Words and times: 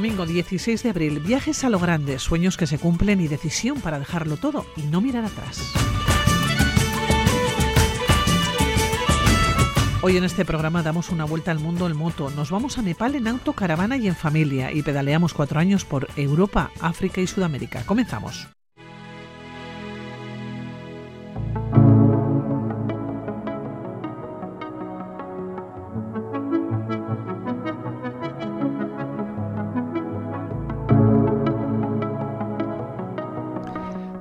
Domingo 0.00 0.24
16 0.24 0.82
de 0.82 0.88
abril, 0.88 1.20
viajes 1.20 1.62
a 1.62 1.68
lo 1.68 1.78
grande, 1.78 2.18
sueños 2.18 2.56
que 2.56 2.66
se 2.66 2.78
cumplen 2.78 3.20
y 3.20 3.28
decisión 3.28 3.82
para 3.82 3.98
dejarlo 3.98 4.38
todo 4.38 4.64
y 4.74 4.84
no 4.84 5.02
mirar 5.02 5.26
atrás. 5.26 5.74
Hoy 10.00 10.16
en 10.16 10.24
este 10.24 10.46
programa 10.46 10.82
damos 10.82 11.10
una 11.10 11.26
vuelta 11.26 11.50
al 11.50 11.58
mundo 11.58 11.86
en 11.86 11.98
moto. 11.98 12.30
Nos 12.30 12.50
vamos 12.50 12.78
a 12.78 12.82
Nepal 12.82 13.14
en 13.14 13.28
auto, 13.28 13.52
caravana 13.52 13.98
y 13.98 14.08
en 14.08 14.16
familia 14.16 14.72
y 14.72 14.82
pedaleamos 14.82 15.34
cuatro 15.34 15.60
años 15.60 15.84
por 15.84 16.08
Europa, 16.16 16.70
África 16.80 17.20
y 17.20 17.26
Sudamérica. 17.26 17.84
Comenzamos. 17.84 18.48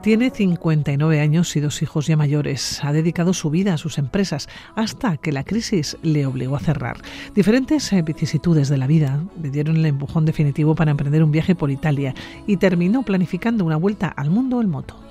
Tiene 0.02 0.30
59 0.30 1.20
años 1.20 1.54
y 1.58 1.60
dos 1.60 1.82
hijos 1.82 2.08
ya 2.08 2.16
mayores. 2.16 2.82
Ha 2.86 2.94
dedicado 2.94 3.34
su 3.34 3.50
vida 3.50 3.74
a 3.74 3.78
sus 3.78 3.98
empresas 3.98 4.48
hasta 4.76 5.18
que 5.18 5.34
la 5.34 5.44
crisis 5.44 5.98
le 6.04 6.26
obligó 6.26 6.56
a 6.56 6.62
cerrar. 6.62 6.98
Diferentes 7.36 7.92
eh, 7.92 8.02
vicisitudes 8.02 8.70
de 8.70 8.78
la 8.78 8.88
vida 8.88 9.22
le 9.44 9.50
dieron 9.50 9.76
el 9.76 9.86
empujón 9.86 10.24
definitivo 10.24 10.74
para 10.74 10.92
emprender 10.92 11.22
un 11.22 11.32
viaje 11.32 11.54
por 11.54 11.70
Italia 11.70 12.14
y 12.48 12.56
terminó 12.56 13.04
planificando 13.04 13.66
una 13.66 13.76
vuelta 13.76 14.08
al 14.08 14.30
mundo 14.30 14.62
en 14.62 14.70
moto. 14.70 15.09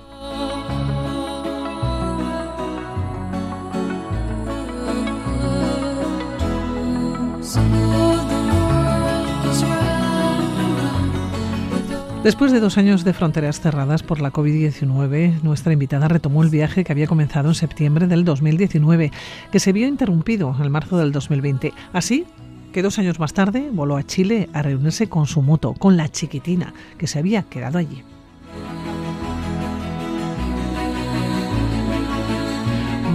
Después 12.23 12.51
de 12.51 12.59
dos 12.59 12.77
años 12.77 13.05
de 13.05 13.13
fronteras 13.13 13.61
cerradas 13.61 14.03
por 14.03 14.19
la 14.19 14.33
COVID-19, 14.33 15.41
nuestra 15.41 15.71
invitada 15.71 16.09
retomó 16.09 16.43
el 16.43 16.49
viaje 16.49 16.83
que 16.83 16.91
había 16.91 17.07
comenzado 17.07 17.47
en 17.47 17.55
septiembre 17.55 18.07
del 18.07 18.25
2019, 18.25 19.11
que 19.53 19.59
se 19.61 19.71
vio 19.71 19.87
interrumpido 19.87 20.53
en 20.59 20.69
marzo 20.69 20.97
del 20.97 21.13
2020. 21.13 21.71
Así 21.93 22.25
que 22.73 22.81
dos 22.81 22.99
años 22.99 23.21
más 23.21 23.33
tarde 23.33 23.69
voló 23.71 23.95
a 23.95 24.03
Chile 24.03 24.49
a 24.51 24.61
reunirse 24.61 25.07
con 25.07 25.27
su 25.27 25.41
moto, 25.41 25.73
con 25.73 25.95
la 25.95 26.09
chiquitina, 26.09 26.73
que 26.97 27.07
se 27.07 27.19
había 27.19 27.43
quedado 27.43 27.77
allí. 27.77 28.03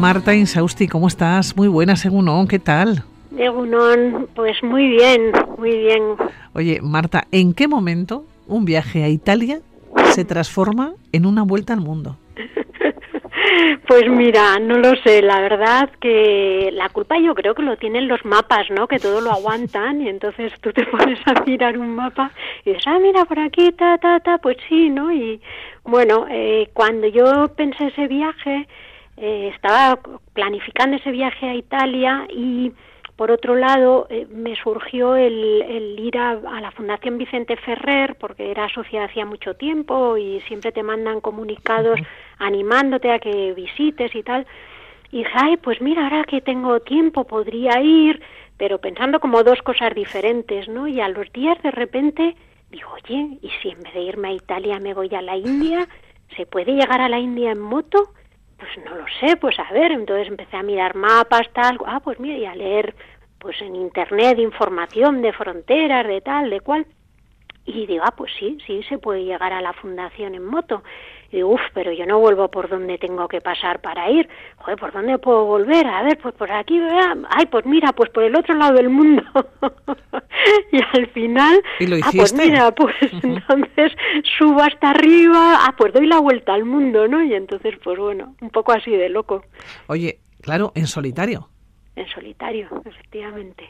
Marta 0.01 0.35
Insausti, 0.35 0.89
¿cómo 0.89 1.09
estás? 1.09 1.59
Muy 1.59 1.69
buena, 1.69 1.97
según 1.97 2.49
¿qué 2.49 2.59
tal? 2.59 3.05
Según 3.37 4.29
pues 4.35 4.63
muy 4.63 4.89
bien, 4.89 5.31
muy 5.59 5.77
bien. 5.77 6.03
Oye, 6.55 6.81
Marta, 6.81 7.27
¿en 7.31 7.53
qué 7.53 7.69
momento 7.69 8.25
un 8.47 8.65
viaje 8.65 9.05
a 9.05 9.09
Italia 9.09 9.61
se 10.13 10.25
transforma 10.25 10.95
en 11.13 11.27
una 11.27 11.43
vuelta 11.43 11.73
al 11.73 11.81
mundo? 11.81 12.17
Pues 13.87 14.09
mira, 14.09 14.59
no 14.59 14.79
lo 14.79 14.97
sé, 15.03 15.21
la 15.21 15.41
verdad 15.41 15.91
que 16.01 16.71
la 16.73 16.89
culpa 16.89 17.19
yo 17.19 17.35
creo 17.35 17.55
que 17.55 17.63
lo 17.63 17.77
tienen 17.77 18.09
los 18.09 18.25
mapas, 18.25 18.71
¿no? 18.71 18.89
Que 18.89 18.99
todo 18.99 19.21
lo 19.21 19.31
aguantan 19.31 20.01
y 20.01 20.09
entonces 20.09 20.53
tú 20.61 20.73
te 20.73 20.85
pones 20.91 21.19
a 21.27 21.43
mirar 21.45 21.79
un 21.79 21.95
mapa 21.95 22.31
y 22.65 22.71
dices, 22.71 22.85
ah, 22.87 22.99
mira, 23.01 23.25
por 23.27 23.39
aquí, 23.39 23.73
ta, 23.73 23.99
ta, 23.99 24.21
ta, 24.21 24.39
pues 24.39 24.57
sí, 24.69 24.89
¿no? 24.89 25.13
Y 25.13 25.41
bueno, 25.85 26.27
eh, 26.31 26.71
cuando 26.73 27.07
yo 27.07 27.49
pensé 27.55 27.89
ese 27.89 28.09
viaje, 28.09 28.67
eh, 29.19 29.53
estaba 29.55 29.99
planificando 30.33 30.97
ese 30.97 31.11
viaje 31.11 31.47
a 31.47 31.55
Italia 31.55 32.27
y 32.31 32.73
por 33.17 33.31
otro 33.31 33.55
lado, 33.55 34.09
eh, 34.11 34.27
me 34.29 34.57
surgió 34.57 35.15
el, 35.15 35.97
ir 35.99 36.19
a, 36.19 36.35
la 36.61 36.73
Fundación 36.73 37.17
Vicente 37.17 37.57
Ferrer, 37.57 38.17
porque 38.17 38.51
era 38.51 38.65
asociada 38.65 39.07
hacía 39.07 39.25
mucho 39.25 39.55
tiempo 39.55 40.17
y 40.17 40.41
siempre 40.49 40.73
te 40.73 40.83
mandan 40.83 41.21
comunicados 41.21 42.01
animándote 42.39 43.13
a 43.13 43.21
que 43.21 43.53
visites 43.53 44.15
y 44.15 44.23
tal. 44.25 44.47
Y 45.13 45.19
dije, 45.19 45.31
ay, 45.35 45.57
pues 45.59 45.81
mira, 45.81 46.05
ahora 46.05 46.25
que 46.25 46.41
tengo 46.41 46.81
tiempo 46.81 47.25
podría 47.25 47.81
ir, 47.81 48.21
pero 48.57 48.79
pensando 48.79 49.21
como 49.21 49.45
dos 49.45 49.63
cosas 49.63 49.95
diferentes, 49.95 50.69
¿no? 50.69 50.89
Y 50.89 51.01
a 51.01 51.09
los 51.09 51.33
días 51.33 51.63
de 51.63 51.71
repente 51.71 52.35
digo, 52.71 52.91
oye, 52.95 53.39
¿y 53.41 53.51
si 53.63 53.69
en 53.69 53.81
vez 53.83 53.95
de 53.95 54.03
irme 54.03 54.29
a 54.29 54.33
Italia 54.33 54.81
me 54.81 54.93
voy 54.93 55.15
a 55.15 55.23
la 55.23 55.37
India? 55.37 55.87
¿Se 56.37 56.47
puede 56.47 56.73
llegar 56.73 57.01
a 57.01 57.09
la 57.09 57.21
India 57.21 57.53
en 57.53 57.61
moto? 57.61 58.11
Pues 58.65 58.87
no 58.87 58.97
lo 58.97 59.05
sé, 59.21 59.37
pues 59.37 59.59
a 59.59 59.71
ver, 59.73 59.93
entonces 59.93 60.29
empecé 60.29 60.57
a 60.57 60.63
mirar 60.63 60.95
mapas, 60.95 61.53
tal, 61.53 61.79
ah, 61.87 62.01
pues 62.01 62.19
mira, 62.19 62.39
y 62.39 62.47
a 62.47 62.55
leer 62.55 62.95
pues 63.39 63.61
en 63.61 63.77
internet 63.77 64.39
información 64.39 65.21
de 65.21 65.35
fronteras, 65.35 66.07
de 66.07 66.23
tal, 66.23 66.49
de 66.49 66.61
cual. 66.61 66.87
Y 67.67 67.85
digo, 67.85 68.05
ah, 68.07 68.15
pues 68.17 68.33
sí, 68.39 68.57
sí, 68.67 68.83
se 68.85 68.97
puede 68.97 69.25
llegar 69.25 69.53
a 69.53 69.61
la 69.61 69.75
fundación 69.75 70.35
en 70.35 70.47
moto. 70.47 70.83
Y 71.35 71.43
uff, 71.43 71.61
pero 71.73 71.91
yo 71.93 72.07
no 72.07 72.21
vuelvo 72.21 72.49
por 72.49 72.69
donde 72.69 72.97
tengo 72.97 73.27
que 73.27 73.41
pasar 73.41 73.81
para 73.81 74.09
ir. 74.09 74.29
Joder, 74.59 74.79
¿por 74.79 74.93
dónde 74.93 75.19
puedo 75.19 75.45
volver? 75.45 75.85
A 75.85 76.05
ver, 76.05 76.17
pues 76.19 76.33
por 76.35 76.53
aquí, 76.53 76.81
ay, 77.31 77.47
pues 77.47 77.67
mira, 77.67 77.93
pues 77.93 78.09
por 78.11 78.23
el 78.23 78.37
otro 78.37 78.55
lado 78.55 78.75
del 78.75 78.89
mundo. 78.89 79.23
y 80.73 80.81
al 80.97 81.09
final, 81.09 81.61
¿Y 81.81 81.89
lo 81.89 81.97
ah, 81.97 82.11
pues 82.15 82.33
mira, 82.35 82.71
pues 82.73 82.95
entonces 83.23 83.93
subo 84.39 84.63
hasta 84.63 84.91
arriba, 84.91 85.59
ah, 85.67 85.75
pues 85.77 85.93
doy 85.93 86.07
la 86.07 86.21
vuelta 86.21 86.55
al 86.55 86.65
mundo, 86.65 87.09
¿no? 87.09 87.21
Y 87.25 87.35
entonces, 87.35 87.75
pues 87.83 87.99
bueno, 87.99 88.37
un 88.41 88.51
poco 88.51 88.71
así 88.71 88.93
de 88.93 89.09
loco. 89.09 89.43
Oye, 89.89 90.21
claro, 90.41 90.71
en 90.77 90.87
solitario 90.87 91.49
en 91.97 92.09
solitario, 92.09 92.69
efectivamente. 92.85 93.69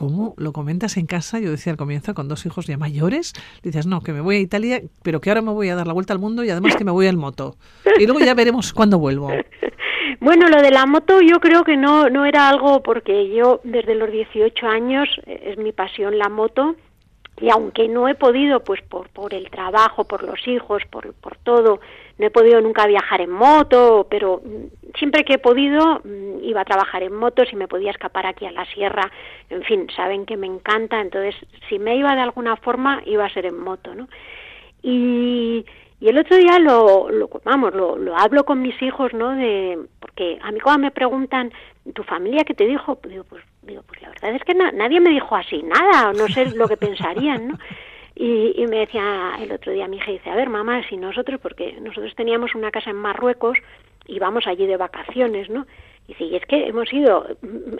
¿Cómo 0.00 0.32
lo 0.38 0.54
comentas 0.54 0.96
en 0.96 1.04
casa? 1.04 1.40
Yo 1.40 1.50
decía 1.50 1.72
al 1.72 1.76
comienzo, 1.76 2.14
con 2.14 2.26
dos 2.26 2.46
hijos 2.46 2.66
ya 2.66 2.78
mayores, 2.78 3.34
dices, 3.62 3.86
no, 3.86 4.00
que 4.00 4.14
me 4.14 4.22
voy 4.22 4.36
a 4.36 4.38
Italia, 4.38 4.80
pero 5.02 5.20
que 5.20 5.28
ahora 5.28 5.42
me 5.42 5.50
voy 5.50 5.68
a 5.68 5.74
dar 5.74 5.86
la 5.86 5.92
vuelta 5.92 6.14
al 6.14 6.18
mundo 6.18 6.42
y 6.42 6.48
además 6.48 6.74
que 6.74 6.84
me 6.84 6.90
voy 6.90 7.06
al 7.06 7.18
moto. 7.18 7.56
Y 7.98 8.06
luego 8.06 8.18
ya 8.20 8.32
veremos 8.32 8.72
cuándo 8.72 8.98
vuelvo. 8.98 9.30
Bueno, 10.18 10.50
lo 10.50 10.60
de 10.60 10.70
la 10.70 10.84
moto 10.84 11.22
yo 11.22 11.40
creo 11.40 11.64
que 11.64 11.78
no, 11.78 12.10
no 12.10 12.26
era 12.26 12.50
algo 12.50 12.82
porque 12.82 13.30
yo 13.34 13.62
desde 13.64 13.94
los 13.94 14.10
18 14.10 14.66
años 14.66 15.08
eh, 15.24 15.52
es 15.52 15.56
mi 15.56 15.72
pasión 15.72 16.18
la 16.18 16.28
moto 16.28 16.76
y 17.40 17.48
aunque 17.48 17.88
no 17.88 18.06
he 18.06 18.14
podido, 18.14 18.60
pues 18.60 18.82
por, 18.82 19.08
por 19.08 19.32
el 19.32 19.48
trabajo, 19.50 20.04
por 20.04 20.22
los 20.22 20.46
hijos, 20.46 20.82
por, 20.90 21.14
por 21.14 21.38
todo, 21.38 21.80
no 22.20 22.26
he 22.26 22.30
podido 22.30 22.60
nunca 22.60 22.86
viajar 22.86 23.22
en 23.22 23.30
moto, 23.30 24.06
pero 24.10 24.42
mm, 24.44 24.92
siempre 24.98 25.24
que 25.24 25.34
he 25.34 25.38
podido 25.38 26.02
mm, 26.04 26.44
iba 26.44 26.60
a 26.60 26.66
trabajar 26.66 27.02
en 27.02 27.14
moto, 27.14 27.46
si 27.46 27.56
me 27.56 27.66
podía 27.66 27.90
escapar 27.90 28.26
aquí 28.26 28.44
a 28.44 28.52
la 28.52 28.66
sierra, 28.66 29.10
en 29.48 29.62
fin, 29.62 29.86
saben 29.96 30.26
que 30.26 30.36
me 30.36 30.46
encanta, 30.46 31.00
entonces 31.00 31.34
si 31.68 31.78
me 31.78 31.96
iba 31.96 32.14
de 32.14 32.20
alguna 32.20 32.56
forma 32.56 33.02
iba 33.06 33.24
a 33.24 33.32
ser 33.32 33.46
en 33.46 33.58
moto, 33.58 33.94
¿no? 33.94 34.06
Y, 34.82 35.64
y 35.98 36.08
el 36.08 36.18
otro 36.18 36.36
día 36.36 36.58
lo, 36.58 37.10
lo 37.10 37.30
vamos, 37.42 37.74
lo, 37.74 37.96
lo, 37.96 38.14
hablo 38.14 38.44
con 38.44 38.60
mis 38.60 38.80
hijos, 38.82 39.14
¿no? 39.14 39.34
De, 39.34 39.78
porque 39.98 40.38
a 40.42 40.52
mí 40.52 40.60
cuando 40.60 40.82
me 40.82 40.90
preguntan, 40.90 41.50
¿tu 41.94 42.02
familia 42.02 42.44
qué 42.44 42.52
te 42.52 42.66
dijo? 42.66 42.98
Digo, 43.08 43.24
pues, 43.24 43.42
digo, 43.62 43.82
pues 43.86 44.02
la 44.02 44.10
verdad 44.10 44.34
es 44.34 44.44
que 44.44 44.54
nadie 44.54 45.00
me 45.00 45.10
dijo 45.10 45.34
así 45.34 45.62
nada, 45.62 46.12
no 46.12 46.28
sé 46.28 46.54
lo 46.54 46.68
que 46.68 46.76
pensarían, 46.76 47.48
¿no? 47.48 47.58
Y, 48.22 48.52
y, 48.54 48.66
me 48.66 48.80
decía 48.80 49.32
el 49.40 49.50
otro 49.50 49.72
día 49.72 49.88
mi 49.88 49.96
hija, 49.96 50.12
dice, 50.12 50.28
a 50.28 50.36
ver, 50.36 50.50
mamá, 50.50 50.86
si 50.86 50.98
nosotros, 50.98 51.40
porque 51.40 51.78
nosotros 51.80 52.14
teníamos 52.14 52.54
una 52.54 52.70
casa 52.70 52.90
en 52.90 52.96
Marruecos 52.96 53.56
y 54.06 54.18
vamos 54.18 54.46
allí 54.46 54.66
de 54.66 54.76
vacaciones, 54.76 55.48
¿no? 55.48 55.66
Y 56.06 56.08
dice, 56.08 56.24
y 56.24 56.36
es 56.36 56.44
que 56.44 56.66
hemos 56.66 56.92
ido, 56.92 57.26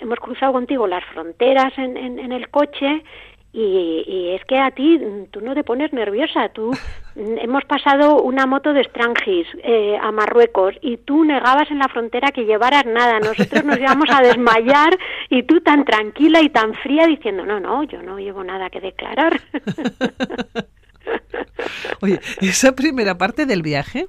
hemos 0.00 0.18
cruzado 0.18 0.54
contigo 0.54 0.86
las 0.86 1.04
fronteras 1.12 1.76
en, 1.76 1.94
en 1.98 2.32
el 2.32 2.48
coche 2.48 3.02
y, 3.52 4.34
es 4.34 4.44
que 4.44 4.58
a 4.58 4.70
ti, 4.70 5.00
tú 5.32 5.40
no 5.40 5.54
te 5.54 5.64
pones 5.64 5.92
nerviosa, 5.92 6.50
tú 6.50 6.70
hemos 7.16 7.64
pasado 7.64 8.22
una 8.22 8.46
moto 8.46 8.72
de 8.72 8.84
Strangis 8.84 9.46
eh, 9.64 9.98
a 10.00 10.12
Marruecos 10.12 10.76
y 10.80 10.98
tú 10.98 11.24
negabas 11.24 11.68
en 11.70 11.80
la 11.80 11.88
frontera 11.88 12.30
que 12.30 12.44
llevaras 12.44 12.86
nada, 12.86 13.18
nosotros 13.18 13.64
nos 13.64 13.78
íbamos 13.78 14.08
a 14.10 14.22
desmayar 14.22 14.96
y 15.28 15.42
tú 15.42 15.60
tan 15.60 15.84
tranquila 15.84 16.40
y 16.40 16.50
tan 16.50 16.74
fría 16.74 17.06
diciendo, 17.06 17.44
no, 17.44 17.58
no, 17.58 17.82
yo 17.82 18.02
no 18.02 18.18
llevo 18.18 18.44
nada 18.44 18.70
que 18.70 18.80
declarar. 18.80 19.40
Oye, 22.02 22.20
esa 22.40 22.74
primera 22.74 23.18
parte 23.18 23.46
del 23.46 23.62
viaje 23.62 24.06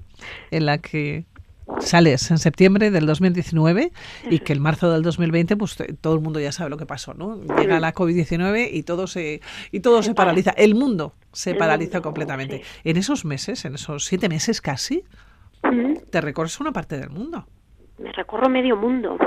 en 0.51 0.67
la 0.67 0.77
que 0.77 1.25
sales 1.79 2.29
en 2.31 2.37
septiembre 2.37 2.91
del 2.91 3.05
2019 3.05 3.91
y 4.29 4.39
que 4.39 4.53
el 4.53 4.59
marzo 4.59 4.91
del 4.91 5.03
2020 5.03 5.57
pues 5.57 5.77
todo 6.01 6.15
el 6.15 6.21
mundo 6.21 6.39
ya 6.39 6.51
sabe 6.51 6.69
lo 6.69 6.77
que 6.77 6.85
pasó, 6.85 7.13
¿no? 7.13 7.39
Llega 7.57 7.79
la 7.79 7.93
COVID-19 7.93 8.69
y 8.71 8.83
todo 8.83 9.07
se 9.07 9.41
y 9.71 9.79
todo 9.79 10.03
se, 10.03 10.13
paraliza, 10.13 10.51
el 10.51 10.75
mundo 10.75 11.13
se 11.31 11.55
paraliza 11.55 12.01
completamente. 12.01 12.63
En 12.83 12.97
esos 12.97 13.25
meses, 13.25 13.65
en 13.65 13.75
esos 13.75 14.05
siete 14.05 14.29
meses 14.29 14.61
casi, 14.61 15.03
te 16.09 16.21
recorres 16.21 16.59
una 16.59 16.71
parte 16.71 16.97
del 16.97 17.09
mundo. 17.09 17.45
Me 17.97 18.11
recorro 18.11 18.49
medio 18.49 18.75
mundo. 18.75 19.17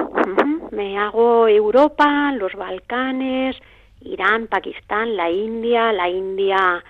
Me 0.73 0.99
hago 0.99 1.47
Europa, 1.47 2.33
los 2.33 2.53
Balcanes, 2.55 3.57
Irán, 4.01 4.49
Pakistán, 4.49 5.17
la 5.17 5.31
India, 5.31 5.93
la 5.93 6.09
India 6.09 6.85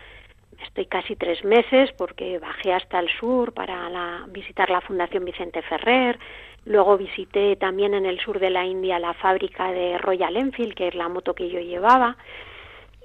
estoy 0.65 0.87
casi 0.87 1.17
tres 1.17 1.45
meses 1.45 1.93
porque 1.97 2.39
bajé 2.39 2.73
hasta 2.73 2.99
el 2.99 3.09
sur 3.21 3.53
para 3.53 4.25
visitar 4.29 4.69
la 4.71 4.81
Fundación 4.81 5.25
Vicente 5.25 5.63
Ferrer. 5.63 6.19
Luego 6.65 6.97
visité 6.97 7.57
también 7.57 7.95
en 7.95 8.07
el 8.07 8.19
sur 8.21 8.39
de 8.41 8.51
la 8.51 8.65
India 8.65 8.99
la 8.99 9.15
fábrica 9.15 9.71
de 9.71 9.99
Royal 9.99 10.37
Enfield, 10.37 10.75
que 10.75 10.89
es 10.89 10.95
la 10.95 11.09
moto 11.09 11.35
que 11.35 11.49
yo 11.49 11.61
llevaba. 11.61 12.17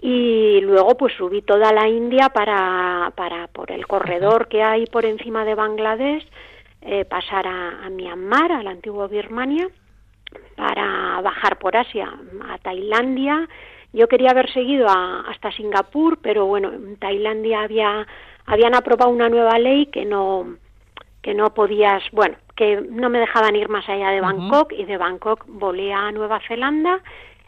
y 0.02 0.62
luego 0.62 0.96
pues 0.96 1.14
subí 1.14 1.42
toda 1.42 1.74
la 1.74 1.88
India 1.90 2.30
para, 2.30 3.12
para 3.16 3.48
por 3.48 3.70
el 3.70 3.86
corredor 3.86 4.48
que 4.48 4.64
hay 4.64 4.86
por 4.86 5.04
encima 5.06 5.44
de 5.44 5.56
Bangladesh, 5.56 6.26
eh, 6.82 7.04
pasar 7.04 7.46
a, 7.48 7.86
a 7.86 7.90
Myanmar, 7.90 8.52
a 8.54 8.64
la 8.64 8.72
antigua 8.72 9.08
Birmania, 9.08 9.68
para 10.56 11.20
bajar 11.22 11.60
por 11.60 11.76
Asia, 11.76 12.14
a 12.50 12.58
Tailandia. 12.60 13.48
Yo 13.94 14.08
quería 14.08 14.32
haber 14.32 14.52
seguido 14.54 14.88
hasta 14.88 15.52
Singapur, 15.52 16.20
pero 16.22 16.46
bueno, 16.46 16.72
en 16.72 16.98
Tailandia 16.98 17.62
había, 17.62 18.06
habían 18.46 18.76
aprobado 18.76 19.12
una 19.12 19.30
nueva 19.30 19.58
ley 19.58 19.88
que 19.88 20.06
no, 20.06 20.58
que 21.22 21.34
no 21.34 21.54
podías, 21.54 22.04
bueno, 22.12 22.38
que 22.56 22.82
no 22.82 23.10
me 23.10 23.20
dejaban 23.20 23.56
ir 23.56 23.70
más 23.70 23.88
allá 23.90 24.12
de 24.12 24.22
Bangkok 24.22 24.74
y 24.74 24.86
de 24.86 24.98
Bangkok 24.98 25.46
volé 25.48 25.92
a 25.92 26.12
Nueva 26.12 26.40
Zelanda 26.48 27.02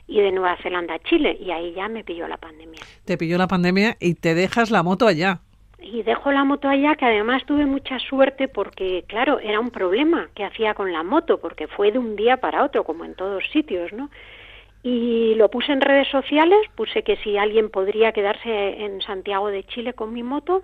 y 0.07 0.19
de 0.19 0.31
Nueva 0.31 0.57
Zelanda 0.63 0.95
a 0.95 0.99
Chile 0.99 1.37
y 1.39 1.51
ahí 1.51 1.73
ya 1.73 1.87
me 1.87 2.03
pilló 2.03 2.27
la 2.27 2.37
pandemia. 2.37 2.81
Te 3.05 3.17
pilló 3.17 3.37
la 3.37 3.47
pandemia 3.47 3.97
y 3.99 4.15
te 4.15 4.33
dejas 4.33 4.71
la 4.71 4.83
moto 4.83 5.07
allá 5.07 5.41
y 5.81 6.03
dejo 6.03 6.31
la 6.31 6.43
moto 6.43 6.69
allá, 6.69 6.95
que 6.95 7.05
además 7.05 7.43
tuve 7.45 7.65
mucha 7.65 7.97
suerte 7.99 8.47
porque, 8.47 9.03
claro, 9.07 9.39
era 9.39 9.59
un 9.59 9.71
problema 9.71 10.29
que 10.35 10.45
hacía 10.45 10.73
con 10.73 10.93
la 10.93 11.03
moto, 11.03 11.39
porque 11.39 11.67
fue 11.67 11.91
de 11.91 11.97
un 11.97 12.15
día 12.15 12.37
para 12.37 12.63
otro, 12.63 12.83
como 12.83 13.03
en 13.03 13.15
todos 13.15 13.43
sitios, 13.51 13.91
¿no? 13.91 14.09
Y 14.83 15.35
lo 15.35 15.49
puse 15.49 15.71
en 15.71 15.81
redes 15.81 16.07
sociales, 16.07 16.59
puse 16.75 17.03
que 17.03 17.17
si 17.17 17.37
alguien 17.37 17.69
podría 17.69 18.11
quedarse 18.11 18.83
en 18.83 19.01
Santiago 19.01 19.49
de 19.49 19.63
Chile 19.63 19.93
con 19.93 20.13
mi 20.13 20.23
moto, 20.23 20.63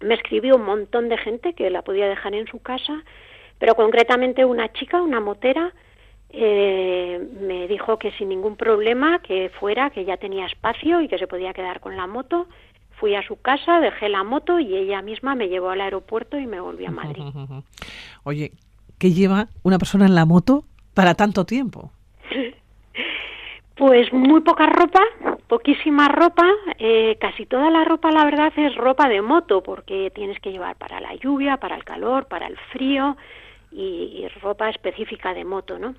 me 0.00 0.14
escribió 0.14 0.56
un 0.56 0.64
montón 0.64 1.08
de 1.08 1.18
gente 1.18 1.54
que 1.54 1.68
la 1.70 1.82
podía 1.82 2.08
dejar 2.08 2.34
en 2.34 2.46
su 2.46 2.60
casa, 2.62 3.02
pero 3.58 3.74
concretamente 3.74 4.44
una 4.44 4.72
chica, 4.72 5.02
una 5.02 5.20
motera, 5.20 5.72
eh, 6.30 7.20
me 7.40 7.66
dijo 7.66 7.98
que 7.98 8.12
sin 8.12 8.28
ningún 8.28 8.56
problema, 8.56 9.18
que 9.18 9.50
fuera, 9.58 9.90
que 9.90 10.04
ya 10.04 10.16
tenía 10.16 10.46
espacio 10.46 11.00
y 11.00 11.08
que 11.08 11.18
se 11.18 11.26
podía 11.26 11.52
quedar 11.52 11.80
con 11.80 11.96
la 11.96 12.06
moto 12.06 12.46
Fui 13.00 13.14
a 13.14 13.26
su 13.26 13.40
casa, 13.40 13.80
dejé 13.80 14.10
la 14.10 14.22
moto 14.24 14.60
y 14.60 14.76
ella 14.76 15.00
misma 15.00 15.34
me 15.34 15.48
llevó 15.48 15.70
al 15.70 15.80
aeropuerto 15.80 16.38
y 16.38 16.46
me 16.46 16.60
volví 16.60 16.84
a 16.84 16.90
Madrid. 16.90 17.22
Oye, 18.24 18.52
¿qué 18.98 19.12
lleva 19.12 19.48
una 19.62 19.78
persona 19.78 20.04
en 20.04 20.14
la 20.14 20.26
moto 20.26 20.64
para 20.92 21.14
tanto 21.14 21.46
tiempo? 21.46 21.90
Pues 23.80 24.12
muy 24.12 24.42
poca 24.42 24.66
ropa, 24.66 25.00
poquísima 25.48 26.06
ropa, 26.08 26.46
eh, 26.78 27.16
casi 27.18 27.46
toda 27.46 27.70
la 27.70 27.82
ropa 27.82 28.10
la 28.10 28.26
verdad 28.26 28.52
es 28.54 28.74
ropa 28.74 29.08
de 29.08 29.22
moto 29.22 29.62
porque 29.62 30.12
tienes 30.14 30.38
que 30.38 30.52
llevar 30.52 30.76
para 30.76 31.00
la 31.00 31.14
lluvia, 31.14 31.56
para 31.56 31.76
el 31.76 31.84
calor, 31.84 32.26
para 32.26 32.46
el 32.46 32.58
frío 32.72 33.16
y, 33.72 34.28
ropa 34.42 34.68
específica 34.68 35.32
de 35.32 35.46
moto, 35.46 35.78
¿no? 35.78 35.94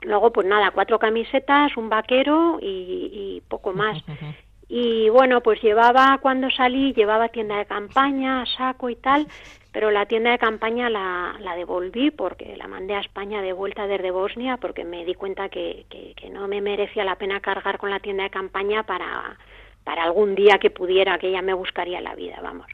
Luego 0.00 0.32
pues 0.32 0.48
nada, 0.48 0.72
cuatro 0.72 0.98
camisetas, 0.98 1.76
un 1.76 1.88
vaquero 1.88 2.58
y, 2.60 2.66
y 2.66 3.42
poco 3.48 3.72
más. 3.72 4.02
Y 4.74 5.10
bueno, 5.10 5.42
pues 5.42 5.60
llevaba, 5.60 6.16
cuando 6.22 6.48
salí, 6.50 6.94
llevaba 6.94 7.28
tienda 7.28 7.58
de 7.58 7.66
campaña, 7.66 8.46
saco 8.56 8.88
y 8.88 8.96
tal, 8.96 9.26
pero 9.72 9.90
la 9.90 10.06
tienda 10.06 10.30
de 10.30 10.38
campaña 10.38 10.90
la, 10.90 11.34
la 11.40 11.56
devolví 11.56 12.10
porque 12.10 12.56
la 12.56 12.68
mandé 12.68 12.94
a 12.94 13.00
España 13.00 13.40
de 13.40 13.54
vuelta 13.54 13.86
desde 13.86 14.10
Bosnia 14.10 14.58
porque 14.58 14.84
me 14.84 15.04
di 15.04 15.14
cuenta 15.14 15.48
que, 15.48 15.86
no 16.30 16.46
me 16.46 16.60
merecía 16.60 17.04
la 17.04 17.16
pena 17.16 17.40
cargar 17.40 17.78
con 17.78 17.90
la 17.90 18.00
tienda 18.00 18.24
de 18.24 18.30
campaña 18.30 18.82
para, 18.84 19.38
para 19.82 20.04
algún 20.04 20.34
día 20.34 20.58
que 20.58 20.70
pudiera, 20.70 21.18
que 21.18 21.28
ella 21.28 21.42
me 21.42 21.54
buscaría 21.54 22.00
la 22.00 22.14
vida, 22.14 22.38
vamos. 22.42 22.66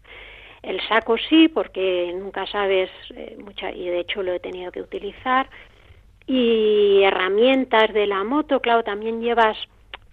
El 0.63 0.81
saco 0.89 1.17
sí, 1.17 1.49
porque 1.49 2.13
nunca 2.17 2.47
sabes, 2.47 2.91
eh, 3.15 3.37
mucha, 3.39 3.71
y 3.71 3.89
de 3.89 4.01
hecho 4.01 4.25
lo 4.25 4.33
he 4.33 4.41
tenido 4.41 4.73
que 4.73 4.83
utilizar. 4.83 5.49
Y 6.27 7.03
herramientas 7.05 7.93
de 7.93 8.09
la 8.09 8.25
moto, 8.25 8.61
claro, 8.61 8.83
también 8.83 9.21
llevas 9.21 9.57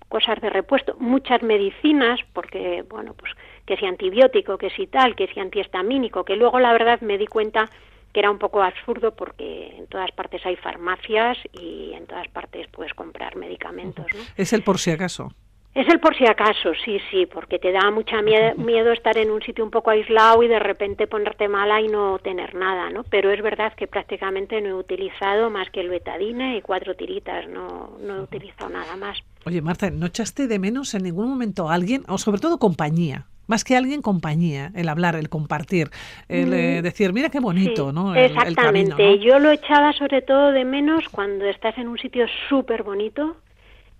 cosas 0.07 0.39
de 0.41 0.51
repuesto, 0.51 0.95
muchas 0.99 1.41
medicinas, 1.41 2.19
porque, 2.33 2.83
bueno, 2.89 3.15
pues 3.17 3.33
que 3.65 3.77
si 3.77 3.85
antibiótico, 3.85 4.57
que 4.57 4.69
si 4.69 4.87
tal, 4.87 5.15
que 5.15 5.27
si 5.27 5.39
antihistamínico, 5.39 6.23
que 6.23 6.35
luego 6.35 6.59
la 6.59 6.71
verdad 6.73 7.01
me 7.01 7.17
di 7.17 7.27
cuenta 7.27 7.69
que 8.13 8.19
era 8.19 8.31
un 8.31 8.39
poco 8.39 8.63
absurdo 8.63 9.13
porque 9.13 9.75
en 9.77 9.87
todas 9.87 10.11
partes 10.11 10.45
hay 10.45 10.55
farmacias 10.55 11.37
y 11.51 11.91
en 11.93 12.05
todas 12.07 12.27
partes 12.29 12.67
puedes 12.71 12.93
comprar 12.93 13.35
medicamentos. 13.35 14.05
¿no? 14.13 14.21
Es 14.37 14.53
el 14.53 14.63
por 14.63 14.79
si 14.79 14.91
acaso. 14.91 15.33
Es 15.73 15.85
el 15.89 15.99
por 15.99 16.15
si 16.15 16.25
acaso, 16.25 16.71
sí, 16.85 16.99
sí, 17.11 17.25
porque 17.25 17.59
te 17.59 17.73
da 17.73 17.91
mucha 17.91 18.21
miedo, 18.21 18.93
estar 18.93 19.17
en 19.17 19.29
un 19.29 19.41
sitio 19.41 19.65
un 19.65 19.71
poco 19.71 19.89
aislado 19.89 20.41
y 20.43 20.47
de 20.47 20.59
repente 20.59 21.07
ponerte 21.07 21.49
mala 21.49 21.81
y 21.81 21.89
no 21.89 22.17
tener 22.19 22.55
nada, 22.55 22.89
¿no? 22.89 23.03
Pero 23.03 23.29
es 23.31 23.41
verdad 23.41 23.73
que 23.75 23.85
prácticamente 23.85 24.61
no 24.61 24.69
he 24.69 24.73
utilizado 24.75 25.49
más 25.49 25.69
que 25.71 25.81
el 25.81 25.89
betadine 25.89 26.55
y 26.55 26.61
cuatro 26.61 26.95
tiritas, 26.95 27.49
no, 27.49 27.97
no 27.99 28.15
he 28.15 28.21
utilizado 28.21 28.69
nada 28.69 28.95
más. 28.95 29.17
Oye, 29.45 29.61
Marta, 29.61 29.89
¿no 29.89 30.05
echaste 30.05 30.47
de 30.47 30.57
menos 30.57 30.93
en 30.93 31.03
ningún 31.03 31.27
momento 31.27 31.69
a 31.69 31.73
alguien, 31.73 32.03
o 32.07 32.17
sobre 32.17 32.39
todo 32.39 32.57
compañía? 32.57 33.25
Más 33.47 33.63
que 33.63 33.75
alguien, 33.75 34.01
compañía, 34.01 34.71
el 34.75 34.89
hablar, 34.89 35.15
el 35.15 35.29
compartir, 35.29 35.89
el 36.29 36.53
eh, 36.53 36.79
mm, 36.79 36.83
decir, 36.83 37.13
mira 37.13 37.29
qué 37.29 37.39
bonito, 37.39 37.91
¿no? 37.91 38.15
exactamente, 38.15 39.19
yo 39.19 39.39
lo 39.39 39.51
echaba 39.51 39.93
sobre 39.93 40.21
todo 40.21 40.51
de 40.51 40.65
menos 40.65 41.07
cuando 41.09 41.45
estás 41.45 41.77
en 41.77 41.87
un 41.87 41.97
sitio 41.97 42.25
súper 42.49 42.83
bonito 42.83 43.37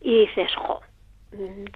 y 0.01 0.21
dices, 0.21 0.51
jo, 0.55 0.81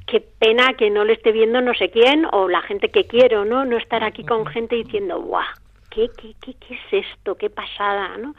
qué 0.05 0.21
pena 0.21 0.73
que 0.73 0.89
no 0.89 1.03
le 1.03 1.13
esté 1.13 1.31
viendo 1.31 1.61
no 1.61 1.73
sé 1.73 1.89
quién 1.89 2.25
o 2.31 2.47
la 2.47 2.61
gente 2.61 2.89
que 2.89 3.05
quiero, 3.05 3.45
¿no? 3.45 3.65
No 3.65 3.77
estar 3.77 4.03
aquí 4.03 4.23
con 4.23 4.45
gente 4.45 4.75
diciendo, 4.75 5.21
¡guau! 5.21 5.45
¿Qué, 5.89 6.09
qué, 6.15 6.35
qué, 6.39 6.53
qué 6.53 6.75
es 6.75 7.05
esto? 7.05 7.35
¿Qué 7.35 7.49
pasada? 7.49 8.17
¿no? 8.17 8.35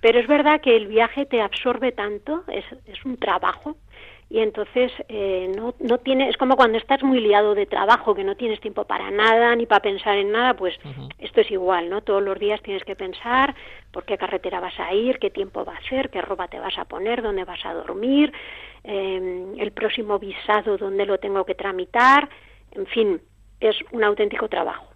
Pero 0.00 0.20
es 0.20 0.26
verdad 0.26 0.60
que 0.60 0.76
el 0.76 0.86
viaje 0.86 1.26
te 1.26 1.40
absorbe 1.40 1.92
tanto, 1.92 2.44
es, 2.48 2.64
es 2.86 3.04
un 3.04 3.16
trabajo, 3.16 3.76
y 4.30 4.40
entonces 4.40 4.92
eh, 5.08 5.50
no, 5.56 5.74
no 5.80 5.98
tiene, 5.98 6.28
es 6.28 6.36
como 6.36 6.56
cuando 6.56 6.76
estás 6.76 7.02
muy 7.02 7.20
liado 7.20 7.54
de 7.54 7.64
trabajo, 7.64 8.14
que 8.14 8.24
no 8.24 8.36
tienes 8.36 8.60
tiempo 8.60 8.84
para 8.84 9.10
nada 9.10 9.56
ni 9.56 9.64
para 9.64 9.80
pensar 9.80 10.18
en 10.18 10.32
nada, 10.32 10.54
pues 10.54 10.74
esto 11.18 11.40
es 11.40 11.50
igual, 11.50 11.88
¿no? 11.88 12.02
Todos 12.02 12.22
los 12.22 12.38
días 12.38 12.60
tienes 12.62 12.84
que 12.84 12.94
pensar 12.94 13.54
por 13.90 14.04
qué 14.04 14.18
carretera 14.18 14.60
vas 14.60 14.78
a 14.78 14.92
ir, 14.92 15.18
qué 15.18 15.30
tiempo 15.30 15.64
va 15.64 15.76
a 15.76 15.88
ser, 15.88 16.10
qué 16.10 16.20
ropa 16.20 16.48
te 16.48 16.60
vas 16.60 16.76
a 16.76 16.84
poner, 16.84 17.22
dónde 17.22 17.44
vas 17.44 17.64
a 17.64 17.72
dormir, 17.72 18.32
eh, 18.84 19.54
el 19.58 19.72
próximo 19.72 20.18
visado, 20.18 20.76
dónde 20.76 21.06
lo 21.06 21.18
tengo 21.18 21.44
que 21.44 21.54
tramitar, 21.54 22.28
en 22.72 22.86
fin, 22.86 23.22
es 23.60 23.76
un 23.92 24.04
auténtico 24.04 24.48
trabajo. 24.48 24.87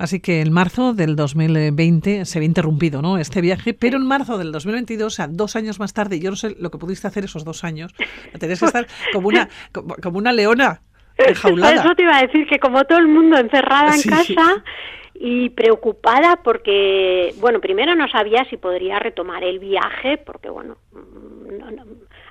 Así 0.00 0.18
que 0.18 0.40
el 0.40 0.50
marzo 0.50 0.94
del 0.94 1.14
2020 1.14 2.24
se 2.24 2.38
ve 2.38 2.46
interrumpido, 2.46 3.02
¿no? 3.02 3.18
Este 3.18 3.42
viaje, 3.42 3.74
pero 3.74 3.98
en 3.98 4.06
marzo 4.06 4.38
del 4.38 4.50
2022, 4.50 5.06
o 5.06 5.14
sea, 5.14 5.26
dos 5.28 5.56
años 5.56 5.78
más 5.78 5.92
tarde, 5.92 6.18
yo 6.18 6.30
no 6.30 6.36
sé 6.36 6.56
lo 6.58 6.70
que 6.70 6.78
pudiste 6.78 7.06
hacer 7.06 7.24
esos 7.24 7.44
dos 7.44 7.64
años, 7.64 7.92
tenías 8.38 8.60
que 8.60 8.64
estar 8.64 8.86
como 9.12 9.28
una, 9.28 9.50
como, 10.02 10.16
una 10.16 10.32
leona 10.32 10.80
enjaulada. 11.18 11.74
Eso 11.74 11.94
te 11.94 12.04
iba 12.04 12.16
a 12.16 12.22
decir 12.22 12.46
que 12.46 12.58
como 12.58 12.82
todo 12.84 12.96
el 12.96 13.08
mundo 13.08 13.36
encerrada 13.36 13.94
en 13.94 14.00
casa 14.00 14.64
y 15.12 15.50
preocupada 15.50 16.36
porque, 16.42 17.34
bueno, 17.38 17.60
primero 17.60 17.94
no 17.94 18.08
sabía 18.08 18.46
si 18.46 18.56
podría 18.56 19.00
retomar 19.00 19.44
el 19.44 19.58
viaje, 19.58 20.16
porque, 20.16 20.48
bueno, 20.48 20.78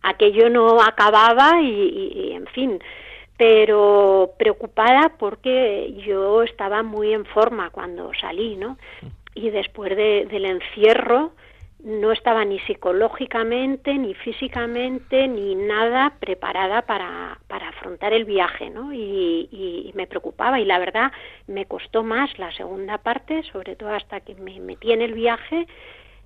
aquello 0.02 0.50
no 0.50 0.82
acababa 0.82 1.62
y 1.62 2.32
en 2.32 2.48
fin, 2.48 2.80
pero 3.40 4.34
preocupada 4.38 5.14
porque 5.18 5.94
yo 6.06 6.44
estaba 6.44 6.84
muy 6.84 7.14
en 7.14 7.24
forma 7.24 7.70
cuando 7.70 8.12
salí, 8.20 8.58
¿no? 8.58 8.78
Y 9.34 9.50
después 9.50 9.96
del 9.96 10.44
encierro 10.44 11.32
no 11.82 12.12
estaba 12.12 12.44
ni 12.44 12.60
psicológicamente, 12.60 13.94
ni 13.94 14.14
físicamente, 14.14 15.30
ni 15.30 15.56
nada 15.56 16.16
preparada 16.20 16.82
para, 16.82 17.40
para 17.48 17.70
afrontar 17.70 18.12
el 18.12 18.26
viaje, 18.26 18.70
¿no? 18.70 18.92
Y, 18.92 19.48
y, 19.54 19.94
me 19.96 20.06
preocupaba 20.06 20.60
y 20.60 20.66
la 20.66 20.78
verdad 20.78 21.14
me 21.48 21.66
costó 21.66 22.04
más 22.04 22.38
la 22.38 22.52
segunda 22.52 22.98
parte, 22.98 23.44
sobre 23.44 23.78
todo 23.78 23.94
hasta 23.94 24.20
que 24.20 24.36
me 24.36 24.60
metí 24.60 24.92
en 24.92 25.02
el 25.02 25.14
viaje, 25.14 25.66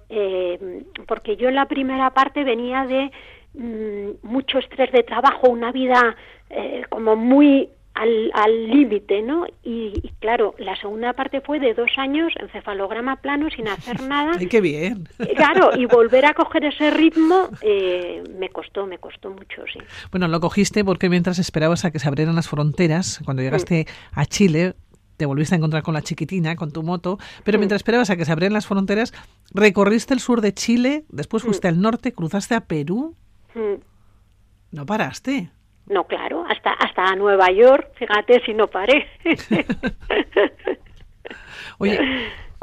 eh, 0.09 0.83
porque 1.07 1.37
yo 1.37 1.49
en 1.49 1.55
la 1.55 1.67
primera 1.67 2.09
parte 2.09 2.43
venía 2.43 2.87
de 2.87 3.11
Mm, 3.55 4.13
mucho 4.23 4.57
estrés 4.57 4.91
de 4.91 5.03
trabajo, 5.03 5.47
una 5.47 5.71
vida 5.71 6.15
eh, 6.55 6.83
como 6.89 7.15
muy 7.15 7.69
al 7.95 8.67
límite, 8.69 9.21
¿no? 9.21 9.45
Y, 9.63 10.11
claro, 10.19 10.55
la 10.57 10.75
segunda 10.75 11.13
parte 11.13 11.41
fue 11.41 11.59
de 11.59 11.75
dos 11.75 11.91
años, 11.97 12.33
encefalograma 12.39 13.17
plano, 13.17 13.49
sin 13.55 13.67
hacer 13.67 14.01
nada. 14.07 14.31
¡Ay, 14.39 14.47
qué 14.47 14.61
bien! 14.61 15.07
Claro, 15.35 15.77
y 15.77 15.85
volver 15.85 16.25
a 16.25 16.33
coger 16.33 16.65
ese 16.65 16.89
ritmo 16.89 17.49
eh, 17.61 18.23
me 18.37 18.49
costó, 18.49 18.87
me 18.87 18.97
costó 18.97 19.29
mucho, 19.29 19.61
sí. 19.71 19.79
Bueno, 20.11 20.27
lo 20.27 20.39
cogiste 20.39 20.83
porque 20.83 21.07
mientras 21.07 21.37
esperabas 21.37 21.85
a 21.85 21.91
que 21.91 21.99
se 21.99 22.07
abrieran 22.07 22.35
las 22.35 22.49
fronteras, 22.49 23.21
cuando 23.25 23.43
llegaste 23.43 23.85
mm. 23.85 24.19
a 24.19 24.25
Chile, 24.25 24.73
te 25.17 25.27
volviste 25.27 25.53
a 25.53 25.59
encontrar 25.59 25.83
con 25.83 25.93
la 25.93 26.01
chiquitina, 26.01 26.55
con 26.55 26.71
tu 26.71 26.81
moto, 26.81 27.19
pero 27.43 27.59
mientras 27.59 27.77
esperabas 27.77 28.09
a 28.09 28.17
que 28.17 28.25
se 28.25 28.31
abrieran 28.31 28.53
las 28.53 28.65
fronteras, 28.65 29.13
recorriste 29.53 30.15
el 30.15 30.19
sur 30.19 30.41
de 30.41 30.51
Chile, 30.53 31.03
después 31.09 31.43
fuiste 31.43 31.67
al 31.67 31.79
norte, 31.79 32.11
cruzaste 32.11 32.55
a 32.55 32.61
Perú, 32.61 33.15
Mm. 33.55 33.81
¿No 34.71 34.85
paraste? 34.85 35.51
No, 35.87 36.05
claro, 36.05 36.45
hasta, 36.47 36.71
hasta 36.71 37.15
Nueva 37.15 37.51
York, 37.51 37.91
fíjate 37.95 38.41
si 38.45 38.53
no 38.53 38.67
paré. 38.67 39.07
Oye, 41.77 41.99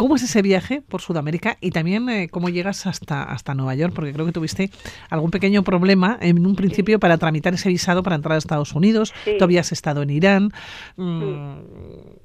¿Cómo 0.00 0.16
es 0.16 0.22
ese 0.22 0.40
viaje 0.40 0.80
por 0.80 1.02
Sudamérica 1.02 1.58
y 1.60 1.72
también 1.72 2.08
eh, 2.08 2.30
cómo 2.30 2.48
llegas 2.48 2.86
hasta, 2.86 3.22
hasta 3.22 3.54
Nueva 3.54 3.74
York? 3.74 3.92
Porque 3.94 4.14
creo 4.14 4.24
que 4.24 4.32
tuviste 4.32 4.70
algún 5.10 5.30
pequeño 5.30 5.62
problema 5.62 6.16
en 6.22 6.46
un 6.46 6.56
principio 6.56 6.98
para 6.98 7.18
tramitar 7.18 7.52
ese 7.52 7.68
visado 7.68 8.02
para 8.02 8.16
entrar 8.16 8.36
a 8.36 8.38
Estados 8.38 8.74
Unidos. 8.74 9.12
Tú 9.38 9.44
habías 9.44 9.72
estado 9.72 10.00
en 10.00 10.08
Irán. 10.08 10.52
Mm, 10.96 11.20
sí. 11.20 12.20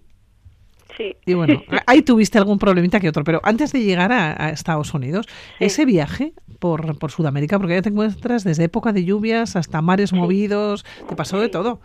Y 1.25 1.33
bueno, 1.33 1.61
ahí 1.87 2.01
tuviste 2.01 2.37
algún 2.37 2.59
problemita 2.59 2.99
que 2.99 3.09
otro, 3.09 3.23
pero 3.23 3.41
antes 3.43 3.71
de 3.71 3.83
llegar 3.83 4.11
a, 4.11 4.49
Estados 4.49 4.93
Unidos, 4.93 5.27
ese 5.59 5.85
viaje 5.85 6.33
por, 6.59 6.97
por 6.97 7.11
Sudamérica, 7.11 7.57
porque 7.57 7.75
ya 7.75 7.81
te 7.81 7.89
encuentras 7.89 8.43
desde 8.43 8.65
época 8.65 8.93
de 8.93 9.03
lluvias 9.03 9.55
hasta 9.55 9.81
mares 9.81 10.13
movidos, 10.13 10.85
te 11.07 11.15
pasó 11.15 11.39
de 11.39 11.49
todo. 11.49 11.79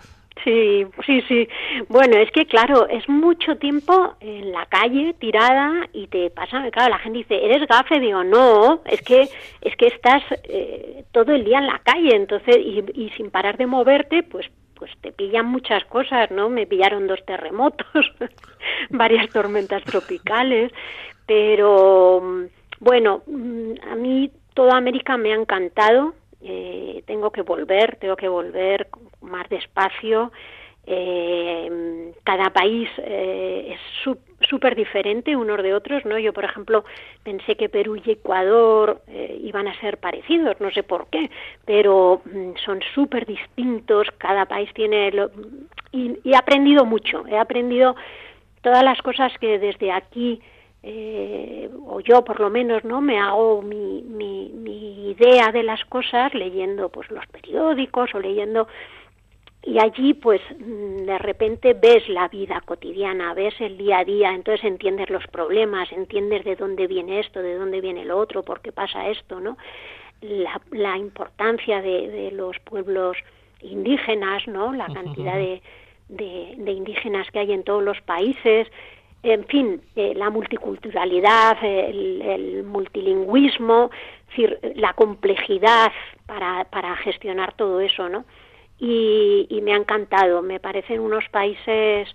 Sí, 0.45 0.87
sí, 1.05 1.23
sí. 1.29 1.49
Bueno, 1.89 2.17
es 2.17 2.31
que 2.31 2.47
claro, 2.47 2.89
es 2.89 3.07
mucho 3.09 3.57
tiempo 3.57 4.15
en 4.21 4.53
la 4.53 4.65
calle 4.67 5.15
tirada 5.19 5.89
y 5.93 6.07
te 6.07 6.31
pasa, 6.31 6.71
claro, 6.71 6.91
la 6.91 6.99
gente 6.99 7.19
dice, 7.19 7.45
¿eres 7.45 7.67
gafe? 7.69 8.01
Digo, 8.01 8.25
no, 8.25 8.81
es 8.87 9.03
que 9.03 9.29
es 9.61 9.77
que 9.77 9.89
estás 9.89 10.23
eh, 10.45 11.05
todo 11.13 11.35
el 11.35 11.45
día 11.45 11.59
en 11.59 11.67
la 11.67 11.81
calle, 11.81 12.15
entonces 12.15 12.57
y, 12.57 12.83
y 12.95 13.11
sin 13.17 13.31
parar 13.31 13.59
de 13.59 13.67
moverte, 13.67 14.23
pues 14.23 14.51
pues 14.81 14.91
te 15.03 15.13
pillan 15.13 15.45
muchas 15.45 15.85
cosas, 15.85 16.31
¿no? 16.31 16.49
Me 16.49 16.67
pillaron 16.67 17.07
dos 17.07 17.23
terremotos, 17.27 17.87
varias 18.91 19.31
tormentas 19.31 19.85
tropicales, 19.85 20.73
pero 21.27 22.49
bueno, 22.81 23.23
mm, 23.27 23.73
a 23.93 23.95
mí 23.95 24.33
toda 24.55 24.79
América 24.79 25.19
me 25.19 25.35
ha 25.35 25.37
encantado, 25.37 26.15
eh, 26.41 27.05
tengo 27.07 27.31
que 27.31 27.43
volver, 27.43 27.97
tengo 27.97 28.17
que 28.17 28.29
volver 28.29 28.89
más 29.21 29.47
despacio. 29.51 30.33
Eh, 30.87 32.13
cada 32.25 32.51
país 32.51 32.89
eh, 32.99 33.75
es 33.75 34.17
súper 34.49 34.75
diferente 34.75 35.37
unos 35.37 35.63
de 35.63 35.75
otros, 35.75 36.05
¿no? 36.05 36.19
Yo, 36.19 36.33
por 36.33 36.45
ejemplo, 36.45 36.85
pensé 37.23 37.57
que 37.57 37.69
Perú 37.69 37.97
y 37.97 38.11
Ecuador 38.11 39.03
eh, 39.09 39.39
iban 39.43 39.69
a 39.69 39.79
ser 39.81 39.99
parecidos, 39.99 40.61
no 40.61 40.71
sé 40.71 40.83
por 40.83 41.09
qué, 41.09 41.31
pero 41.65 42.23
mm, 42.25 42.53
son 42.65 42.81
súper 42.95 43.27
distintos, 43.27 44.09
cada 44.19 44.47
país 44.47 44.71
tiene... 44.75 45.11
Lo, 45.13 45.31
y, 45.93 46.19
he 46.25 46.37
aprendido 46.37 46.85
mucho, 46.85 47.27
he 47.27 47.39
aprendido 47.39 47.97
todas 48.63 48.83
las 48.85 49.01
cosas 49.03 49.33
que 49.39 49.59
desde 49.59 49.93
aquí 49.93 50.41
eh, 50.83 51.69
o 51.87 52.01
yo 52.01 52.25
por 52.25 52.41
lo 52.41 52.49
menos 52.49 52.85
no 52.85 53.03
me 53.03 53.19
hago 53.19 53.61
mi, 53.61 54.03
mi, 54.03 54.51
mi, 54.55 55.11
idea 55.11 55.53
de 55.53 55.63
las 55.63 55.85
cosas 55.85 56.33
leyendo 56.33 56.89
pues 56.89 57.11
los 57.11 57.27
periódicos 57.27 58.15
o 58.15 58.21
leyendo 58.21 58.67
y 59.63 59.79
allí 59.79 60.15
pues 60.15 60.41
mm, 60.59 61.05
de 61.05 61.19
repente 61.19 61.75
ves 61.75 62.09
la 62.09 62.29
vida 62.29 62.61
cotidiana 62.65 63.35
ves 63.35 63.55
el 63.61 63.77
día 63.77 63.99
a 63.99 64.05
día 64.05 64.33
entonces 64.33 64.65
entiendes 64.65 65.11
los 65.11 65.27
problemas 65.27 65.93
entiendes 65.93 66.45
de 66.45 66.57
dónde 66.57 66.87
viene 66.87 67.21
esto 67.21 67.43
de 67.43 67.57
dónde 67.57 67.81
viene 67.81 68.05
lo 68.05 68.19
otro 68.19 68.43
por 68.43 68.61
qué 68.61 68.73
pasa 68.73 69.09
esto 69.09 69.41
no 69.41 69.59
la, 70.23 70.61
la 70.71 70.97
importancia 70.97 71.83
de, 71.83 72.09
de 72.09 72.31
los 72.31 72.59
pueblos 72.61 73.17
indígenas 73.63 74.47
no 74.47 74.73
la 74.73 74.87
cantidad 74.87 75.35
de, 75.35 75.61
de, 76.11 76.55
de 76.59 76.73
indígenas 76.73 77.31
que 77.31 77.39
hay 77.39 77.53
en 77.53 77.63
todos 77.63 77.83
los 77.83 78.01
países. 78.03 78.69
En 79.23 79.45
fin, 79.47 79.81
eh, 79.97 80.15
la 80.15 80.31
multiculturalidad, 80.31 81.59
el, 81.63 82.65
multilingüismo, 82.65 83.91
la 84.77 84.93
complejidad 84.95 85.93
para, 86.27 86.65
para, 86.65 86.97
gestionar 86.97 87.55
todo 87.55 87.81
eso, 87.81 88.09
¿no? 88.09 88.25
Y, 88.81 89.61
me 89.63 89.75
ha 89.75 89.77
encantado, 89.77 90.41
me 90.41 90.59
parecen 90.59 91.01
unos 91.01 91.29
países 91.29 92.09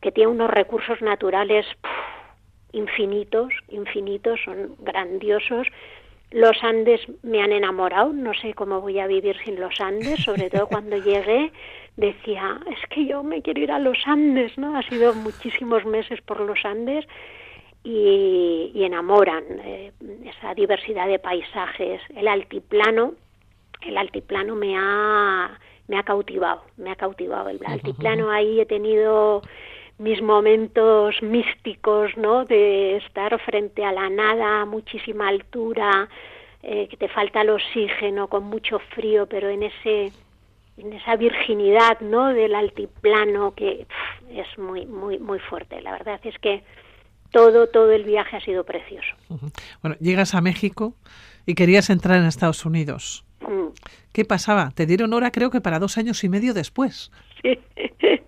que 0.00 0.10
tienen 0.10 0.34
unos 0.34 0.50
recursos 0.50 1.00
naturales 1.00 1.64
infinitos, 2.72 3.52
infinitos, 3.68 4.40
son 4.44 4.74
grandiosos. 4.80 5.68
Los 6.32 6.62
Andes 6.64 7.00
me 7.22 7.40
han 7.40 7.52
enamorado, 7.52 8.12
no 8.12 8.34
sé 8.34 8.54
cómo 8.54 8.80
voy 8.80 8.98
a 8.98 9.06
vivir 9.06 9.36
sin 9.44 9.60
los 9.60 9.80
Andes, 9.80 10.24
sobre 10.24 10.50
todo 10.50 10.66
cuando 10.66 10.96
llegué 11.04 11.52
decía, 11.96 12.58
es 12.70 12.88
que 12.88 13.06
yo 13.06 13.22
me 13.22 13.42
quiero 13.42 13.60
ir 13.60 13.70
a 13.70 13.78
los 13.78 13.98
Andes, 14.06 14.56
¿no? 14.58 14.76
Ha 14.76 14.82
sido 14.82 15.14
muchísimos 15.14 15.84
meses 15.84 16.20
por 16.22 16.40
los 16.40 16.64
Andes 16.64 17.06
y, 17.84 18.72
enamoran 18.74 19.44
eh, 19.62 19.92
esa 20.24 20.54
diversidad 20.54 21.06
de 21.06 21.18
paisajes. 21.18 22.00
El 22.16 22.28
altiplano, 22.28 23.14
el 23.82 23.96
altiplano 23.96 24.56
me 24.56 24.76
ha, 24.76 25.58
me 25.88 25.98
ha 25.98 26.02
cautivado, 26.02 26.62
me 26.76 26.90
ha 26.90 26.96
cautivado. 26.96 27.48
El 27.48 27.60
altiplano. 27.64 28.30
ahí 28.30 28.60
he 28.60 28.66
tenido 28.66 29.42
mis 29.98 30.20
momentos 30.22 31.22
místicos, 31.22 32.16
¿no? 32.16 32.44
De 32.44 32.96
estar 32.96 33.38
frente 33.40 33.84
a 33.84 33.92
la 33.92 34.08
nada, 34.10 34.62
a 34.62 34.66
muchísima 34.66 35.28
altura, 35.28 36.08
eh, 36.62 36.88
que 36.88 36.96
te 36.96 37.08
falta 37.08 37.42
el 37.42 37.50
oxígeno, 37.50 38.28
con 38.28 38.44
mucho 38.44 38.78
frío, 38.94 39.26
pero 39.26 39.48
en 39.48 39.62
ese 39.64 40.12
en 40.76 40.92
esa 40.92 41.14
virginidad 41.14 42.00
no 42.00 42.34
del 42.34 42.52
altiplano 42.52 43.54
que 43.54 43.86
es 44.30 44.58
muy 44.58 44.86
muy 44.86 45.18
muy 45.18 45.38
fuerte. 45.38 45.80
La 45.82 45.92
verdad 45.92 46.18
es 46.24 46.36
que 46.38 46.64
todo 47.30 47.68
todo 47.68 47.92
el 47.92 48.02
viaje 48.02 48.36
ha 48.36 48.40
sido 48.40 48.64
precioso. 48.64 49.14
Bueno 49.82 49.96
llegas 50.00 50.34
a 50.34 50.40
México 50.40 50.94
y 51.46 51.54
querías 51.54 51.90
entrar 51.90 52.18
en 52.18 52.24
Estados 52.24 52.64
Unidos 52.64 53.24
qué 54.12 54.24
pasaba 54.24 54.70
te 54.74 54.86
dieron 54.86 55.12
hora 55.12 55.30
creo 55.30 55.50
que 55.50 55.60
para 55.60 55.78
dos 55.78 55.98
años 55.98 56.24
y 56.24 56.28
medio 56.28 56.54
después 56.54 57.10
sí. 57.42 57.58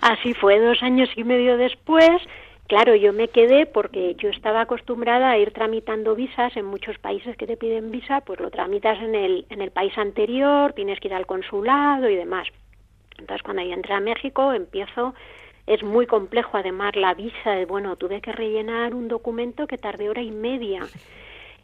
así 0.00 0.34
fue 0.34 0.58
dos 0.60 0.82
años 0.82 1.10
y 1.16 1.24
medio 1.24 1.56
después 1.56 2.22
Claro, 2.68 2.94
yo 2.94 3.14
me 3.14 3.28
quedé 3.28 3.64
porque 3.64 4.14
yo 4.16 4.28
estaba 4.28 4.60
acostumbrada 4.60 5.30
a 5.30 5.38
ir 5.38 5.52
tramitando 5.52 6.14
visas 6.14 6.54
en 6.54 6.66
muchos 6.66 6.98
países 6.98 7.34
que 7.38 7.46
te 7.46 7.56
piden 7.56 7.90
visa, 7.90 8.20
pues 8.20 8.40
lo 8.40 8.50
tramitas 8.50 9.00
en 9.02 9.14
el, 9.14 9.46
en 9.48 9.62
el 9.62 9.70
país 9.70 9.96
anterior, 9.96 10.74
tienes 10.74 11.00
que 11.00 11.08
ir 11.08 11.14
al 11.14 11.24
consulado 11.24 12.10
y 12.10 12.14
demás. 12.14 12.46
Entonces, 13.18 13.42
cuando 13.42 13.62
yo 13.62 13.72
entré 13.72 13.94
a 13.94 14.00
México, 14.00 14.52
empiezo, 14.52 15.14
es 15.66 15.82
muy 15.82 16.06
complejo 16.06 16.58
además 16.58 16.94
la 16.94 17.14
visa, 17.14 17.52
de, 17.52 17.64
bueno, 17.64 17.96
tuve 17.96 18.20
que 18.20 18.32
rellenar 18.32 18.94
un 18.94 19.08
documento 19.08 19.66
que 19.66 19.78
tardé 19.78 20.10
hora 20.10 20.20
y 20.20 20.30
media. 20.30 20.82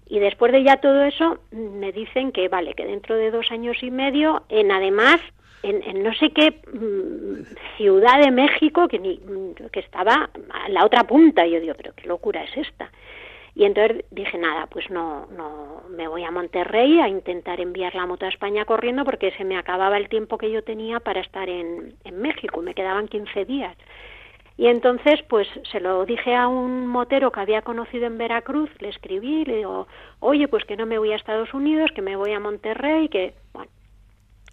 Y 0.06 0.18
después 0.18 0.52
de 0.52 0.62
ya 0.62 0.76
todo 0.76 1.02
eso, 1.04 1.38
me 1.50 1.92
dicen 1.92 2.30
que 2.32 2.49
vale, 2.49 2.75
que 2.75 2.84
dentro 2.84 3.16
de 3.16 3.30
dos 3.30 3.50
años 3.50 3.82
y 3.82 3.90
medio, 3.90 4.42
en 4.49 4.70
además 4.70 5.20
en, 5.64 6.02
no 6.02 6.12
sé 6.14 6.30
qué 6.30 6.61
mm, 6.73 7.76
ciudad 7.76 8.20
de 8.20 8.30
México 8.30 8.87
que, 8.87 8.99
ni, 8.99 9.18
que 9.73 9.80
estaba 9.80 10.30
a 10.50 10.68
la 10.68 10.84
otra 10.84 11.04
punta. 11.04 11.46
Y 11.46 11.52
yo 11.52 11.61
digo, 11.61 11.75
pero 11.76 11.94
qué 11.94 12.06
locura 12.06 12.44
es 12.44 12.56
esta. 12.56 12.90
Y 13.54 13.64
entonces 13.64 14.04
dije, 14.11 14.37
nada, 14.37 14.66
pues 14.66 14.90
no, 14.90 15.26
no, 15.37 15.84
me 15.88 16.08
voy 16.08 16.25
a 16.25 16.30
Monterrey 16.30 16.99
a 17.00 17.08
intentar 17.08 17.61
enviar 17.61 17.94
la 17.94 18.04
moto 18.04 18.26
a 18.26 18.28
España 18.28 18.64
corriendo 18.64 19.04
porque 19.04 19.30
se 19.32 19.44
me 19.44 19.56
acababa 19.56 19.96
el 19.96 20.08
tiempo 20.08 20.38
que 20.38 20.50
yo 20.50 20.64
tenía 20.64 20.99
para 21.00 21.20
estar 21.20 21.49
en, 21.49 21.94
en 22.02 22.20
México, 22.20 22.61
me 22.62 22.75
quedaban 22.75 23.06
15 23.06 23.44
días. 23.44 23.76
Y 24.56 24.68
entonces, 24.68 25.20
pues 25.28 25.49
se 25.70 25.80
lo 25.80 26.06
dije 26.06 26.34
a 26.34 26.46
un 26.46 26.87
motero 26.87 27.32
que 27.32 27.40
había 27.40 27.62
conocido 27.62 28.06
en 28.06 28.18
Veracruz, 28.18 28.70
le 28.78 28.88
escribí, 28.88 29.44
le 29.44 29.56
digo, 29.56 29.88
oye, 30.20 30.46
pues 30.46 30.64
que 30.64 30.76
no 30.76 30.87
me 30.87 30.99
voy 30.99 31.12
a 31.12 31.16
Estados 31.16 31.52
Unidos, 31.54 31.90
que 31.92 32.02
me 32.02 32.14
voy 32.14 32.32
a 32.32 32.40
Monterrey, 32.40 33.08
que, 33.08 33.34
bueno, 33.52 33.70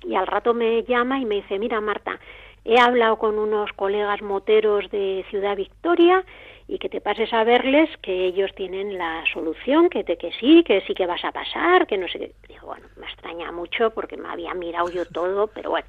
y 0.04 0.16
al 0.16 0.26
rato 0.26 0.56
me 0.56 0.84
llama 0.84 1.20
y 1.20 1.26
me 1.26 1.36
dice, 1.36 1.60
mira 1.60 1.80
Marta, 1.82 2.20
he 2.66 2.80
hablado 2.80 3.18
con 3.18 3.38
unos 3.38 3.72
colegas 3.74 4.22
moteros 4.22 4.90
de 4.90 5.24
Ciudad 5.30 5.56
Victoria 5.56 6.24
y 6.68 6.80
que 6.80 6.90
te 6.90 7.02
pases 7.02 7.32
a 7.34 7.44
verles 7.44 7.90
que 8.02 8.26
ellos 8.26 8.52
tienen 8.56 8.98
la 8.98 9.24
solución, 9.34 9.90
que 9.90 10.04
te 10.04 10.18
que 10.18 10.32
sí, 10.40 10.64
que 10.64 10.82
sí 10.82 10.94
que 10.94 11.06
vas 11.06 11.24
a 11.26 11.32
pasar, 11.32 11.86
que 11.86 11.98
no 11.98 12.08
sé 12.08 12.18
qué. 12.18 12.32
Digo, 12.48 12.68
bueno, 12.68 12.88
me 12.98 13.06
extraña 13.06 13.52
mucho 13.52 13.92
porque 13.92 14.18
me 14.18 14.30
había 14.30 14.54
mirado 14.54 14.90
yo 14.90 15.06
todo, 15.06 15.48
pero 15.48 15.72
bueno. 15.72 15.88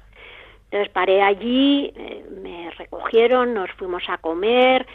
Entonces 0.73 0.91
paré 0.91 1.21
allí, 1.21 1.93
eh, 1.95 2.25
me 2.41 2.71
recogieron, 2.71 3.53
nos 3.53 3.69
fuimos 3.73 4.01
a 4.07 4.17
comer, 4.17 4.87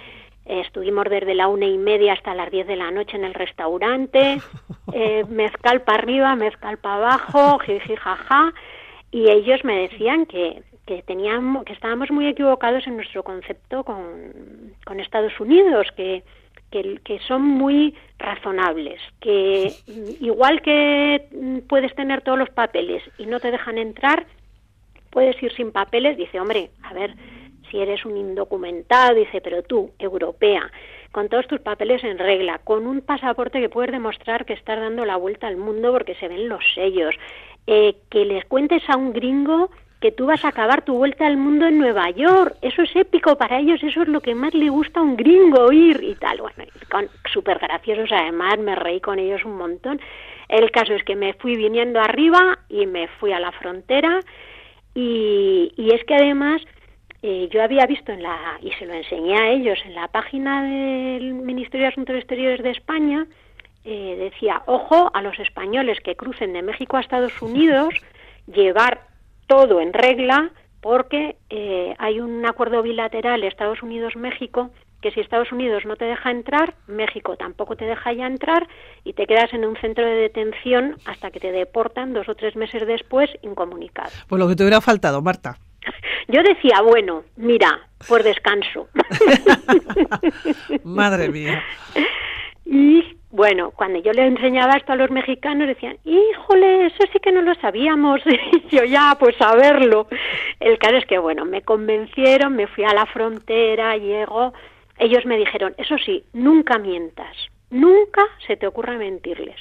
estuvimos 0.44 1.04
desde 1.08 1.37
la 1.37 1.47
una 1.47 1.66
y 1.66 1.78
media 1.78 2.14
hasta 2.14 2.35
las 2.35 2.50
diez 2.50 2.66
de 2.66 2.75
la 2.75 2.90
noche 2.90 3.16
en 3.16 3.23
el 3.23 3.32
restaurante, 3.32 4.40
eh, 4.92 5.25
mezcal 5.28 5.82
para 5.82 5.99
arriba, 5.99 6.35
mezcal 6.35 6.78
para 6.78 6.97
abajo, 6.97 7.61
jiji, 7.61 7.94
jaja 7.94 8.52
y 9.12 9.30
ellos 9.30 9.62
me 9.62 9.82
decían 9.88 10.26
que, 10.26 10.64
que 10.85 11.04
teníamos 11.04 11.64
que 11.64 11.75
estábamos 11.75 12.11
muy 12.11 12.26
equivocados 12.26 12.85
en 12.88 12.97
nuestro 12.97 13.23
concepto 13.23 13.85
con, 13.85 14.75
con 14.85 14.99
Estados 14.99 15.38
Unidos 15.38 15.87
que, 15.97 16.25
que, 16.73 16.99
que 17.04 17.20
son 17.20 17.42
muy 17.42 17.94
razonables 18.18 19.00
que 19.20 19.73
igual 20.20 20.61
que 20.61 21.62
puedes 21.68 21.94
tener 21.94 22.23
todos 22.23 22.37
los 22.37 22.50
papeles 22.50 23.04
y 23.16 23.26
no 23.26 23.38
te 23.38 23.52
dejan 23.52 23.78
entrar 23.78 24.26
puedes 25.11 25.41
ir 25.43 25.53
sin 25.55 25.73
papeles 25.73 26.17
dice 26.17 26.41
hombre 26.41 26.71
a 26.83 26.93
ver 26.95 27.15
si 27.71 27.79
eres 27.79 28.05
un 28.05 28.17
indocumentado 28.17 29.15
dice 29.15 29.41
pero 29.41 29.62
tú 29.62 29.91
europea 29.99 30.71
con 31.12 31.29
todos 31.29 31.47
tus 31.47 31.61
papeles 31.61 32.05
en 32.05 32.19
regla, 32.19 32.61
con 32.62 32.87
un 32.87 33.00
pasaporte 33.00 33.61
que 33.61 33.69
puedes 33.69 33.91
demostrar 33.91 34.45
que 34.45 34.53
estás 34.53 34.79
dando 34.79 35.05
la 35.05 35.17
vuelta 35.17 35.47
al 35.47 35.57
mundo 35.57 35.93
porque 35.93 36.15
se 36.17 36.29
ven 36.29 36.49
los 36.49 36.62
sellos, 36.75 37.15
eh, 37.67 37.97
que 38.11 38.25
les 38.25 38.45
cuentes 38.45 38.83
a 38.88 38.97
un 38.97 39.12
gringo 39.12 39.71
que 40.00 40.12
tú 40.12 40.27
vas 40.27 40.45
a 40.45 40.49
acabar 40.49 40.83
tu 40.83 40.95
vuelta 40.95 41.27
al 41.27 41.37
mundo 41.37 41.67
en 41.67 41.79
Nueva 41.79 42.09
York. 42.11 42.55
Eso 42.62 42.83
es 42.83 42.95
épico 42.95 43.37
para 43.37 43.59
ellos, 43.59 43.83
eso 43.83 44.03
es 44.03 44.09
lo 44.09 44.21
que 44.21 44.35
más 44.35 44.55
le 44.55 44.69
gusta 44.69 45.00
a 45.00 45.03
un 45.03 45.17
gringo 45.17 45.65
oír 45.65 46.00
y 46.03 46.15
tal. 46.15 46.41
Bueno, 46.41 47.11
súper 47.33 47.59
graciosos 47.59 48.12
además, 48.12 48.59
me 48.59 48.77
reí 48.77 49.00
con 49.00 49.19
ellos 49.19 49.45
un 49.45 49.57
montón. 49.57 50.00
El 50.49 50.71
caso 50.71 50.95
es 50.95 51.03
que 51.03 51.17
me 51.17 51.35
fui 51.35 51.57
viniendo 51.57 52.00
arriba 52.00 52.61
y 52.69 52.87
me 52.87 53.09
fui 53.09 53.33
a 53.33 53.41
la 53.41 53.50
frontera 53.50 54.21
y, 55.00 55.73
y 55.76 55.95
es 55.95 56.02
que 56.05 56.14
además 56.17 56.61
eh, 57.23 57.49
yo 57.52 57.62
había 57.62 57.87
visto 57.87 58.11
en 58.11 58.21
la, 58.21 58.59
y 58.61 58.73
se 58.73 58.85
lo 58.85 58.95
enseñé 58.95 59.38
a 59.38 59.50
ellos, 59.50 59.78
en 59.85 59.95
la 59.95 60.09
página 60.09 60.64
del 60.64 61.35
Ministerio 61.35 61.87
de 61.87 61.93
Asuntos 61.93 62.17
Exteriores 62.17 62.64
de 62.64 62.71
España, 62.71 63.26
eh, 63.85 64.17
decía, 64.19 64.62
ojo 64.67 65.09
a 65.14 65.23
los 65.23 65.38
españoles 65.38 66.00
que 66.00 66.17
crucen 66.17 66.52
de 66.52 66.62
México 66.62 66.97
a 66.97 67.00
Estados 67.00 67.40
Unidos, 67.43 67.95
llevar 68.49 69.07
todo 69.47 69.81
en 69.81 69.93
regla, 69.93 70.50
porque 70.81 71.37
eh, 71.49 71.95
hay 71.99 72.19
un 72.19 72.45
acuerdo 72.45 72.83
bilateral 72.83 73.45
Estados 73.45 73.85
Unidos-México 73.85 74.71
que 75.00 75.11
si 75.11 75.21
Estados 75.21 75.52
Unidos 75.52 75.85
no 75.85 75.97
te 75.97 76.05
deja 76.05 76.31
entrar, 76.31 76.75
México 76.87 77.37
tampoco 77.37 77.76
te 77.76 77.85
deja 77.85 78.12
ya 78.12 78.26
entrar 78.26 78.67
y 79.05 79.12
te 79.12 79.26
quedas 79.26 79.52
en 79.52 79.64
un 79.64 79.76
centro 79.76 80.05
de 80.05 80.14
detención 80.14 80.97
hasta 81.05 81.31
que 81.31 81.40
te 81.40 81.52
deportan 81.52 82.12
dos 82.12 82.28
o 82.28 82.35
tres 82.35 82.57
meses 82.57 82.87
después 82.87 83.31
incomunicado. 83.43 84.11
Pues 84.28 84.40
lo 84.40 84.49
que 84.49 84.57
te 84.57 84.64
hubiera 84.64 84.81
faltado, 84.81 85.23
Marta. 85.23 85.59
Yo 86.28 86.43
decía, 86.43 86.83
bueno, 86.83 87.25
mira, 87.37 87.88
por 88.07 88.23
descanso. 88.23 88.88
Madre 90.85 91.28
mía. 91.28 91.62
Y 92.64 93.19
bueno, 93.31 93.73
cuando 93.73 94.00
yo 94.00 94.12
le 94.12 94.26
enseñaba 94.26 94.75
esto 94.75 94.93
a 94.93 94.97
los 94.97 95.11
mexicanos 95.11 95.69
decían, 95.69 95.99
híjole, 96.05 96.87
eso 96.87 97.05
sí 97.12 97.19
que 97.21 97.33
no 97.33 97.43
lo 97.43 97.55
sabíamos. 97.57 98.21
Y 98.26 98.69
yo 98.76 98.85
ya, 98.85 99.17
pues 99.19 99.37
a 99.40 99.55
verlo. 99.55 100.07
El 100.61 100.78
caso 100.78 100.97
es 100.97 101.07
que, 101.07 101.19
bueno, 101.19 101.45
me 101.45 101.62
convencieron, 101.62 102.57
me 102.57 102.67
fui 102.67 102.85
a 102.85 102.95
la 102.95 103.07
frontera, 103.07 103.97
llego. 103.97 104.52
Ellos 104.99 105.25
me 105.26 105.37
dijeron, 105.37 105.75
eso 105.78 105.97
sí, 105.99 106.25
nunca 106.33 106.78
mientas, 106.78 107.37
nunca 107.71 108.23
se 108.47 108.57
te 108.57 108.67
ocurra 108.67 108.97
mentirles. 108.97 109.57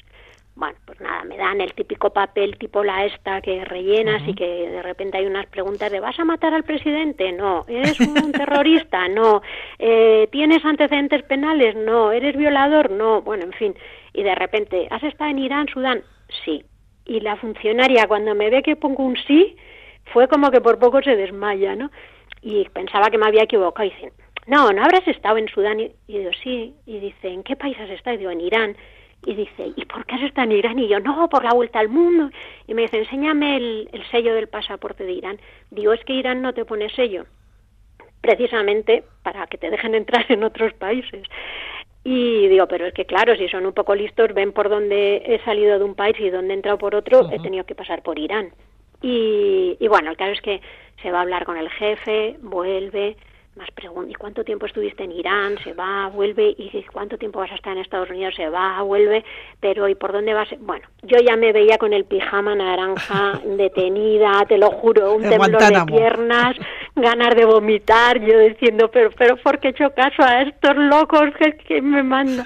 Bueno, 0.58 0.76
pues 0.88 1.00
nada, 1.00 1.24
me 1.24 1.38
dan 1.38 1.62
el 1.62 1.76
típico 1.76 2.10
papel 2.12 2.58
tipo 2.58 2.84
la 2.84 3.06
esta 3.06 3.42
que 3.42 3.64
rellenas 3.64 4.28
y 4.28 4.34
que 4.34 4.44
de 4.44 4.82
repente 4.82 5.20
hay 5.20 5.28
unas 5.28 5.46
preguntas 5.46 5.92
de 5.92 6.00
¿vas 6.00 6.20
a 6.20 6.26
matar 6.26 6.52
al 6.56 6.64
presidente? 6.64 7.32
No. 7.32 7.64
¿Eres 7.68 8.00
un 8.00 8.32
terrorista? 8.32 9.08
No. 9.18 9.44
Eh, 9.78 10.28
¿Tienes 10.32 10.66
antecedentes 10.66 11.22
penales? 11.24 11.76
No. 11.76 12.12
¿Eres 12.12 12.36
violador? 12.36 12.90
No. 12.90 13.22
Bueno, 13.22 13.44
en 13.44 13.54
fin. 13.54 13.76
Y 14.14 14.24
de 14.24 14.34
repente, 14.34 14.88
¿has 14.90 15.04
estado 15.04 15.30
en 15.30 15.38
Irán, 15.38 15.68
Sudán? 15.68 16.02
Sí. 16.44 16.66
Y 17.06 17.20
la 17.20 17.36
funcionaria 17.36 18.08
cuando 18.08 18.34
me 18.34 18.50
ve 18.50 18.64
que 18.64 18.76
pongo 18.76 19.04
un 19.04 19.16
sí, 19.28 19.56
fue 20.12 20.28
como 20.28 20.50
que 20.50 20.60
por 20.60 20.80
poco 20.80 21.04
se 21.04 21.16
desmaya, 21.16 21.76
¿no? 21.76 21.92
Y 22.42 22.68
pensaba 22.70 23.12
que 23.12 23.20
me 23.20 23.28
había 23.28 23.44
equivocado 23.44 23.88
y 23.88 23.92
dice, 23.92 24.12
no, 24.48 24.72
no 24.72 24.84
habrás 24.84 25.08
estado 25.08 25.38
en 25.38 25.48
Sudán. 25.48 25.80
Y, 25.80 25.92
y 26.08 26.20
digo, 26.20 26.32
sí. 26.44 26.74
Y 26.86 27.00
dice, 27.00 27.28
¿en 27.30 27.44
qué 27.44 27.56
país 27.56 27.78
has 27.80 27.90
estado? 27.90 28.16
Y 28.16 28.20
digo, 28.20 28.32
en 28.32 28.42
Irán. 28.42 28.76
Y 29.26 29.36
dice, 29.36 29.74
¿y 29.76 29.86
por 29.86 30.06
qué 30.06 30.16
has 30.16 30.22
estado 30.22 30.50
en 30.50 30.58
Irán? 30.58 30.80
Y 30.80 30.88
yo, 30.88 31.00
no, 31.00 31.28
por 31.30 31.44
la 31.44 31.54
vuelta 31.54 31.80
al 31.80 31.90
mundo. 31.90 32.30
Y 32.68 32.74
me 32.74 32.84
dice, 32.84 33.00
enséñame 33.00 33.58
el, 33.58 33.90
el 33.92 34.06
sello 34.10 34.34
del 34.34 34.48
pasaporte 34.48 35.04
de 35.04 35.12
Irán. 35.12 35.40
Digo, 35.72 35.92
es 35.94 36.04
que 36.06 36.14
Irán 36.14 36.42
no 36.42 36.54
te 36.54 36.66
pone 36.66 36.90
sello, 36.90 37.26
precisamente 38.22 39.04
para 39.24 39.48
que 39.48 39.58
te 39.58 39.70
dejen 39.70 39.96
entrar 39.96 40.26
en 40.30 40.44
otros 40.44 40.74
países. 40.74 41.24
Y 42.04 42.48
digo, 42.48 42.68
pero 42.68 42.86
es 42.86 42.94
que 42.94 43.06
claro, 43.06 43.36
si 43.36 43.50
son 43.50 43.66
un 43.66 43.74
poco 43.74 43.94
listos, 43.94 44.34
ven 44.34 44.54
por 44.54 44.70
dónde 44.70 45.24
he 45.26 45.44
salido 45.44 45.78
de 45.78 45.84
un 45.84 45.96
país 45.96 46.16
y 46.20 46.30
dónde 46.30 46.54
he 46.54 46.56
entrado 46.56 46.78
por 46.78 46.96
otro, 46.96 47.30
he 47.32 47.40
tenido 47.40 47.66
que 47.66 47.76
pasar 47.76 48.02
por 48.02 48.18
Irán. 48.18 48.52
Y, 49.02 49.76
y 49.80 49.88
bueno, 49.90 50.12
el 50.12 50.16
caso 50.16 50.32
es 50.32 50.42
que 50.42 50.62
se 51.02 51.12
va 51.12 51.20
a 51.20 51.22
hablar 51.24 51.44
con 51.44 51.58
el 51.58 51.70
jefe, 51.70 52.38
vuelve, 52.42 53.18
más 53.58 53.70
preguntas, 53.72 54.12
¿y 54.12 54.16
cuánto 54.16 54.44
tiempo 54.44 54.66
estuviste 54.66 55.04
en 55.04 55.12
Irán? 55.12 55.58
Se 55.64 55.74
va, 55.74 56.08
vuelve, 56.08 56.56
y 56.58 56.84
cuánto 56.92 57.18
tiempo 57.18 57.40
vas 57.40 57.52
a 57.52 57.56
estar 57.56 57.74
en 57.74 57.80
Estados 57.80 58.10
Unidos, 58.10 58.36
se 58.36 58.50
va, 58.50 58.82
vuelve, 58.84 59.26
pero 59.60 59.88
¿y 59.90 59.96
por 59.96 60.12
dónde 60.12 60.34
vas? 60.34 60.48
Bueno, 60.60 60.86
yo 61.02 61.18
ya 61.20 61.36
me 61.36 61.52
veía 61.52 61.78
con 61.78 61.92
el 61.92 62.06
pijama 62.06 62.56
naranja, 62.56 63.42
detenida, 63.58 64.46
te 64.48 64.58
lo 64.58 64.70
juro, 64.72 65.16
un 65.16 65.24
temblor 65.24 65.62
de 65.62 65.86
piernas, 65.86 66.56
ganas 66.96 67.36
de 67.36 67.46
vomitar, 67.46 68.20
yo 68.22 68.40
diciendo, 68.40 68.90
pero, 68.92 69.10
pero 69.18 69.38
¿por 69.38 69.60
qué 69.60 69.70
he 69.70 69.72
hecho 69.72 69.90
caso 69.92 70.22
a 70.24 70.44
estos 70.44 70.76
locos 70.76 71.34
que, 71.40 71.58
que 71.58 71.82
me 71.82 72.04
mandan? 72.04 72.46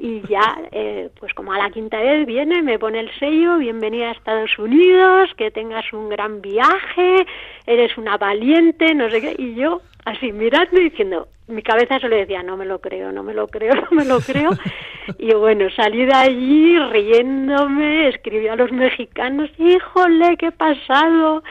Y 0.00 0.22
ya, 0.28 0.56
eh, 0.70 1.10
pues 1.18 1.34
como 1.34 1.52
a 1.52 1.58
la 1.58 1.70
quinta 1.70 1.98
vez 1.98 2.24
viene, 2.24 2.62
me 2.62 2.78
pone 2.78 3.00
el 3.00 3.10
sello, 3.18 3.58
bienvenida 3.58 4.08
a 4.08 4.12
Estados 4.12 4.56
Unidos, 4.56 5.30
que 5.36 5.50
tengas 5.50 5.92
un 5.92 6.08
gran 6.08 6.40
viaje, 6.40 7.26
eres 7.66 7.98
una 7.98 8.16
valiente, 8.16 8.94
no 8.94 9.10
sé 9.10 9.20
qué, 9.20 9.34
y 9.36 9.56
yo 9.56 9.82
así 10.04 10.30
mirando 10.30 10.80
y 10.80 10.90
diciendo, 10.90 11.26
mi 11.48 11.62
cabeza 11.62 11.98
solo 11.98 12.14
decía, 12.14 12.44
no 12.44 12.56
me 12.56 12.64
lo 12.64 12.80
creo, 12.80 13.10
no 13.10 13.24
me 13.24 13.34
lo 13.34 13.48
creo, 13.48 13.74
no 13.90 13.90
me 13.90 14.04
lo 14.04 14.20
creo, 14.20 14.50
y 15.18 15.34
bueno, 15.34 15.68
salí 15.70 16.04
de 16.04 16.14
allí 16.14 16.78
riéndome, 16.78 18.08
escribí 18.08 18.46
a 18.46 18.54
los 18.54 18.70
mexicanos, 18.70 19.50
híjole, 19.58 20.36
qué 20.36 20.52
pasado, 20.52 21.42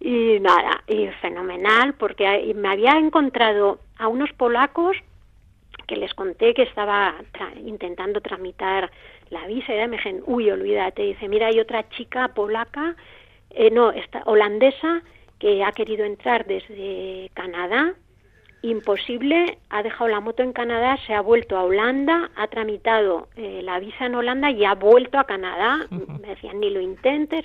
y 0.00 0.38
nada, 0.40 0.82
y 0.86 1.06
fenomenal, 1.22 1.94
porque 1.94 2.52
me 2.54 2.68
había 2.68 2.98
encontrado 2.98 3.78
a 3.98 4.08
unos 4.08 4.30
polacos 4.34 4.98
que 5.86 5.96
les 5.96 6.12
conté 6.14 6.54
que 6.54 6.62
estaba 6.62 7.14
intentando 7.64 8.20
tramitar 8.20 8.90
la 9.30 9.46
visa 9.46 9.74
y 9.74 9.88
me 9.88 9.96
dijeron, 9.96 10.22
uy, 10.26 10.50
olvídate, 10.50 11.02
dice, 11.02 11.28
mira, 11.28 11.48
hay 11.48 11.60
otra 11.60 11.88
chica 11.90 12.28
polaca, 12.28 12.96
eh, 13.50 13.70
no, 13.70 13.92
esta, 13.92 14.22
holandesa, 14.26 15.02
que 15.38 15.64
ha 15.64 15.72
querido 15.72 16.04
entrar 16.04 16.46
desde 16.46 17.30
Canadá, 17.34 17.94
imposible, 18.62 19.58
ha 19.70 19.82
dejado 19.82 20.08
la 20.08 20.20
moto 20.20 20.42
en 20.42 20.52
Canadá, 20.52 20.96
se 21.06 21.14
ha 21.14 21.20
vuelto 21.20 21.56
a 21.56 21.64
Holanda, 21.64 22.30
ha 22.36 22.48
tramitado 22.48 23.28
eh, 23.36 23.60
la 23.62 23.78
visa 23.78 24.06
en 24.06 24.14
Holanda 24.14 24.50
y 24.50 24.64
ha 24.64 24.74
vuelto 24.74 25.18
a 25.18 25.24
Canadá. 25.24 25.86
Me 25.90 26.28
decían, 26.28 26.60
ni 26.60 26.70
lo 26.70 26.80
intentes. 26.80 27.44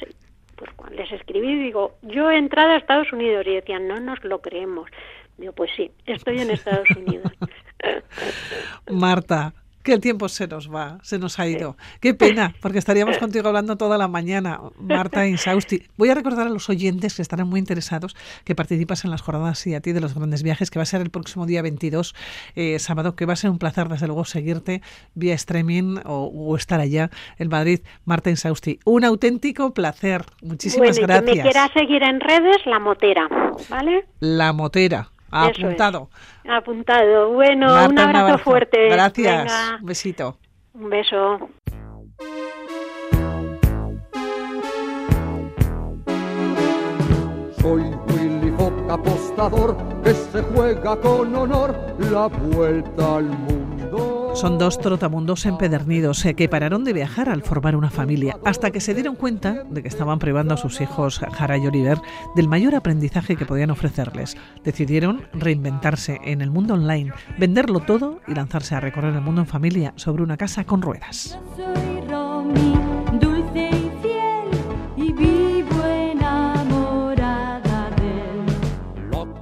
Pues 0.56 0.71
cuando 0.75 0.95
les 0.97 1.12
escribí, 1.12 1.56
digo, 1.56 1.95
yo 2.01 2.32
he 2.32 2.38
entrado 2.38 2.71
a 2.71 2.77
Estados 2.77 3.12
Unidos 3.12 3.45
y 3.47 3.56
decían, 3.56 3.88
no 3.88 3.99
nos 3.99 4.23
lo 4.23 4.41
creemos. 4.41 4.89
Digo, 5.38 5.54
pues 5.54 5.71
sí, 5.75 5.91
estoy 6.06 6.39
en 6.39 6.51
Estados 6.51 6.89
Unidos. 6.91 7.32
Marta, 8.89 9.53
que 9.83 9.93
el 9.93 9.99
tiempo 9.99 10.29
se 10.29 10.47
nos 10.47 10.73
va, 10.73 10.99
se 11.01 11.17
nos 11.17 11.39
ha 11.39 11.47
ido. 11.47 11.75
Qué 11.99 12.13
pena, 12.13 12.53
porque 12.61 12.77
estaríamos 12.77 13.17
contigo 13.17 13.47
hablando 13.47 13.77
toda 13.77 13.97
la 13.97 14.07
mañana, 14.07 14.59
Marta 14.79 15.27
Insausti. 15.27 15.83
Voy 15.97 16.09
a 16.09 16.15
recordar 16.15 16.47
a 16.47 16.49
los 16.49 16.69
oyentes 16.69 17.15
que 17.15 17.21
estarán 17.21 17.47
muy 17.47 17.59
interesados 17.59 18.15
que 18.43 18.55
participas 18.55 19.05
en 19.05 19.11
las 19.11 19.21
jornadas 19.21 19.65
y 19.67 19.75
a 19.75 19.81
ti 19.81 19.91
de 19.91 20.01
los 20.01 20.13
grandes 20.13 20.43
viajes, 20.43 20.69
que 20.69 20.79
va 20.79 20.83
a 20.83 20.85
ser 20.85 21.01
el 21.01 21.09
próximo 21.09 21.45
día 21.45 21.61
22, 21.61 22.15
eh, 22.55 22.79
sábado, 22.79 23.15
que 23.15 23.25
va 23.25 23.33
a 23.33 23.37
ser 23.37 23.49
un 23.49 23.57
placer, 23.57 23.87
desde 23.89 24.07
luego, 24.07 24.25
seguirte 24.25 24.81
vía 25.15 25.33
streaming 25.33 25.97
o, 26.05 26.55
estar 26.55 26.79
allá 26.79 27.09
en 27.37 27.49
Madrid. 27.49 27.81
Marta 28.05 28.29
Insausti, 28.29 28.79
un 28.85 29.03
auténtico 29.03 29.73
placer. 29.73 30.23
Muchísimas 30.41 30.97
gracias. 30.99 31.35
Me 31.35 31.41
quiera 31.41 31.67
seguir 31.73 32.03
en 32.03 32.19
redes, 32.19 32.57
La 32.65 32.79
Motera, 32.79 33.27
¿vale? 33.69 34.05
La 34.19 34.53
Motera. 34.53 35.09
Apuntado. 35.31 36.09
Apuntado. 36.47 37.31
Bueno, 37.31 37.85
un, 37.87 37.97
abrazo 37.97 38.37
fuerte. 38.39 38.89
Gracias. 38.89 39.51
Un 39.79 39.85
besito. 39.85 40.37
Un 40.73 40.89
beso. 40.89 41.49
Soy 47.61 47.83
apostador 48.91 49.77
que 50.04 50.13
se 50.13 50.41
juega 50.41 50.99
con 50.99 51.36
honor 51.36 51.75
la 52.12 52.27
vuelta 52.27 53.17
al 53.17 53.25
mundo. 53.25 54.32
Son 54.36 54.58
dos 54.58 54.80
trotamundos 54.80 55.45
empedernidos 55.45 56.23
eh, 56.25 56.34
que 56.34 56.47
pararon 56.47 56.84
de 56.84 56.93
viajar 56.93 57.30
al 57.30 57.43
formar 57.43 57.75
una 57.75 57.89
familia, 57.89 58.38
hasta 58.45 58.71
que 58.71 58.80
se 58.80 58.93
dieron 58.93 59.15
cuenta 59.15 59.65
de 59.69 59.82
que 59.82 59.89
estaban 59.89 60.19
privando 60.19 60.54
a 60.54 60.58
sus 60.58 60.80
hijos, 60.80 61.19
Jara 61.19 61.58
y 61.58 61.67
Oliver, 61.67 61.99
del 62.36 62.47
mayor 62.47 62.75
aprendizaje 62.75 63.36
que 63.36 63.45
podían 63.45 63.71
ofrecerles. 63.71 64.38
Decidieron 64.63 65.23
reinventarse 65.34 66.19
en 66.23 66.41
el 66.41 66.49
mundo 66.49 66.75
online, 66.75 67.12
venderlo 67.38 67.82
todo 67.82 68.21
y 68.27 68.34
lanzarse 68.34 68.75
a 68.75 68.80
recorrer 68.80 69.13
el 69.13 69.21
mundo 69.21 69.41
en 69.41 69.47
familia 69.47 69.93
sobre 69.97 70.23
una 70.23 70.38
casa 70.38 70.63
con 70.63 70.82
ruedas. 70.82 71.38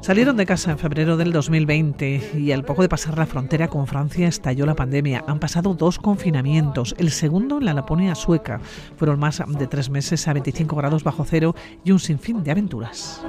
Salieron 0.10 0.38
de 0.38 0.48
casa 0.48 0.72
en 0.72 0.80
febrero 0.80 1.18
del 1.18 1.32
2020 1.32 2.32
y 2.40 2.52
al 2.52 2.64
poco 2.64 2.82
de 2.82 2.90
pasar 2.90 3.16
la 3.16 3.28
frontera 3.28 3.68
con 3.68 3.86
Francia 3.86 4.28
estalló 4.28 4.66
la 4.66 4.74
pandemia. 4.74 5.24
Han 5.28 5.40
pasado 5.40 5.76
dos 5.76 6.00
confinamientos, 6.00 6.96
el 6.98 7.12
segundo 7.12 7.60
en 7.60 7.66
la 7.66 7.76
Laponia 7.76 8.16
sueca. 8.16 8.60
Fueron 8.98 9.20
más 9.20 9.44
de 9.48 9.68
tres 9.68 9.92
meses 9.92 10.28
a 10.28 10.34
25 10.34 10.76
grados 10.76 11.04
bajo 11.04 11.26
cero 11.26 11.54
y 11.84 11.92
un 11.92 12.00
sinfín 12.00 12.44
de 12.44 12.50
aventuras. 12.50 13.24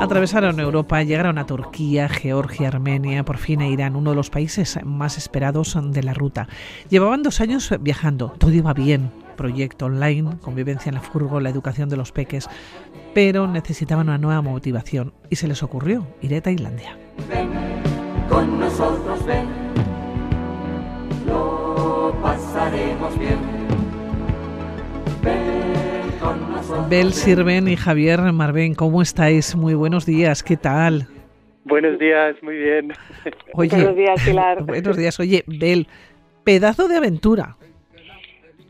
Atravesaron 0.00 0.58
Europa, 0.58 1.02
llegaron 1.02 1.36
a 1.36 1.44
Turquía, 1.44 2.08
Georgia, 2.08 2.68
Armenia, 2.68 3.22
por 3.26 3.36
fin 3.36 3.60
a 3.60 3.68
Irán, 3.68 3.96
uno 3.96 4.10
de 4.10 4.16
los 4.16 4.30
países 4.30 4.78
más 4.82 5.18
esperados 5.18 5.76
de 5.78 6.02
la 6.02 6.14
ruta. 6.14 6.48
Llevaban 6.88 7.22
dos 7.22 7.42
años 7.42 7.70
viajando, 7.80 8.32
todo 8.38 8.52
iba 8.54 8.72
bien, 8.72 9.10
proyecto 9.34 9.86
online, 9.86 10.38
convivencia 10.40 10.88
en 10.90 10.96
la 10.96 11.00
furgo, 11.00 11.40
la 11.40 11.50
educación 11.50 11.88
de 11.88 11.96
los 11.96 12.12
peques, 12.12 12.48
pero 13.14 13.46
necesitaban 13.46 14.08
una 14.08 14.18
nueva 14.18 14.42
motivación 14.42 15.12
y 15.30 15.36
se 15.36 15.48
les 15.48 15.62
ocurrió 15.62 16.06
ir 16.20 16.34
a 16.34 16.40
Tailandia. 16.40 16.96
Ven, 17.28 17.50
con 18.28 18.58
nosotros 18.58 19.24
ven, 19.26 19.46
lo 21.26 22.14
pasaremos 22.22 23.18
bien. 23.18 23.38
Ven 25.22 26.18
con 26.20 26.52
nosotros. 26.52 26.88
Bel 26.88 27.12
Sirven 27.12 27.68
y 27.68 27.76
Javier 27.76 28.20
Marben, 28.32 28.74
¿cómo 28.74 29.02
estáis? 29.02 29.54
Muy 29.54 29.74
buenos 29.74 30.06
días, 30.06 30.42
¿qué 30.42 30.56
tal? 30.56 31.08
Buenos 31.64 31.98
días, 31.98 32.36
muy 32.42 32.56
bien. 32.56 32.92
Oye, 33.54 33.70
Buenos 33.70 33.96
días, 33.96 34.22
Pilar. 34.22 34.62
buenos 34.66 34.96
días. 34.96 35.18
Oye, 35.18 35.44
Bel, 35.46 35.88
pedazo 36.44 36.88
de 36.88 36.96
aventura. 36.96 37.56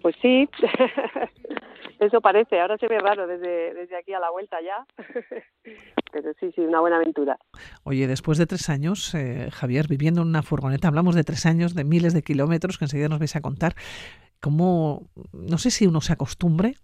Pues 0.05 0.17
sí, 0.21 0.47
eso 1.99 2.21
parece. 2.21 2.61
Ahora 2.61 2.77
se 2.77 2.89
ve 2.89 2.99
raro 2.99 3.27
desde, 3.27 3.73
desde 3.73 3.97
aquí 3.97 4.13
a 4.13 4.21
la 4.21 4.31
vuelta 4.31 4.59
ya. 4.61 4.85
Pero 6.13 6.35
sí, 6.39 6.53
sí, 6.55 6.61
una 6.61 6.81
buena 6.81 6.97
aventura. 6.97 7.39
Oye, 7.85 8.07
después 8.07 8.37
de 8.37 8.45
tres 8.45 8.69
años, 8.69 9.15
eh, 9.15 9.49
Javier, 9.51 9.89
viviendo 9.89 10.21
en 10.21 10.29
una 10.29 10.43
furgoneta, 10.43 10.89
hablamos 10.89 11.15
de 11.15 11.25
tres 11.25 11.47
años, 11.47 11.75
de 11.75 11.85
miles 11.85 12.13
de 12.13 12.21
kilómetros, 12.21 12.77
que 12.77 12.85
enseguida 12.85 13.09
nos 13.09 13.19
vais 13.19 13.35
a 13.35 13.41
contar, 13.41 13.77
cómo, 14.41 15.09
no 15.33 15.57
sé 15.57 15.71
si 15.71 15.87
uno 15.87 16.03
se 16.03 16.13
acostumbre 16.13 16.75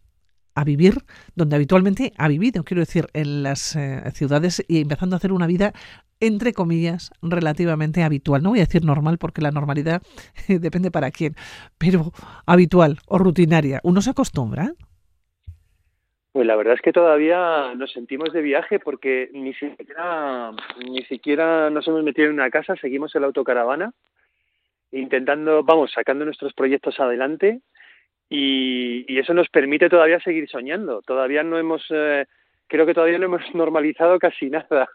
a 0.54 0.64
vivir 0.64 0.94
donde 1.34 1.56
habitualmente 1.56 2.12
ha 2.18 2.28
vivido, 2.28 2.64
quiero 2.64 2.80
decir, 2.80 3.06
en 3.14 3.42
las 3.42 3.76
eh, 3.76 4.02
ciudades 4.12 4.64
y 4.68 4.80
empezando 4.80 5.16
a 5.16 5.18
hacer 5.18 5.32
una 5.32 5.46
vida, 5.46 5.72
entre 6.20 6.52
comillas, 6.52 7.10
relativamente 7.22 8.02
habitual. 8.02 8.42
No 8.42 8.50
voy 8.50 8.60
a 8.60 8.64
decir 8.64 8.84
normal 8.84 9.18
porque 9.18 9.42
la 9.42 9.50
normalidad 9.50 10.02
depende 10.48 10.90
para 10.90 11.10
quién, 11.10 11.34
pero 11.78 12.12
habitual 12.46 12.98
o 13.06 13.18
rutinaria. 13.18 13.80
¿Uno 13.82 14.00
se 14.00 14.10
acostumbra? 14.10 14.72
Pues 16.32 16.46
la 16.46 16.54
verdad 16.54 16.74
es 16.74 16.80
que 16.80 16.92
todavía 16.92 17.74
nos 17.74 17.92
sentimos 17.92 18.32
de 18.32 18.40
viaje 18.40 18.78
porque 18.78 19.30
ni 19.32 19.52
siquiera, 19.54 20.52
ni 20.78 21.02
siquiera 21.02 21.70
nos 21.70 21.88
hemos 21.88 22.04
metido 22.04 22.28
en 22.28 22.34
una 22.34 22.50
casa, 22.50 22.76
seguimos 22.76 23.14
en 23.16 23.22
la 23.22 23.26
autocaravana, 23.26 23.92
intentando, 24.92 25.64
vamos, 25.64 25.90
sacando 25.92 26.24
nuestros 26.24 26.52
proyectos 26.54 27.00
adelante 27.00 27.62
y, 28.30 29.04
y 29.12 29.18
eso 29.18 29.34
nos 29.34 29.48
permite 29.48 29.90
todavía 29.90 30.20
seguir 30.20 30.48
soñando. 30.48 31.02
Todavía 31.02 31.42
no 31.42 31.58
hemos, 31.58 31.84
eh, 31.90 32.26
creo 32.68 32.86
que 32.86 32.94
todavía 32.94 33.18
no 33.18 33.26
hemos 33.26 33.42
normalizado 33.54 34.18
casi 34.18 34.48
nada. 34.48 34.88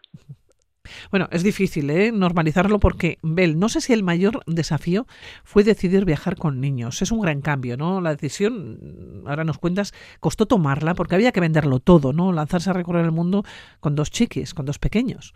Bueno, 1.10 1.28
es 1.30 1.42
difícil 1.42 1.90
¿eh? 1.90 2.12
normalizarlo 2.12 2.78
porque, 2.78 3.18
Bel, 3.22 3.58
no 3.58 3.68
sé 3.68 3.80
si 3.80 3.92
el 3.92 4.02
mayor 4.02 4.42
desafío 4.46 5.06
fue 5.44 5.64
decidir 5.64 6.04
viajar 6.04 6.36
con 6.36 6.60
niños. 6.60 7.02
Es 7.02 7.12
un 7.12 7.20
gran 7.20 7.40
cambio, 7.42 7.76
¿no? 7.76 8.00
La 8.00 8.12
decisión, 8.12 9.24
ahora 9.26 9.44
nos 9.44 9.58
cuentas, 9.58 9.92
costó 10.20 10.46
tomarla 10.46 10.94
porque 10.94 11.16
había 11.16 11.32
que 11.32 11.40
venderlo 11.40 11.80
todo, 11.80 12.12
¿no? 12.12 12.32
Lanzarse 12.32 12.70
a 12.70 12.74
recorrer 12.74 13.04
el 13.04 13.12
mundo 13.12 13.42
con 13.80 13.94
dos 13.94 14.10
chiquis, 14.10 14.54
con 14.54 14.64
dos 14.64 14.78
pequeños. 14.78 15.34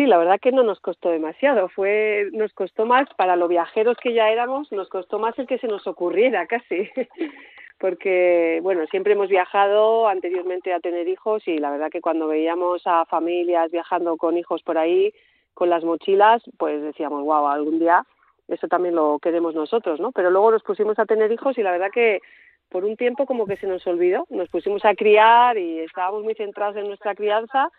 Sí, 0.00 0.06
la 0.06 0.16
verdad 0.16 0.40
que 0.40 0.50
no 0.50 0.62
nos 0.62 0.80
costó 0.80 1.10
demasiado. 1.10 1.68
Fue, 1.68 2.30
nos 2.32 2.54
costó 2.54 2.86
más 2.86 3.06
para 3.18 3.36
los 3.36 3.50
viajeros 3.50 3.98
que 3.98 4.14
ya 4.14 4.30
éramos, 4.30 4.72
nos 4.72 4.88
costó 4.88 5.18
más 5.18 5.38
el 5.38 5.46
que 5.46 5.58
se 5.58 5.66
nos 5.66 5.86
ocurriera 5.86 6.46
casi. 6.46 6.88
porque 7.78 8.60
bueno, 8.62 8.86
siempre 8.86 9.12
hemos 9.12 9.28
viajado 9.28 10.08
anteriormente 10.08 10.72
a 10.72 10.80
tener 10.80 11.06
hijos 11.06 11.46
y 11.46 11.58
la 11.58 11.70
verdad 11.70 11.90
que 11.90 12.00
cuando 12.00 12.28
veíamos 12.28 12.80
a 12.86 13.04
familias 13.04 13.70
viajando 13.70 14.16
con 14.16 14.38
hijos 14.38 14.62
por 14.62 14.78
ahí 14.78 15.12
con 15.52 15.68
las 15.68 15.84
mochilas, 15.84 16.42
pues 16.56 16.80
decíamos, 16.80 17.22
wow, 17.22 17.48
algún 17.48 17.78
día 17.78 18.06
eso 18.48 18.68
también 18.68 18.94
lo 18.94 19.18
queremos 19.18 19.54
nosotros, 19.54 20.00
¿no? 20.00 20.12
Pero 20.12 20.30
luego 20.30 20.50
nos 20.50 20.62
pusimos 20.62 20.98
a 20.98 21.04
tener 21.04 21.30
hijos 21.30 21.58
y 21.58 21.62
la 21.62 21.72
verdad 21.72 21.90
que 21.92 22.22
por 22.70 22.86
un 22.86 22.96
tiempo 22.96 23.26
como 23.26 23.44
que 23.44 23.58
se 23.58 23.66
nos 23.66 23.86
olvidó, 23.86 24.26
nos 24.30 24.48
pusimos 24.48 24.82
a 24.86 24.94
criar 24.94 25.58
y 25.58 25.80
estábamos 25.80 26.24
muy 26.24 26.34
centrados 26.34 26.76
en 26.76 26.88
nuestra 26.88 27.14
crianza 27.14 27.70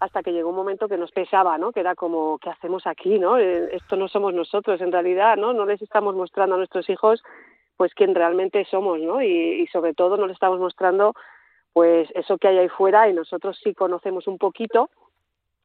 hasta 0.00 0.22
que 0.22 0.32
llegó 0.32 0.50
un 0.50 0.56
momento 0.56 0.88
que 0.88 0.98
nos 0.98 1.10
pesaba, 1.10 1.56
¿no? 1.58 1.72
Que 1.72 1.80
era 1.80 1.94
como, 1.94 2.38
¿qué 2.38 2.50
hacemos 2.50 2.86
aquí, 2.86 3.18
no? 3.18 3.38
Esto 3.38 3.96
no 3.96 4.08
somos 4.08 4.34
nosotros 4.34 4.80
en 4.80 4.92
realidad, 4.92 5.36
¿no? 5.36 5.52
No 5.52 5.64
les 5.64 5.80
estamos 5.80 6.14
mostrando 6.14 6.54
a 6.54 6.58
nuestros 6.58 6.88
hijos 6.90 7.22
pues 7.76 7.94
quién 7.94 8.14
realmente 8.14 8.64
somos, 8.70 9.00
¿no? 9.00 9.22
Y, 9.22 9.62
y, 9.62 9.66
sobre 9.66 9.92
todo 9.92 10.16
nos 10.16 10.30
estamos 10.30 10.58
mostrando 10.58 11.14
pues 11.72 12.08
eso 12.14 12.38
que 12.38 12.48
hay 12.48 12.58
ahí 12.58 12.68
fuera 12.68 13.08
y 13.08 13.12
nosotros 13.12 13.58
sí 13.62 13.74
conocemos 13.74 14.26
un 14.26 14.38
poquito 14.38 14.88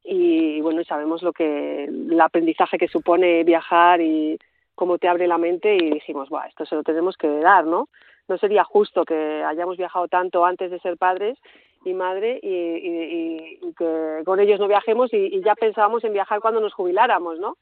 y 0.04 0.60
bueno, 0.62 0.84
sabemos 0.84 1.24
lo 1.24 1.32
que 1.32 1.86
el 1.86 2.20
aprendizaje 2.20 2.78
que 2.78 2.90
supone 2.90 3.44
viajar 3.44 4.02
y 4.02 4.38
cómo 4.76 4.98
te 4.98 5.08
abre 5.08 5.28
la 5.28 5.38
mente 5.38 5.76
y 5.76 5.92
dijimos, 5.92 6.30
"Buah, 6.30 6.48
esto 6.48 6.66
se 6.66 6.76
lo 6.76 6.84
tenemos 6.84 7.16
que 7.16 7.28
dar, 7.28 7.66
¿no? 7.66 7.88
No 8.28 8.38
sería 8.38 8.64
justo 8.64 9.06
que 9.06 9.44
hayamos 9.44 9.78
viajado 9.78 10.08
tanto 10.08 10.46
antes 10.46 10.70
de 10.72 10.80
ser 10.80 10.98
padres 10.98 11.38
y 11.84 11.94
madre 11.94 12.40
y, 12.42 12.48
y, 12.48 13.60
y 13.62 13.74
que 13.74 14.22
con 14.26 14.40
ellos 14.40 14.60
no 14.60 14.68
viajemos 14.68 15.14
y, 15.14 15.18
y 15.18 15.42
ya 15.44 15.56
pensábamos 15.56 16.04
en 16.04 16.14
viajar 16.14 16.40
cuando 16.40 16.62
nos 16.62 16.74
jubiláramos, 16.74 17.40
¿no? 17.40 17.58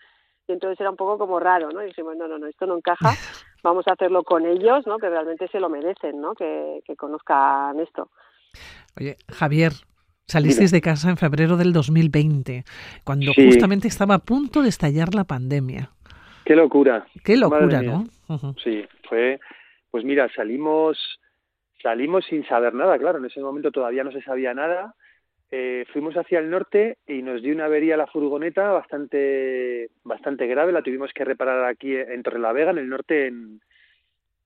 Y 0.48 0.52
entonces 0.54 0.80
era 0.80 0.90
un 0.90 0.98
poco 0.98 1.18
como 1.18 1.40
raro, 1.40 1.72
¿no? 1.72 1.84
Y 1.84 1.88
dijimos, 1.88 2.18
no, 2.18 2.28
no, 2.28 2.40
no, 2.40 2.48
esto 2.48 2.66
no 2.66 2.76
encaja, 2.78 3.12
vamos 3.64 3.88
a 3.88 3.94
hacerlo 3.94 4.24
con 4.24 4.46
ellos, 4.46 4.86
¿no? 4.88 4.98
Que 4.98 5.10
realmente 5.10 5.48
se 5.48 5.60
lo 5.60 5.70
merecen, 5.70 6.20
¿no? 6.20 6.34
Que, 6.34 6.82
que 6.86 6.96
conozcan 6.96 7.80
esto. 7.80 8.10
Oye, 9.00 9.16
Javier, 9.32 9.74
salisteis 10.26 10.72
de 10.72 10.82
casa 10.82 11.10
en 11.10 11.18
febrero 11.18 11.56
del 11.56 11.72
2020, 11.72 12.64
cuando 13.04 13.32
sí. 13.34 13.46
justamente 13.46 13.88
estaba 13.88 14.16
a 14.16 14.20
punto 14.20 14.62
de 14.64 14.70
estallar 14.70 15.14
la 15.14 15.24
pandemia. 15.24 15.92
Qué 16.46 16.56
locura. 16.56 17.06
Qué 17.24 17.38
locura, 17.38 17.82
¿no? 17.82 18.06
Uh 18.28 18.34
-huh. 18.34 18.64
Sí, 18.64 18.84
fue, 19.08 19.40
pues 19.92 20.04
mira, 20.04 20.28
salimos, 20.36 20.98
salimos 21.82 22.26
sin 22.26 22.46
saber 22.46 22.74
nada, 22.74 22.98
claro, 22.98 23.20
en 23.20 23.26
ese 23.26 23.42
momento 23.42 23.72
todavía 23.72 24.04
no 24.04 24.12
se 24.12 24.22
sabía 24.22 24.54
nada, 24.54 24.96
eh, 25.52 25.86
fuimos 25.92 26.15
hacia 26.15 26.39
el 26.39 26.50
norte 26.50 26.98
y 27.08 27.24
nos 27.24 27.42
dio 27.42 27.56
una 27.56 27.65
avería 27.65 27.98
la 27.98 28.06
furgoneta 28.06 28.72
bastante 28.72 29.89
bastante 30.04 30.46
grave. 30.46 30.72
La 30.72 30.84
tuvimos 30.84 31.12
que 31.12 31.26
reparar 31.26 31.65
aquí 31.65 31.96
en 31.96 32.22
Torrelavega 32.22 32.72
en 32.72 32.78
el 32.78 32.89
norte 32.89 33.28
en 33.28 33.60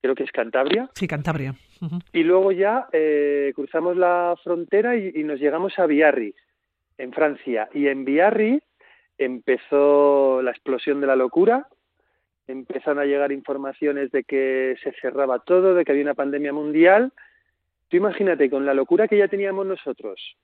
creo 0.01 0.15
que 0.15 0.23
es 0.23 0.31
Cantabria. 0.31 0.89
Sí 0.95 1.07
Cantabria. 1.07 1.55
Uh 1.81 1.87
-huh. 1.87 2.03
y 2.13 2.23
luego 2.23 2.53
ya 2.53 2.87
eh, 2.93 3.51
cruzamos 3.53 3.97
la 3.97 4.35
frontera 4.43 4.95
y, 4.95 5.11
y, 5.15 5.23
nos 5.23 5.39
llegamos 5.39 5.77
a 5.77 5.85
Biarritz 5.85 6.37
en 6.97 7.11
Francia. 7.11 7.67
Y 7.73 7.87
en 7.87 8.05
Biarritz 8.05 8.63
empezó 9.17 10.41
la 10.41 10.51
explosión 10.51 11.01
de 11.01 11.07
la 11.07 11.17
locura 11.17 11.67
empezaron 12.47 12.99
a 12.99 13.05
llegar 13.05 13.31
informaciones 13.31 14.11
de 14.11 14.23
que 14.23 14.75
se 14.83 14.91
cerraba 15.01 15.39
todo 15.39 15.75
de 15.75 15.85
que 15.85 15.91
había 15.91 16.03
una 16.03 16.13
pandemia 16.13 16.53
mundial 16.53 17.13
tú 17.89 17.97
imagínate 17.97 18.49
con 18.49 18.65
la 18.65 18.73
locura 18.73 19.07
que 19.07 19.17
ya 19.17 19.27
teníamos 19.27 19.65
nosotros 19.65 20.37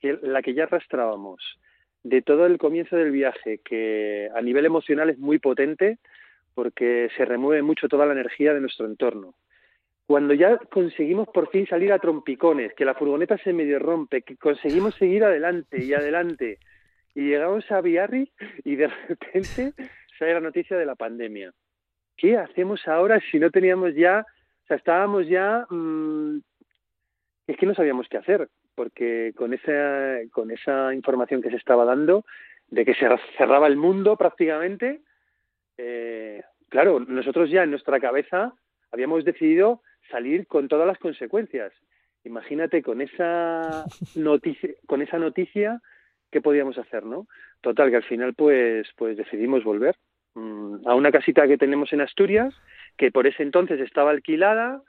que 0.00 0.18
la 0.22 0.42
que 0.42 0.54
ya 0.54 0.64
arrastrábamos 0.64 1.40
de 2.08 2.22
todo 2.22 2.46
el 2.46 2.56
comienzo 2.56 2.96
del 2.96 3.10
viaje, 3.10 3.58
que 3.64 4.28
a 4.32 4.40
nivel 4.40 4.64
emocional 4.64 5.10
es 5.10 5.18
muy 5.18 5.40
potente 5.40 5.98
porque 6.54 7.10
se 7.16 7.24
remueve 7.24 7.62
mucho 7.62 7.88
toda 7.88 8.06
la 8.06 8.12
energía 8.12 8.54
de 8.54 8.60
nuestro 8.60 8.86
entorno. 8.86 9.34
Cuando 10.06 10.32
ya 10.32 10.56
conseguimos 10.56 11.26
por 11.28 11.50
fin 11.50 11.66
salir 11.66 11.92
a 11.92 11.98
trompicones, 11.98 12.72
que 12.74 12.84
la 12.84 12.94
furgoneta 12.94 13.36
se 13.38 13.52
medio 13.52 13.80
rompe, 13.80 14.22
que 14.22 14.36
conseguimos 14.36 14.94
seguir 14.94 15.24
adelante 15.24 15.84
y 15.84 15.92
adelante, 15.94 16.58
y 17.12 17.22
llegamos 17.22 17.68
a 17.72 17.80
Biarritz 17.80 18.32
y 18.62 18.76
de 18.76 18.86
repente 19.08 19.72
sale 20.18 20.34
la 20.34 20.40
noticia 20.40 20.76
de 20.76 20.86
la 20.86 20.94
pandemia. 20.94 21.52
¿Qué 22.16 22.36
hacemos 22.36 22.86
ahora 22.88 23.20
si 23.30 23.38
no 23.38 23.50
teníamos 23.50 23.94
ya, 23.94 24.24
o 24.64 24.66
sea, 24.66 24.76
estábamos 24.76 25.26
ya, 25.28 25.66
mmm, 25.70 26.38
es 27.46 27.56
que 27.56 27.66
no 27.66 27.74
sabíamos 27.74 28.08
qué 28.08 28.16
hacer 28.18 28.48
porque 28.76 29.32
con 29.34 29.54
esa, 29.54 30.18
con 30.30 30.52
esa 30.52 30.94
información 30.94 31.42
que 31.42 31.50
se 31.50 31.56
estaba 31.56 31.84
dando, 31.84 32.24
de 32.68 32.84
que 32.84 32.94
se 32.94 33.08
cerraba 33.36 33.66
el 33.66 33.76
mundo 33.76 34.16
prácticamente, 34.16 35.00
eh, 35.78 36.42
claro, 36.68 37.00
nosotros 37.00 37.50
ya 37.50 37.64
en 37.64 37.70
nuestra 37.70 37.98
cabeza 37.98 38.52
habíamos 38.92 39.24
decidido 39.24 39.82
salir 40.10 40.46
con 40.46 40.68
todas 40.68 40.86
las 40.86 40.98
consecuencias. 40.98 41.72
Imagínate 42.24 42.82
con 42.82 43.00
esa 43.00 43.84
noticia, 44.14 44.70
con 44.86 45.00
esa 45.00 45.18
noticia 45.18 45.80
qué 46.30 46.40
podíamos 46.40 46.76
hacer, 46.76 47.04
¿no? 47.04 47.26
Total 47.66 47.90
que 47.90 47.96
al 47.96 48.04
final 48.04 48.32
pues 48.34 48.86
pues 48.96 49.16
decidimos 49.16 49.64
volver 49.64 49.96
mmm, 50.34 50.86
a 50.86 50.94
una 50.94 51.10
casita 51.10 51.48
que 51.48 51.58
tenemos 51.58 51.92
en 51.92 52.00
Asturias, 52.00 52.54
que 52.96 53.10
por 53.10 53.26
ese 53.26 53.42
entonces 53.42 53.80
estaba 53.80 54.12
alquilada, 54.12 54.82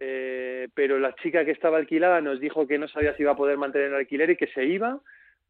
eh, 0.00 0.68
pero 0.74 0.98
la 0.98 1.14
chica 1.14 1.46
que 1.46 1.52
estaba 1.52 1.78
alquilada 1.78 2.20
nos 2.20 2.38
dijo 2.38 2.66
que 2.66 2.76
no 2.76 2.88
sabía 2.88 3.16
si 3.16 3.22
iba 3.22 3.32
a 3.32 3.36
poder 3.36 3.56
mantener 3.56 3.88
el 3.88 3.94
alquiler 3.94 4.28
y 4.28 4.36
que 4.36 4.48
se 4.48 4.66
iba, 4.66 5.00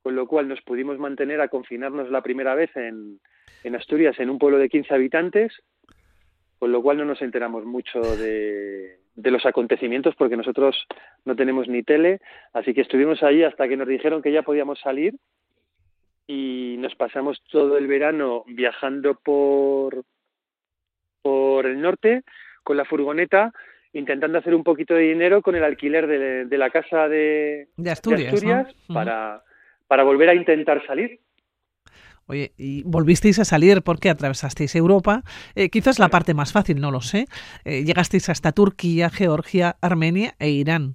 con 0.01 0.15
lo 0.15 0.29
cual 0.29 0.47
nos 0.47 0.63
pudimos 0.63 0.97
mantener 1.01 1.41
a 1.41 1.49
confinarnos 1.49 2.09
la 2.09 2.23
primera 2.23 2.55
vez 2.55 2.71
en, 2.77 3.19
en 3.65 3.75
Asturias, 3.75 4.21
en 4.21 4.31
un 4.31 4.39
pueblo 4.39 4.59
de 4.59 4.69
15 4.69 4.95
habitantes, 4.95 5.53
con 6.61 6.71
lo 6.71 6.81
cual 6.83 6.99
no 6.99 7.05
nos 7.05 7.21
enteramos 7.21 7.65
mucho 7.65 8.01
de, 8.17 9.01
de 9.17 9.31
los 9.33 9.45
acontecimientos 9.45 10.15
porque 10.15 10.37
nosotros 10.37 10.87
no 11.25 11.35
tenemos 11.35 11.67
ni 11.67 11.83
tele, 11.83 12.21
así 12.53 12.75
que 12.75 12.83
estuvimos 12.83 13.25
ahí 13.25 13.43
hasta 13.43 13.67
que 13.67 13.77
nos 13.77 13.89
dijeron 13.89 14.23
que 14.23 14.31
ya 14.31 14.43
podíamos 14.43 14.79
salir 14.79 15.15
y 16.31 16.77
nos 16.79 16.95
pasamos 16.95 17.43
todo 17.51 17.77
el 17.77 17.89
verano 17.89 18.45
viajando 18.47 19.17
por, 19.17 20.05
por 21.23 21.67
el 21.67 21.81
norte 21.81 22.23
con 22.63 22.77
la 22.77 22.85
furgoneta 22.85 23.53
intentando 23.93 24.39
hacer 24.39 24.55
un 24.55 24.63
poquito 24.63 24.95
de 24.95 25.09
dinero 25.09 25.43
con 25.43 25.57
el 25.57 25.65
alquiler 25.65 26.07
de, 26.07 26.45
de 26.45 26.59
la 26.59 26.71
casa 26.71 27.09
de, 27.09 27.67
De 27.77 27.91
Asturias, 27.91 28.73
para, 28.87 29.43
para 29.89 30.05
volver 30.05 30.29
a 30.29 30.35
intentar 30.37 30.87
salir. 30.87 31.19
Oye, 32.27 32.53
y 32.57 32.85
volvisteis 32.85 33.41
a 33.41 33.45
salir 33.45 33.83
porque 33.83 34.09
atravesasteis 34.09 34.77
Europa, 34.77 35.25
eh, 35.57 35.69
quizás 35.69 35.99
la 35.99 36.11
parte 36.11 36.33
más 36.33 36.53
fácil, 36.53 36.81
no 36.81 36.93
lo 36.93 37.01
sé. 37.01 37.27
Eh, 37.65 37.83
llegasteis 37.83 38.29
hasta 38.29 38.53
Turquía, 38.53 39.11
Georgia, 39.11 39.75
Armenia 39.83 40.35
e 40.39 40.51
Irán. 40.51 40.95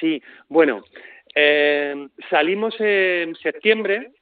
Sí, 0.00 0.22
bueno, 0.48 0.82
eh, 1.34 2.08
salimos 2.30 2.74
en 2.78 3.34
septiembre, 3.34 4.13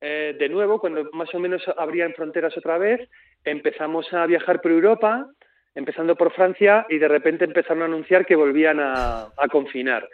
eh, 0.00 0.34
de 0.38 0.48
nuevo, 0.48 0.78
cuando 0.80 1.08
más 1.12 1.34
o 1.34 1.38
menos 1.38 1.62
abrían 1.76 2.14
fronteras 2.14 2.56
otra 2.56 2.78
vez, 2.78 3.08
empezamos 3.44 4.12
a 4.12 4.26
viajar 4.26 4.60
por 4.60 4.70
Europa, 4.70 5.26
empezando 5.74 6.16
por 6.16 6.32
Francia, 6.32 6.86
y 6.88 6.98
de 6.98 7.08
repente 7.08 7.44
empezaron 7.44 7.82
a 7.82 7.86
anunciar 7.86 8.26
que 8.26 8.36
volvían 8.36 8.78
a, 8.80 9.30
confinar. 9.48 10.08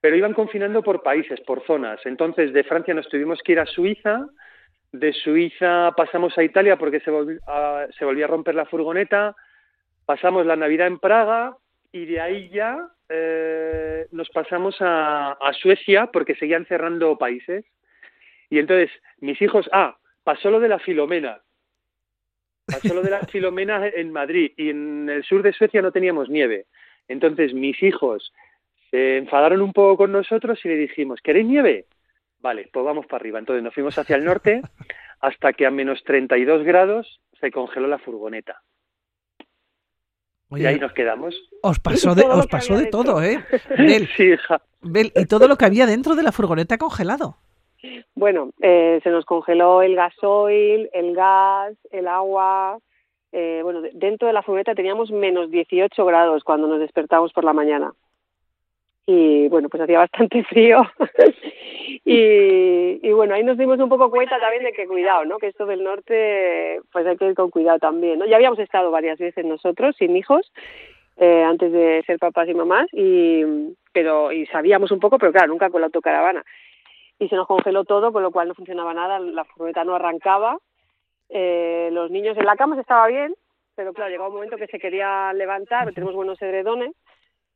Pero 0.00 0.16
iban 0.16 0.32
confinando 0.32 0.82
por 0.82 1.02
países, 1.02 1.40
por 1.42 1.64
zonas. 1.66 2.00
Entonces, 2.06 2.52
de 2.52 2.64
Francia 2.64 2.94
nos 2.94 3.08
tuvimos 3.08 3.40
que 3.42 3.52
ir 3.52 3.60
a 3.60 3.66
Suiza, 3.66 4.26
de 4.92 5.12
Suiza 5.12 5.92
pasamos 5.96 6.36
a 6.36 6.42
Italia 6.42 6.76
porque 6.76 7.00
se, 7.00 7.12
volvi- 7.12 7.38
a- 7.46 7.86
volvía 8.04 8.24
a 8.24 8.28
romper 8.28 8.54
la 8.54 8.64
furgoneta, 8.66 9.36
pasamos 10.06 10.46
la 10.46 10.56
Navidad 10.56 10.88
en 10.88 10.98
Praga 10.98 11.54
y 11.92 12.06
de 12.06 12.20
ahí 12.20 12.48
ya 12.48 12.88
eh, 13.08 14.06
nos 14.10 14.28
pasamos 14.30 14.76
a 14.80 15.52
Suecia 15.60 16.06
porque 16.12 16.34
seguían 16.34 16.66
cerrando 16.66 17.16
países. 17.18 17.64
Y 18.50 18.58
entonces 18.58 18.90
mis 19.20 19.40
hijos, 19.40 19.70
ah, 19.72 19.96
pasó 20.24 20.50
lo 20.50 20.60
de 20.60 20.68
la 20.68 20.80
Filomena. 20.80 21.40
Pasó 22.66 22.92
lo 22.92 23.02
de 23.02 23.10
la 23.10 23.20
Filomena 23.32 23.86
en 23.86 24.12
Madrid 24.12 24.52
y 24.56 24.70
en 24.70 25.08
el 25.08 25.24
sur 25.24 25.42
de 25.42 25.52
Suecia 25.52 25.80
no 25.80 25.92
teníamos 25.92 26.28
nieve. 26.28 26.66
Entonces 27.08 27.54
mis 27.54 27.80
hijos 27.82 28.32
se 28.90 29.18
enfadaron 29.18 29.62
un 29.62 29.72
poco 29.72 29.98
con 29.98 30.12
nosotros 30.12 30.58
y 30.64 30.68
le 30.68 30.76
dijimos, 30.76 31.20
¿queréis 31.22 31.46
nieve? 31.46 31.86
Vale, 32.40 32.68
pues 32.72 32.84
vamos 32.84 33.06
para 33.06 33.22
arriba. 33.22 33.38
Entonces 33.38 33.62
nos 33.62 33.72
fuimos 33.72 33.96
hacia 33.96 34.16
el 34.16 34.24
norte 34.24 34.62
hasta 35.20 35.52
que 35.52 35.66
a 35.66 35.70
menos 35.70 36.02
32 36.04 36.64
grados 36.64 37.20
se 37.40 37.50
congeló 37.50 37.86
la 37.86 37.98
furgoneta. 37.98 38.62
Oye, 40.48 40.64
y 40.64 40.66
ahí 40.66 40.80
nos 40.80 40.92
quedamos. 40.92 41.36
os 41.62 41.78
pasó 41.80 42.14
de, 42.16 42.24
os 42.24 42.46
pasó 42.48 42.76
de 42.76 42.86
todo. 42.86 43.22
¿eh? 43.22 43.44
Bel, 43.78 44.08
Sí, 44.16 44.24
hija. 44.24 44.60
Y 45.14 45.26
todo 45.26 45.46
lo 45.46 45.56
que 45.56 45.66
había 45.66 45.86
dentro 45.86 46.16
de 46.16 46.24
la 46.24 46.32
furgoneta 46.32 46.76
congelado. 46.76 47.36
Bueno, 48.14 48.50
eh, 48.60 49.00
se 49.02 49.10
nos 49.10 49.24
congeló 49.24 49.82
el 49.82 49.96
gasoil, 49.96 50.90
el 50.92 51.14
gas, 51.14 51.74
el 51.90 52.08
agua. 52.08 52.78
eh, 53.32 53.60
bueno, 53.62 53.80
de- 53.80 53.92
dentro 53.94 54.26
de 54.26 54.34
la 54.34 54.42
furgoneta 54.42 54.74
teníamos 54.74 55.12
menos 55.12 55.50
18 55.50 56.04
grados 56.04 56.42
cuando 56.42 56.66
nos 56.66 56.80
despertamos 56.80 57.32
por 57.32 57.44
la 57.44 57.52
mañana. 57.52 57.92
Y 59.06 59.48
bueno, 59.48 59.68
pues 59.68 59.82
hacía 59.82 59.98
bastante 60.00 60.42
frío. 60.50 60.82
y, 62.04 63.00
y 63.08 63.12
bueno, 63.12 63.34
ahí 63.34 63.42
nos 63.44 63.56
dimos 63.58 63.78
un 63.78 63.88
poco 63.88 64.10
cuenta 64.10 64.38
también 64.40 64.64
de 64.64 64.72
que 64.72 64.86
cuidado, 64.86 65.24
¿no? 65.24 65.38
Que 65.38 65.48
esto 65.48 65.66
del 65.66 65.82
norte, 65.84 66.80
pues 66.92 67.06
hay 67.06 67.16
que 67.16 67.26
ir 67.26 67.34
con 67.34 67.50
cuidado 67.50 67.78
también, 67.78 68.18
¿no? 68.18 68.26
Ya 68.26 68.36
habíamos 68.36 68.58
estado 68.58 68.90
varias 68.90 69.18
veces 69.18 69.44
nosotros 69.44 69.94
sin 69.98 70.16
hijos 70.16 70.50
eh, 71.16 71.42
antes 71.44 71.70
de 71.72 72.02
ser 72.06 72.18
papás 72.18 72.48
y 72.48 72.54
mamás, 72.54 72.88
y, 72.92 73.44
pero 73.92 74.32
y 74.32 74.46
sabíamos 74.46 74.90
un 74.90 75.00
poco, 75.00 75.18
pero 75.18 75.32
claro, 75.32 75.48
nunca 75.48 75.70
con 75.70 75.80
la 75.82 75.86
autocaravana 75.86 76.44
y 77.20 77.28
se 77.28 77.36
nos 77.36 77.46
congeló 77.46 77.84
todo, 77.84 78.12
con 78.12 78.22
lo 78.22 78.32
cual 78.32 78.48
no 78.48 78.54
funcionaba 78.54 78.94
nada, 78.94 79.20
la 79.20 79.44
furgoneta 79.44 79.84
no 79.84 79.94
arrancaba, 79.94 80.58
eh, 81.28 81.90
los 81.92 82.10
niños 82.10 82.36
en 82.36 82.46
la 82.46 82.56
cama 82.56 82.74
se 82.74 82.80
estaba 82.80 83.06
bien, 83.06 83.36
pero 83.76 83.92
claro, 83.92 84.10
llegó 84.10 84.26
un 84.26 84.34
momento 84.34 84.56
que 84.56 84.66
se 84.66 84.78
quería 84.78 85.32
levantar, 85.34 85.92
tenemos 85.92 86.14
buenos 86.14 86.40
edredones, 86.40 86.92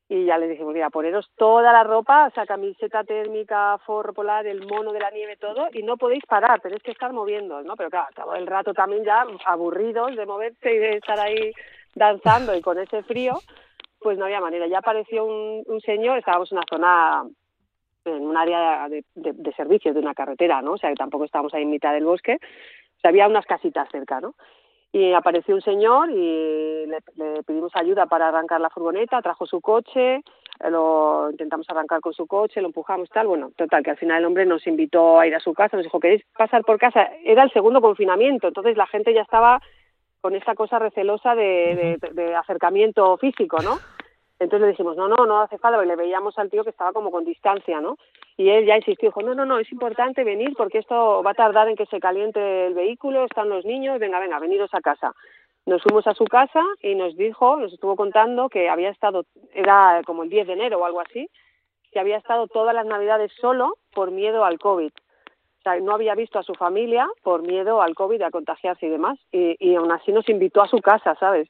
y 0.06 0.26
ya 0.26 0.36
les 0.36 0.50
dijimos, 0.50 0.74
mira, 0.74 0.90
poneros 0.90 1.30
toda 1.34 1.72
la 1.72 1.82
ropa, 1.82 2.26
o 2.26 2.30
sea, 2.32 2.44
camiseta 2.44 3.04
térmica, 3.04 3.78
forro 3.86 4.12
polar, 4.12 4.46
el 4.46 4.66
mono 4.66 4.92
de 4.92 5.00
la 5.00 5.10
nieve, 5.10 5.38
todo, 5.38 5.68
y 5.72 5.82
no 5.82 5.96
podéis 5.96 6.24
parar, 6.26 6.60
tenéis 6.60 6.82
que 6.82 6.90
estar 6.90 7.10
moviendo, 7.14 7.62
¿no? 7.62 7.74
Pero 7.74 7.88
claro, 7.88 8.08
acabó 8.10 8.34
el 8.34 8.46
rato 8.46 8.74
también 8.74 9.02
ya 9.02 9.24
aburridos 9.46 10.14
de 10.14 10.26
moverse 10.26 10.74
y 10.74 10.78
de 10.78 10.96
estar 10.98 11.18
ahí 11.18 11.52
danzando 11.94 12.54
y 12.54 12.60
con 12.60 12.78
ese 12.78 13.02
frío, 13.02 13.38
pues 13.98 14.18
no 14.18 14.26
había 14.26 14.42
manera. 14.42 14.66
Ya 14.66 14.78
apareció 14.80 15.24
un, 15.24 15.62
un 15.66 15.80
señor, 15.80 16.18
estábamos 16.18 16.52
en 16.52 16.58
una 16.58 16.66
zona 16.68 17.24
en 18.04 18.26
un 18.26 18.36
área 18.36 18.88
de, 18.88 19.04
de, 19.14 19.32
de 19.32 19.52
servicios 19.52 19.94
de 19.94 20.00
una 20.00 20.14
carretera, 20.14 20.62
¿no? 20.62 20.72
O 20.72 20.78
sea, 20.78 20.90
que 20.90 20.96
tampoco 20.96 21.24
estábamos 21.24 21.54
ahí 21.54 21.62
en 21.62 21.70
mitad 21.70 21.92
del 21.92 22.04
bosque. 22.04 22.38
O 22.40 23.00
sea, 23.00 23.10
había 23.10 23.28
unas 23.28 23.46
casitas 23.46 23.88
cerca, 23.90 24.20
¿no? 24.20 24.34
Y 24.92 25.12
apareció 25.12 25.56
un 25.56 25.60
señor 25.60 26.10
y 26.10 26.86
le, 26.86 26.98
le 27.16 27.42
pedimos 27.42 27.74
ayuda 27.74 28.06
para 28.06 28.28
arrancar 28.28 28.60
la 28.60 28.70
furgoneta, 28.70 29.20
trajo 29.22 29.44
su 29.44 29.60
coche, 29.60 30.22
lo 30.70 31.30
intentamos 31.32 31.68
arrancar 31.68 32.00
con 32.00 32.12
su 32.12 32.28
coche, 32.28 32.60
lo 32.60 32.68
empujamos, 32.68 33.08
tal. 33.10 33.26
Bueno, 33.26 33.50
total, 33.56 33.82
que 33.82 33.90
al 33.90 33.96
final 33.96 34.20
el 34.20 34.26
hombre 34.26 34.46
nos 34.46 34.64
invitó 34.68 35.18
a 35.18 35.26
ir 35.26 35.34
a 35.34 35.40
su 35.40 35.52
casa, 35.52 35.76
nos 35.76 35.84
dijo, 35.84 35.98
¿queréis 35.98 36.22
pasar 36.38 36.62
por 36.62 36.78
casa? 36.78 37.08
Era 37.24 37.42
el 37.42 37.50
segundo 37.50 37.80
confinamiento, 37.80 38.46
entonces 38.46 38.76
la 38.76 38.86
gente 38.86 39.12
ya 39.12 39.22
estaba 39.22 39.60
con 40.20 40.36
esta 40.36 40.54
cosa 40.54 40.78
recelosa 40.78 41.34
de, 41.34 41.98
de 42.12 42.34
acercamiento 42.36 43.16
físico, 43.18 43.58
¿no? 43.62 43.78
Entonces 44.38 44.62
le 44.62 44.70
dijimos, 44.72 44.96
no, 44.96 45.08
no, 45.08 45.26
no 45.26 45.40
hace 45.40 45.58
falta, 45.58 45.78
porque 45.78 45.88
le 45.88 45.96
veíamos 45.96 46.38
al 46.38 46.50
tío 46.50 46.64
que 46.64 46.70
estaba 46.70 46.92
como 46.92 47.10
con 47.10 47.24
distancia, 47.24 47.80
¿no? 47.80 47.96
Y 48.36 48.48
él 48.48 48.66
ya 48.66 48.76
insistió, 48.76 49.08
dijo, 49.08 49.22
no, 49.22 49.34
no, 49.34 49.44
no, 49.44 49.58
es 49.58 49.70
importante 49.70 50.24
venir 50.24 50.54
porque 50.56 50.78
esto 50.78 51.22
va 51.22 51.30
a 51.30 51.34
tardar 51.34 51.68
en 51.68 51.76
que 51.76 51.86
se 51.86 52.00
caliente 52.00 52.66
el 52.66 52.74
vehículo, 52.74 53.24
están 53.24 53.48
los 53.48 53.64
niños, 53.64 54.00
venga, 54.00 54.18
venga, 54.18 54.40
veniros 54.40 54.74
a 54.74 54.80
casa. 54.80 55.14
Nos 55.66 55.82
fuimos 55.82 56.06
a 56.06 56.14
su 56.14 56.24
casa 56.24 56.62
y 56.82 56.94
nos 56.94 57.16
dijo, 57.16 57.56
nos 57.56 57.72
estuvo 57.72 57.94
contando 57.96 58.48
que 58.48 58.68
había 58.68 58.90
estado, 58.90 59.24
era 59.52 60.02
como 60.04 60.24
el 60.24 60.30
10 60.30 60.48
de 60.48 60.52
enero 60.52 60.78
o 60.78 60.84
algo 60.84 61.00
así, 61.00 61.30
que 61.92 62.00
había 62.00 62.16
estado 62.16 62.48
todas 62.48 62.74
las 62.74 62.86
navidades 62.86 63.32
solo 63.40 63.78
por 63.92 64.10
miedo 64.10 64.44
al 64.44 64.58
COVID. 64.58 64.90
O 64.90 65.62
sea, 65.62 65.80
no 65.80 65.94
había 65.94 66.14
visto 66.14 66.38
a 66.38 66.42
su 66.42 66.54
familia 66.54 67.08
por 67.22 67.42
miedo 67.42 67.80
al 67.80 67.94
COVID, 67.94 68.20
a 68.22 68.30
contagiarse 68.30 68.86
y 68.86 68.90
demás. 68.90 69.18
Y, 69.30 69.56
y 69.60 69.76
aún 69.76 69.92
así 69.92 70.12
nos 70.12 70.28
invitó 70.28 70.60
a 70.60 70.68
su 70.68 70.78
casa, 70.80 71.14
¿sabes? 71.14 71.48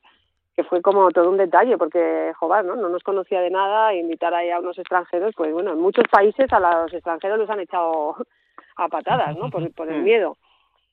Que 0.55 0.65
fue 0.65 0.81
como 0.83 1.11
todo 1.11 1.31
un 1.31 1.37
detalle, 1.37 1.77
porque, 1.77 2.33
joder, 2.39 2.65
¿no? 2.65 2.77
No 2.77 2.89
nos 2.89 3.03
conocía 3.03 3.41
de 3.41 3.51
nada, 3.51 3.95
invitar 3.95 4.33
ahí 4.35 4.51
a 4.51 4.61
unos 4.61 4.79
extranjeros, 4.79 5.35
pues 5.37 5.53
bueno, 5.53 5.73
en 5.73 5.81
muchos 5.81 6.05
países 6.11 6.53
a 6.53 6.61
los 6.61 6.93
extranjeros 6.93 7.39
los 7.39 7.51
han 7.51 7.61
echado 7.61 8.17
a 8.77 8.89
patadas, 8.89 9.37
¿no? 9.37 9.51
Por, 9.51 9.73
por 9.73 9.91
el 9.91 10.03
miedo. 10.03 10.37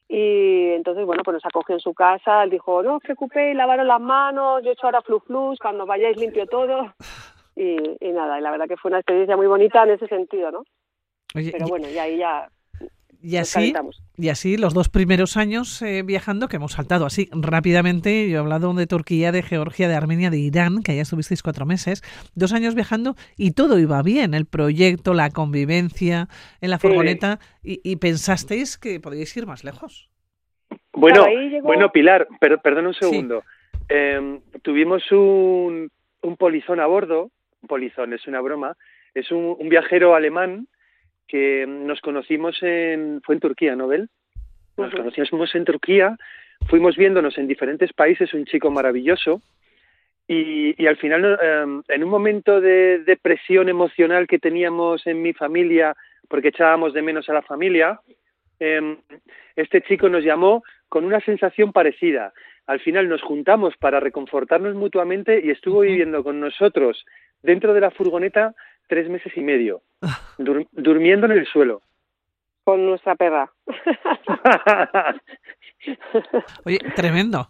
Y 0.08 0.72
entonces, 0.72 1.06
bueno, 1.06 1.24
pues 1.24 1.36
nos 1.36 1.46
acogió 1.46 1.76
en 1.76 1.80
su 1.80 1.94
casa, 1.94 2.44
él 2.44 2.50
dijo, 2.50 2.84
no 2.84 2.96
os 2.98 3.04
preocupéis, 3.04 3.56
lavaros 3.56 3.86
las 3.86 4.02
manos, 4.02 4.62
yo 4.64 4.72
he 4.72 4.74
hecho 4.74 4.88
ahora 4.88 5.02
flu 5.02 5.20
flus, 5.20 5.58
cuando 5.60 5.86
vayáis 5.86 6.18
limpio 6.18 6.46
todo. 6.48 6.94
Y, 7.54 7.76
y 8.00 8.12
nada, 8.14 8.40
y 8.40 8.42
la 8.42 8.50
verdad 8.50 8.66
que 8.66 8.78
fue 8.78 8.90
una 8.90 9.00
experiencia 9.00 9.36
muy 9.36 9.46
bonita 9.46 9.84
en 9.84 9.90
ese 9.90 10.08
sentido, 10.08 10.52
¿no? 10.52 10.64
Oye, 11.36 11.52
Pero 11.52 11.68
bueno, 11.68 11.90
y 11.90 11.98
ahí 11.98 12.18
ya 12.18 12.50
y 13.24 13.38
así, 13.38 13.74
y 14.18 14.30
así 14.30 14.58
los 14.58 14.74
dos 14.74 14.90
primeros 14.90 15.38
años 15.38 15.82
eh, 15.82 16.02
viajando, 16.04 16.48
que 16.48 16.56
hemos 16.58 16.74
saltado 16.74 17.06
así 17.06 17.30
rápidamente, 17.32 18.30
yo 18.30 18.38
he 18.38 18.40
hablado 18.40 18.74
de 18.74 18.88
Turquía, 18.88 19.32
de 19.32 19.44
Georgia, 19.44 19.88
de 19.88 19.96
Armenia, 19.96 20.30
de 20.30 20.40
Irán, 20.40 20.82
que 20.84 20.96
ya 20.96 21.02
estuvisteis 21.04 21.44
cuatro 21.44 21.66
meses, 21.66 22.02
dos 22.36 22.54
años 22.54 22.74
viajando 22.76 23.16
y 23.38 23.52
todo 23.52 23.78
iba 23.80 24.02
bien, 24.02 24.34
el 24.34 24.46
proyecto, 24.46 25.14
la 25.14 25.30
convivencia 25.30 26.28
en 26.62 26.70
la 26.72 26.78
Sí. 26.80 26.88
furgoneta, 26.88 27.40
y, 27.64 27.80
y 27.84 27.98
pensasteis 27.98 28.78
que 28.78 29.00
podíais 29.00 29.36
ir 29.38 29.46
más 29.46 29.64
lejos. 29.64 30.10
Bueno, 30.94 31.26
llegó- 31.28 31.68
bueno, 31.68 31.92
Pilar, 31.92 32.28
per- 32.40 32.60
perdona 32.62 32.90
un 32.90 32.94
Sí. 32.94 33.00
segundo. 33.02 33.44
Eh, 33.90 34.40
tuvimos 34.62 35.04
un, 35.12 35.90
un 36.22 36.38
polizón 36.38 36.80
a 36.80 36.86
bordo, 36.86 37.30
un 37.62 37.68
polizón, 37.68 38.14
es 38.14 38.26
una 38.28 38.42
broma, 38.42 38.76
es 39.14 39.32
un, 39.32 39.56
un 39.60 39.70
viajero 39.70 40.16
alemán 40.16 40.68
que 41.32 41.66
nos 41.66 42.02
conocimos 42.02 42.62
en, 42.62 43.22
fue 43.24 43.36
en 43.36 43.42
Turquía, 43.42 43.74
¿no, 43.78 43.88
Bel? 43.88 44.10
Nos 44.76 44.94
Ujú. 44.94 44.98
conocimos 44.98 45.56
en 45.56 45.64
Turquía, 45.64 46.18
fuimos 46.68 46.98
viéndonos 46.98 47.38
en 47.38 47.48
diferentes 47.48 47.94
países, 47.94 48.34
un 48.34 48.44
chico 48.44 48.70
maravilloso, 48.70 49.42
y, 50.28 50.76
y 50.82 50.88
al 50.88 50.98
final, 50.98 51.40
eh, 51.42 51.82
en 51.88 52.04
un 52.04 52.10
momento 52.10 52.60
de 52.60 53.00
depresión 53.06 53.70
emocional 53.70 54.28
que 54.28 54.40
teníamos 54.40 55.08
en 55.08 55.22
mi 55.22 55.32
familia, 55.32 55.96
porque 56.28 56.50
echábamos 56.50 56.94
de 56.94 57.02
menos 57.02 57.30
a 57.30 57.34
la 57.34 57.42
familia, 57.42 58.02
eh, 58.60 58.98
este 59.56 59.82
chico 59.84 60.10
nos 60.10 60.26
llamó 60.26 60.64
con 60.90 61.06
una 61.06 61.22
sensación 61.22 61.72
parecida. 61.72 62.34
Al 62.68 62.82
final 62.82 63.08
nos 63.08 63.22
juntamos 63.22 63.76
para 63.78 64.02
reconfortarnos 64.02 64.76
mutuamente 64.76 65.42
y 65.44 65.50
estuvo 65.50 65.80
viviendo 65.80 66.24
con 66.24 66.42
nosotros 66.42 67.06
dentro 67.42 67.74
de 67.74 67.82
la 67.82 67.92
furgoneta 67.92 68.54
tres 68.92 69.08
meses 69.10 69.32
y 69.38 69.42
medio, 69.42 69.82
dur- 70.38 70.68
durmiendo 70.74 71.26
en 71.28 71.32
el 71.32 71.46
suelo. 71.48 71.82
con 72.66 72.86
nuestra 72.86 73.16
perra. 73.16 73.50
Oye, 76.66 76.80
tremendo. 76.96 77.48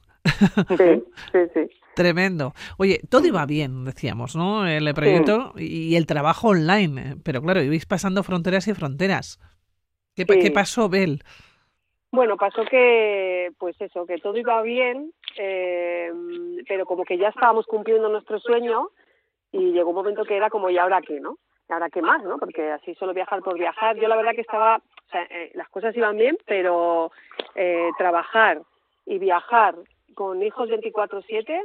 sí, 0.77 1.03
sí, 1.31 1.39
sí. 1.53 1.69
Tremendo. 1.95 2.53
Oye, 2.77 2.99
todo 3.09 3.25
iba 3.27 3.45
bien, 3.45 3.83
decíamos, 3.85 4.35
¿no? 4.35 4.65
El 4.67 4.93
proyecto 4.93 5.53
y 5.57 5.95
el 5.95 6.05
trabajo 6.05 6.49
online. 6.49 7.17
Pero 7.23 7.41
claro, 7.41 7.61
ibais 7.61 7.85
pasando 7.85 8.23
fronteras 8.23 8.67
y 8.67 8.73
fronteras. 8.73 9.39
¿Qué, 10.15 10.25
pa- 10.25 10.35
Sí. 10.35 10.39
¿qué 10.41 10.51
pasó, 10.51 10.87
Bel? 10.89 11.23
Bueno, 12.11 12.37
pasó 12.37 12.63
que, 12.69 13.51
pues 13.57 13.75
eso, 13.81 14.05
que 14.05 14.17
todo 14.19 14.37
iba 14.37 14.61
bien, 14.61 15.11
eh, 15.37 16.11
pero 16.67 16.85
como 16.85 17.03
que 17.03 17.17
ya 17.17 17.29
estábamos 17.29 17.65
cumpliendo 17.65 18.09
nuestro 18.09 18.39
sueño 18.39 18.89
y 19.51 19.71
llegó 19.71 19.89
un 19.89 19.95
momento 19.95 20.23
que 20.23 20.37
era 20.37 20.49
como, 20.49 20.69
¿y 20.69 20.77
ahora 20.77 21.01
qué, 21.01 21.19
no? 21.19 21.37
¿Y 21.69 21.73
ahora 21.73 21.89
qué 21.89 22.01
más, 22.01 22.23
no? 22.23 22.37
Porque 22.37 22.71
así 22.71 22.95
solo 22.95 23.13
viajar 23.13 23.41
por 23.41 23.57
viajar. 23.57 23.97
Yo 23.97 24.07
la 24.07 24.15
verdad 24.15 24.33
que 24.33 24.41
estaba, 24.41 24.81
eh, 25.13 25.51
las 25.53 25.69
cosas 25.69 25.95
iban 25.95 26.17
bien, 26.17 26.37
pero 26.45 27.11
eh, 27.55 27.89
trabajar 27.97 28.61
y 29.05 29.19
viajar 29.19 29.75
con 30.15 30.41
hijos 30.43 30.69
24/7 30.69 31.61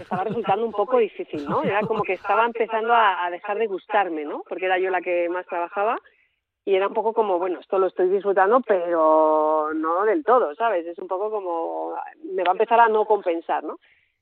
estaba 0.00 0.24
resultando 0.24 0.64
un 0.64 0.72
poco 0.72 0.98
difícil, 0.98 1.48
¿no? 1.48 1.62
Era 1.62 1.80
como 1.82 2.02
que 2.02 2.14
estaba 2.14 2.44
empezando 2.44 2.92
a, 2.92 3.24
a 3.24 3.30
dejar 3.30 3.58
de 3.58 3.66
gustarme, 3.66 4.24
¿no? 4.24 4.42
Porque 4.48 4.66
era 4.66 4.78
yo 4.78 4.90
la 4.90 5.00
que 5.00 5.28
más 5.28 5.46
trabajaba 5.46 5.98
y 6.64 6.74
era 6.74 6.88
un 6.88 6.94
poco 6.94 7.12
como, 7.12 7.38
bueno, 7.38 7.60
esto 7.60 7.78
lo 7.78 7.86
estoy 7.86 8.08
disfrutando, 8.08 8.60
pero 8.60 9.72
no 9.74 10.04
del 10.04 10.24
todo, 10.24 10.54
¿sabes? 10.54 10.86
Es 10.86 10.98
un 10.98 11.08
poco 11.08 11.30
como, 11.30 11.94
me 12.32 12.44
va 12.44 12.50
a 12.50 12.52
empezar 12.52 12.80
a 12.80 12.88
no 12.88 13.04
compensar, 13.06 13.64
¿no? 13.64 13.78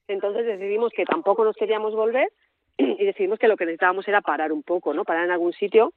Entonces 0.07 0.47
decidimos 0.47 0.93
que 0.93 1.05
tampoco 1.05 1.45
nos 1.45 1.57
queríamos 1.57 1.95
volver 1.95 2.33
y 2.79 3.05
decidimos 3.05 3.39
que 3.39 3.49
lo 3.49 3.57
que 3.57 3.67
necesitábamos 3.67 4.09
era 4.09 4.21
parar 4.21 4.53
un 4.53 4.63
poco, 4.63 4.95
¿no? 4.95 5.05
Parar 5.05 5.25
en 5.25 5.33
algún 5.33 5.53
sitio 5.53 5.93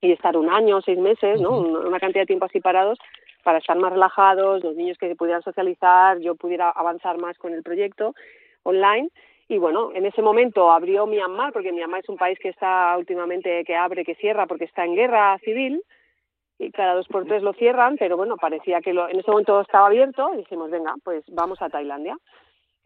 y 0.00 0.12
estar 0.12 0.36
un 0.36 0.50
año, 0.50 0.80
seis 0.80 0.98
meses, 0.98 1.40
¿no? 1.40 1.58
Una 1.58 2.00
cantidad 2.00 2.22
de 2.22 2.26
tiempo 2.26 2.46
así 2.46 2.60
parados 2.60 2.98
para 3.42 3.58
estar 3.58 3.76
más 3.76 3.92
relajados, 3.92 4.64
los 4.64 4.74
niños 4.74 4.96
que 4.96 5.14
pudieran 5.16 5.42
socializar, 5.42 6.18
yo 6.20 6.34
pudiera 6.34 6.70
avanzar 6.70 7.18
más 7.18 7.36
con 7.36 7.52
el 7.52 7.62
proyecto 7.62 8.14
online 8.62 9.10
y 9.48 9.58
bueno, 9.58 9.90
en 9.94 10.06
ese 10.06 10.22
momento 10.22 10.70
abrió 10.70 11.06
Myanmar, 11.06 11.52
porque 11.52 11.72
Myanmar 11.72 12.00
es 12.00 12.08
un 12.08 12.16
país 12.16 12.38
que 12.38 12.48
está 12.48 12.96
últimamente, 12.96 13.64
que 13.64 13.76
abre, 13.76 14.04
que 14.04 14.14
cierra, 14.14 14.46
porque 14.46 14.64
está 14.64 14.84
en 14.84 14.94
guerra 14.94 15.38
civil, 15.38 15.82
y 16.58 16.70
cada 16.70 16.94
dos 16.94 17.08
por 17.08 17.26
tres 17.26 17.42
lo 17.42 17.52
cierran, 17.52 17.96
pero 17.98 18.16
bueno, 18.16 18.36
parecía 18.36 18.80
que 18.80 18.94
lo, 18.94 19.08
en 19.08 19.18
ese 19.18 19.30
momento 19.30 19.60
estaba 19.60 19.86
abierto, 19.86 20.30
y 20.34 20.38
dijimos, 20.38 20.70
venga, 20.70 20.94
pues 21.04 21.24
vamos 21.28 21.60
a 21.60 21.68
Tailandia. 21.68 22.16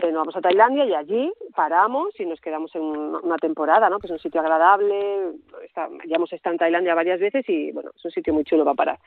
Nos 0.01 0.13
vamos 0.13 0.37
a 0.37 0.41
Tailandia 0.41 0.85
y 0.85 0.95
allí 0.95 1.33
paramos 1.57 2.09
y 2.21 2.25
nos 2.25 2.41
quedamos 2.41 2.73
en 2.77 2.83
una 2.83 3.37
temporada, 3.37 3.91
¿no? 3.91 3.99
Que 3.99 4.07
es 4.07 4.13
un 4.13 4.21
sitio 4.21 4.41
agradable, 4.41 5.33
ya 6.07 6.17
hemos 6.17 6.33
estado 6.33 6.55
en 6.55 6.59
Tailandia 6.59 6.95
varias 6.95 7.19
veces 7.19 7.45
y 7.49 7.73
bueno, 7.73 7.91
es 7.95 8.05
un 8.05 8.11
sitio 8.13 8.33
muy 8.33 8.45
chulo 8.45 8.65
para 8.65 8.77
parar. 8.77 8.99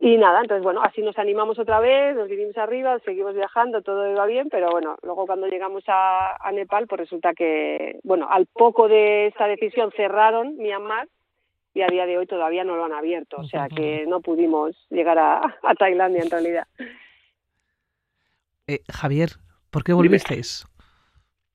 Y 0.00 0.16
nada, 0.16 0.40
entonces 0.40 0.64
bueno, 0.64 0.82
así 0.82 1.00
nos 1.00 1.16
animamos 1.16 1.60
otra 1.60 1.78
vez, 1.78 2.16
nos 2.16 2.28
vinimos 2.28 2.58
arriba, 2.58 2.98
seguimos 3.04 3.34
viajando, 3.34 3.82
todo 3.82 4.10
iba 4.10 4.26
bien, 4.26 4.48
pero 4.50 4.68
bueno, 4.70 4.96
luego 5.02 5.26
cuando 5.26 5.46
llegamos 5.46 5.84
a, 5.86 6.36
Nepal, 6.52 6.88
pues 6.88 7.02
resulta 7.02 7.32
que, 7.32 8.00
bueno, 8.02 8.26
al 8.28 8.46
poco 8.46 8.88
de 8.88 9.28
esta 9.28 9.46
decisión 9.46 9.92
cerraron 9.96 10.56
Myanmar 10.56 11.08
y 11.72 11.82
a 11.82 11.86
día 11.86 12.04
de 12.04 12.18
hoy 12.18 12.26
todavía 12.26 12.64
no 12.64 12.76
lo 12.76 12.84
han 12.84 12.92
abierto, 12.92 13.36
o 13.38 13.44
sea 13.44 13.68
que 13.68 14.04
no 14.08 14.20
pudimos 14.20 14.76
llegar 14.90 15.18
a, 15.18 15.56
a 15.62 15.74
Tailandia 15.76 16.22
en 16.22 16.30
realidad. 16.30 16.66
Eh, 18.66 18.80
Javier, 18.92 19.30
¿por 19.74 19.82
qué 19.82 19.92
volvisteis? 19.92 20.64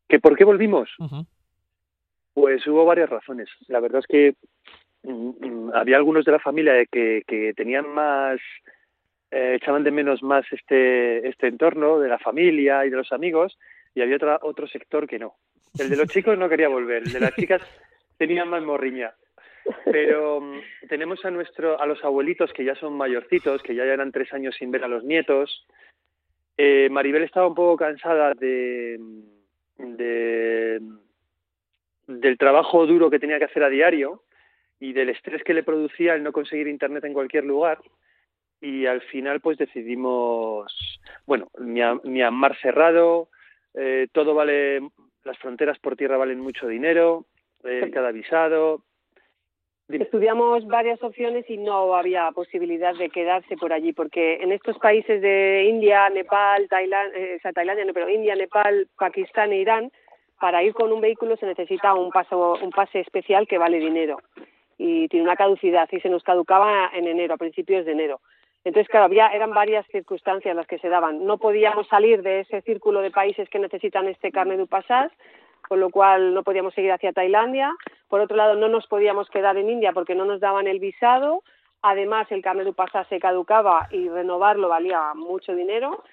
¿Que 0.10 0.20
¿Por 0.20 0.36
qué 0.36 0.44
volvimos? 0.44 0.90
Pues 2.34 2.68
hubo 2.68 2.84
varias 2.84 3.10
razones. 3.10 3.48
La 3.68 3.80
verdad 3.80 4.00
es 4.00 4.08
que 4.08 4.36
mm, 5.04 5.30
mm, 5.40 5.72
había 5.74 5.96
algunos 5.96 6.26
de 6.26 6.34
la 6.34 6.40
familia 6.40 6.86
que, 6.92 7.24
que 7.26 7.54
tenían 7.54 7.88
más, 7.88 8.42
eh, 9.32 9.56
echaban 9.56 9.86
de 9.86 9.92
menos 9.92 10.22
más 10.22 10.46
este, 10.52 11.30
este 11.30 11.48
entorno 11.48 12.00
de 12.00 12.10
la 12.10 12.20
familia 12.20 12.86
y 12.86 12.90
de 12.90 12.98
los 12.98 13.14
amigos, 13.14 13.58
y 13.96 14.02
había 14.02 14.18
otra, 14.18 14.40
otro 14.42 14.68
sector 14.68 15.08
que 15.08 15.18
no. 15.18 15.36
El 15.80 15.90
de 15.90 15.96
los 15.96 16.08
chicos 16.14 16.38
no 16.38 16.50
quería 16.50 16.68
volver, 16.68 17.04
el 17.04 17.14
de 17.14 17.20
las 17.22 17.36
chicas 17.36 17.62
tenían 18.18 18.50
más 18.50 18.64
morriña. 18.64 19.14
Pero 19.86 20.42
mm, 20.42 20.60
tenemos 20.90 21.24
a 21.24 21.32
nuestro, 21.32 21.80
a 21.80 21.86
los 21.86 22.04
abuelitos 22.04 22.52
que 22.52 22.66
ya 22.66 22.76
son 22.76 22.98
mayorcitos, 22.98 23.64
que 23.64 23.76
ya 23.76 23.84
eran 23.84 24.12
tres 24.12 24.34
años 24.34 24.56
sin 24.60 24.72
ver 24.72 24.84
a 24.84 24.90
los 24.90 25.06
nietos. 25.06 25.66
Eh, 26.62 26.90
Maribel 26.92 27.24
estaba 27.24 27.48
un 27.48 27.56
poco 27.56 27.78
cansada 27.78 28.34
de, 28.34 29.00
de 29.78 30.82
del 32.06 32.38
trabajo 32.38 32.86
duro 32.86 33.10
que 33.10 33.18
tenía 33.20 33.40
que 33.40 33.46
hacer 33.46 33.64
a 33.64 33.70
diario 33.70 34.24
y 34.78 34.92
del 34.92 35.08
estrés 35.10 35.42
que 35.44 35.54
le 35.54 35.64
producía 35.64 36.16
el 36.16 36.24
no 36.24 36.34
conseguir 36.34 36.68
internet 36.68 37.06
en 37.06 37.14
cualquier 37.14 37.46
lugar 37.46 37.80
y 38.60 38.86
al 38.88 39.00
final 39.04 39.40
pues 39.40 39.58
decidimos 39.58 41.00
bueno 41.26 41.50
Mia- 41.60 42.02
Myanmar 42.04 42.58
cerrado 42.58 43.30
eh, 43.74 44.08
todo 44.12 44.34
vale 44.34 44.82
las 45.24 45.38
fronteras 45.38 45.80
por 45.80 45.96
tierra 45.96 46.18
valen 46.18 46.42
mucho 46.42 46.68
dinero 46.68 47.26
eh, 47.64 47.90
cada 47.94 48.12
visado. 48.12 48.84
Estudiamos 49.90 50.68
varias 50.68 51.02
opciones 51.02 51.50
y 51.50 51.58
no 51.58 51.96
había 51.96 52.30
posibilidad 52.32 52.94
de 52.96 53.10
quedarse 53.10 53.58
por 53.58 53.74
allí, 53.74 53.92
porque 53.92 54.36
en 54.36 54.52
estos 54.52 54.78
países 54.78 55.20
de 55.20 55.66
India, 55.68 56.08
Nepal, 56.10 56.68
Tailandia, 56.70 57.20
eh, 57.20 57.36
o 57.38 57.42
sea, 57.42 57.52
Tailandia 57.54 57.86
no, 57.86 57.94
pero 57.94 58.08
India, 58.08 58.36
Nepal, 58.36 58.88
Pakistán 58.98 59.52
e 59.52 59.58
Irán, 59.58 59.92
para 60.40 60.64
ir 60.64 60.74
con 60.74 60.92
un 60.92 61.02
vehículo 61.02 61.38
se 61.38 61.48
necesita 61.48 61.96
un, 61.96 62.12
paso, 62.12 62.60
un 62.62 62.70
pase 62.70 63.00
especial 63.00 63.48
que 63.48 63.58
vale 63.58 63.80
dinero 63.80 64.20
y 64.78 65.08
tiene 65.08 65.26
una 65.26 65.36
caducidad 65.36 65.90
y 65.92 66.00
se 66.00 66.10
nos 66.10 66.24
caducaba 66.24 66.92
en 66.94 67.08
enero, 67.08 67.34
a 67.34 67.38
principios 67.38 67.84
de 67.86 67.94
enero. 67.94 68.22
Entonces, 68.64 68.90
claro, 68.90 69.06
había, 69.06 69.28
eran 69.30 69.54
varias 69.54 69.86
circunstancias 69.88 70.56
las 70.56 70.68
que 70.68 70.80
se 70.80 70.90
daban. 70.90 71.26
No 71.26 71.38
podíamos 71.38 71.88
salir 71.88 72.22
de 72.22 72.42
ese 72.42 72.62
círculo 72.62 73.02
de 73.02 73.10
países 73.10 73.50
que 73.50 73.58
necesitan 73.58 74.08
este 74.08 74.32
carnet 74.32 74.60
du 74.60 74.68
passage, 74.68 75.14
con 75.68 75.80
lo 75.80 75.90
cual 75.90 76.34
no 76.34 76.44
podíamos 76.44 76.74
seguir 76.74 76.92
hacia 76.92 77.14
Tailandia. 77.14 77.76
Por 78.08 78.22
otro 78.22 78.38
lado, 78.38 78.56
no 78.56 78.70
nos 78.70 78.88
podíamos 78.88 79.30
quedar 79.30 79.58
en 79.58 79.70
India 79.70 79.92
porque 79.94 80.16
no 80.16 80.26
nos 80.26 80.40
daban 80.40 80.68
el 80.68 80.80
visado. 80.80 81.44
Además, 81.82 82.28
el 82.32 82.42
carnet 82.42 82.66
du 82.66 82.74
passage 82.74 83.10
se 83.10 83.20
caducaba 83.20 83.88
y 83.92 84.10
renovarlo 84.10 84.68
valía 84.68 85.14
mucho 85.14 85.56
dinero. 85.56 86.04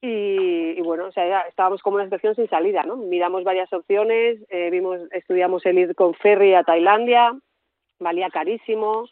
Y, 0.00 0.74
y 0.76 0.80
bueno, 0.80 1.06
o 1.06 1.12
sea, 1.12 1.42
estábamos 1.42 1.80
como 1.82 1.96
una 1.96 2.04
situación 2.04 2.34
sin 2.34 2.48
salida, 2.48 2.82
¿no? 2.82 2.96
Miramos 2.96 3.44
varias 3.44 3.72
opciones, 3.72 4.40
eh, 4.48 4.68
vimos, 4.70 5.00
estudiamos 5.12 5.64
el 5.64 5.78
ir 5.78 5.94
con 5.94 6.14
ferry 6.14 6.54
a 6.54 6.64
Tailandia, 6.64 7.32
valía 8.00 8.28
carísimo. 8.30 9.04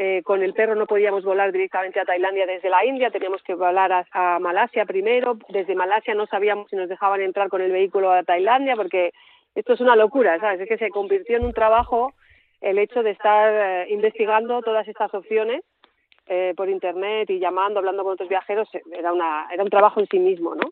Eh, 0.00 0.22
con 0.22 0.44
el 0.44 0.54
perro 0.54 0.76
no 0.76 0.86
podíamos 0.86 1.24
volar 1.24 1.50
directamente 1.50 1.98
a 1.98 2.04
Tailandia 2.04 2.46
desde 2.46 2.70
la 2.70 2.84
India, 2.84 3.10
teníamos 3.10 3.42
que 3.42 3.54
volar 3.54 4.06
a, 4.12 4.38
Malasia 4.38 4.84
primero. 4.84 5.36
Desde 5.48 5.74
Malasia 5.74 6.14
no 6.14 6.26
sabíamos 6.26 6.70
si 6.70 6.76
nos 6.76 6.88
dejaban 6.88 7.20
entrar 7.20 7.48
con 7.48 7.62
el 7.62 7.72
vehículo 7.72 8.12
a 8.12 8.22
Tailandia, 8.22 8.76
porque 8.76 9.10
esto 9.56 9.72
es 9.72 9.80
una 9.80 9.96
locura, 9.96 10.38
¿sabes? 10.38 10.60
Es 10.60 10.68
que 10.68 10.78
se 10.78 10.90
convirtió 10.90 11.36
en 11.36 11.46
un 11.46 11.52
trabajo 11.52 12.14
el 12.60 12.78
hecho 12.78 13.02
de 13.02 13.10
estar 13.10 13.52
eh, 13.52 13.86
investigando 13.90 14.62
todas 14.62 14.86
estas 14.86 15.12
opciones 15.14 15.64
eh, 16.28 16.54
por 16.56 16.68
internet 16.68 17.28
y 17.30 17.40
llamando, 17.40 17.80
hablando 17.80 18.04
con 18.04 18.12
otros 18.12 18.28
viajeros, 18.28 18.68
era, 18.92 19.12
una, 19.12 19.48
era 19.52 19.64
un 19.64 19.70
trabajo 19.70 19.98
en 19.98 20.06
sí 20.06 20.20
mismo, 20.20 20.54
¿no? 20.54 20.70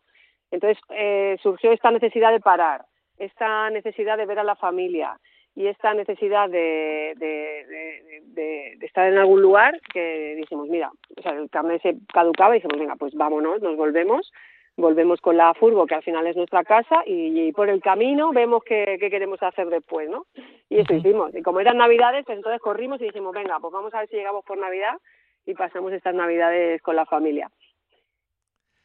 Entonces 0.51 0.81
eh, 0.91 1.35
surgió 1.43 1.73
esta 1.73 1.91
necesidad 1.91 2.31
de 2.31 2.39
parar, 2.39 2.85
esta 3.17 3.69
necesidad 3.71 4.17
de 4.17 4.25
ver 4.25 4.39
a 4.39 4.45
la 4.45 4.55
familia 4.55 5.19
y 5.57 5.65
esta 5.65 5.91
necesidad 5.95 6.47
de, 6.51 7.15
de, 7.17 7.65
de, 7.65 8.21
de, 8.25 8.73
de 8.77 8.85
estar 8.85 9.11
en 9.11 9.17
algún 9.17 9.41
lugar 9.41 9.81
que 9.91 10.35
dijimos, 10.35 10.69
mira, 10.69 10.91
o 11.17 11.21
sea, 11.23 11.31
el 11.31 11.49
carnet 11.49 11.81
se 11.81 11.95
caducaba 12.13 12.55
y 12.55 12.59
dijimos, 12.59 12.77
venga, 12.77 12.95
pues 12.95 13.15
vámonos, 13.15 13.59
nos 13.63 13.75
volvemos, 13.75 14.31
volvemos 14.75 15.19
con 15.19 15.35
la 15.35 15.55
furgo, 15.55 15.87
que 15.87 15.95
al 15.95 16.03
final 16.03 16.27
es 16.27 16.35
nuestra 16.35 16.63
casa, 16.63 17.01
y, 17.07 17.47
y 17.47 17.51
por 17.53 17.69
el 17.69 17.81
camino 17.81 18.33
vemos 18.33 18.63
qué, 18.63 18.97
qué 18.99 19.09
queremos 19.09 19.41
hacer 19.41 19.67
después, 19.69 20.07
¿no? 20.07 20.27
Y 20.69 20.77
eso 20.77 20.93
hicimos. 20.93 21.33
Y 21.33 21.41
como 21.41 21.59
eran 21.59 21.77
Navidades, 21.77 22.23
pues 22.23 22.37
entonces 22.37 22.61
corrimos 22.61 23.01
y 23.01 23.05
dijimos, 23.05 23.33
venga, 23.33 23.57
pues 23.59 23.73
vamos 23.73 23.91
a 23.95 24.01
ver 24.01 24.09
si 24.09 24.15
llegamos 24.15 24.45
por 24.45 24.59
Navidad 24.59 24.99
y 25.47 25.55
pasamos 25.55 25.91
estas 25.91 26.13
Navidades 26.13 26.83
con 26.83 26.95
la 26.95 27.07
familia. 27.07 27.49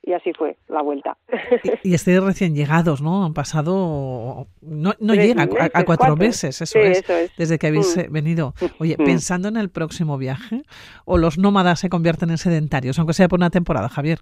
Y 0.05 0.15
así 0.15 0.33
fue 0.33 0.57
la 0.69 0.83
vuelta. 0.83 1.17
Y, 1.85 1.91
y 1.91 1.95
estáis 1.95 2.21
recién 2.23 2.57
llegados, 2.57 3.01
¿no? 3.01 3.25
Han 3.25 3.35
pasado, 3.35 4.49
no, 4.61 4.93
llega 5.15 5.43
a, 5.45 5.47
cuatro 5.49 5.85
cuatro. 5.87 6.17
meses, 6.17 6.61
eso 6.61 6.79
Sí, 6.79 6.85
es, 6.85 6.99
eso 7.05 7.17
es. 7.17 7.37
desde 7.37 7.59
que 7.59 7.69
habéis 7.69 7.97
Mm. 7.97 8.01
eh, 8.01 8.07
venido. 8.11 8.55
Oye, 8.81 8.97
Mm. 8.99 9.05
pensando 9.05 9.47
en 9.49 9.57
el 9.57 9.71
próximo 9.71 10.19
viaje, 10.19 10.63
o 11.05 11.19
los 11.19 11.39
nómadas 11.39 11.79
se 11.79 11.89
convierten 11.89 12.31
en 12.31 12.39
sedentarios, 12.39 12.99
aunque 12.99 13.13
sea 13.15 13.29
por 13.29 13.39
una 13.39 13.51
temporada, 13.51 13.89
Javier. 13.89 14.19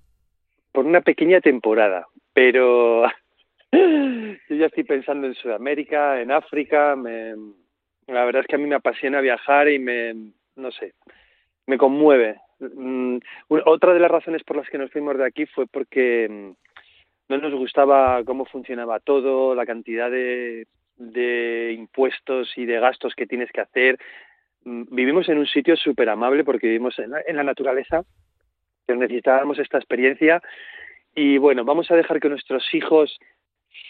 por 0.73 0.85
una 0.87 1.01
pequeña 1.01 1.41
temporada, 1.41 2.07
pero 2.35 3.05
yo 3.72 4.57
ya 4.57 4.66
estoy 4.66 4.85
pensando 4.85 5.26
en 5.26 5.35
Sudamérica, 5.35 6.20
en 6.20 6.31
África, 6.31 6.95
me, 6.95 7.35
la 8.07 8.24
verdad 8.24 8.43
es 8.43 8.47
que 8.47 8.57
a 8.57 8.59
mí 8.59 8.66
me 8.66 8.74
apasiona 8.76 9.20
viajar 9.20 9.68
y 9.68 9.78
me, 9.78 10.14
no 10.57 10.70
sé, 10.72 10.93
me 11.66 11.78
conmueve. 11.78 12.37
Mm, 12.61 13.19
Otra 13.49 13.95
de 13.95 14.01
las 14.01 14.11
razones 14.11 14.45
por 14.45 14.57
las 14.57 14.69
que 14.69 14.79
nos 14.79 14.91
fuimos 14.91 15.17
de 15.17 15.25
aquí 15.25 15.47
fue 15.47 15.67
porque 15.67 16.29
mm, 16.29 16.51
no 17.31 17.39
nos 17.39 17.55
gustaba 17.55 18.23
cómo 18.25 18.45
funcionaba 18.45 19.01
todo, 19.01 19.55
la 19.55 19.67
cantidad 19.67 20.11
de, 20.11 20.67
de 20.97 21.73
impuestos 21.77 22.53
y 22.57 22.67
de 22.67 22.79
gastos 22.81 23.15
que 23.15 23.27
tienes 23.27 23.51
que 23.53 23.61
hacer. 23.61 23.99
Mm, 24.65 24.95
Vivimos 24.95 25.29
en 25.29 25.39
un 25.39 25.47
sitio 25.47 25.77
súper 25.77 26.09
amable 26.11 26.45
porque 26.45 26.67
vivimos 26.67 26.99
en 26.99 27.11
la, 27.11 27.23
en 27.27 27.37
la 27.37 27.45
naturaleza, 27.45 28.05
pero 28.87 28.99
necesitábamos 28.99 29.59
esta 29.59 29.79
experiencia 29.79 30.43
y 31.15 31.39
bueno, 31.39 31.65
vamos 31.65 31.91
a 31.91 31.97
dejar 31.97 32.21
que 32.21 32.29
nuestros 32.29 32.63
hijos 32.75 33.19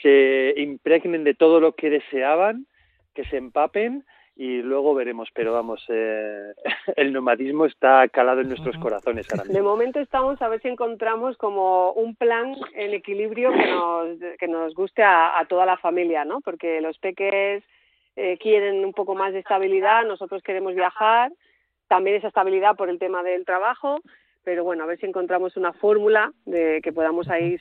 se 0.02 0.54
impregnen 0.56 1.24
de 1.24 1.34
todo 1.34 1.60
lo 1.60 1.74
que 1.74 1.90
deseaban, 1.90 2.66
que 3.14 3.24
se 3.24 3.36
empapen 3.36 4.04
y 4.36 4.62
luego 4.62 4.94
veremos, 4.94 5.28
pero 5.34 5.52
vamos, 5.52 5.84
eh, 5.88 6.52
el 6.96 7.12
nomadismo 7.12 7.66
está 7.66 8.08
calado 8.08 8.40
en 8.40 8.48
nuestros 8.48 8.76
corazones 8.78 9.26
ahora 9.30 9.44
mismo. 9.44 9.58
De 9.58 9.62
momento 9.62 10.00
estamos 10.00 10.40
a 10.40 10.48
ver 10.48 10.62
si 10.62 10.68
encontramos 10.68 11.36
como 11.36 11.92
un 11.92 12.14
plan 12.14 12.54
en 12.74 12.94
equilibrio 12.94 13.52
que 13.52 13.70
nos, 13.70 14.38
que 14.38 14.48
nos 14.48 14.74
guste 14.74 15.02
a, 15.02 15.38
a 15.38 15.44
toda 15.46 15.66
la 15.66 15.76
familia, 15.76 16.24
¿no? 16.24 16.40
Porque 16.40 16.80
los 16.80 16.98
peques 16.98 17.62
eh, 18.16 18.38
quieren 18.38 18.84
un 18.84 18.92
poco 18.92 19.14
más 19.14 19.32
de 19.32 19.38
estabilidad, 19.38 20.04
nosotros 20.04 20.42
queremos 20.42 20.74
viajar, 20.74 21.32
también 21.88 22.16
esa 22.16 22.28
estabilidad 22.28 22.76
por 22.76 22.88
el 22.88 22.98
tema 22.98 23.22
del 23.22 23.44
trabajo, 23.44 24.00
pero 24.44 24.64
bueno, 24.64 24.84
a 24.84 24.86
ver 24.86 24.98
si 24.98 25.06
encontramos 25.06 25.56
una 25.56 25.72
fórmula 25.72 26.32
de 26.46 26.80
que 26.82 26.92
podamos 26.92 27.28
ahí 27.28 27.56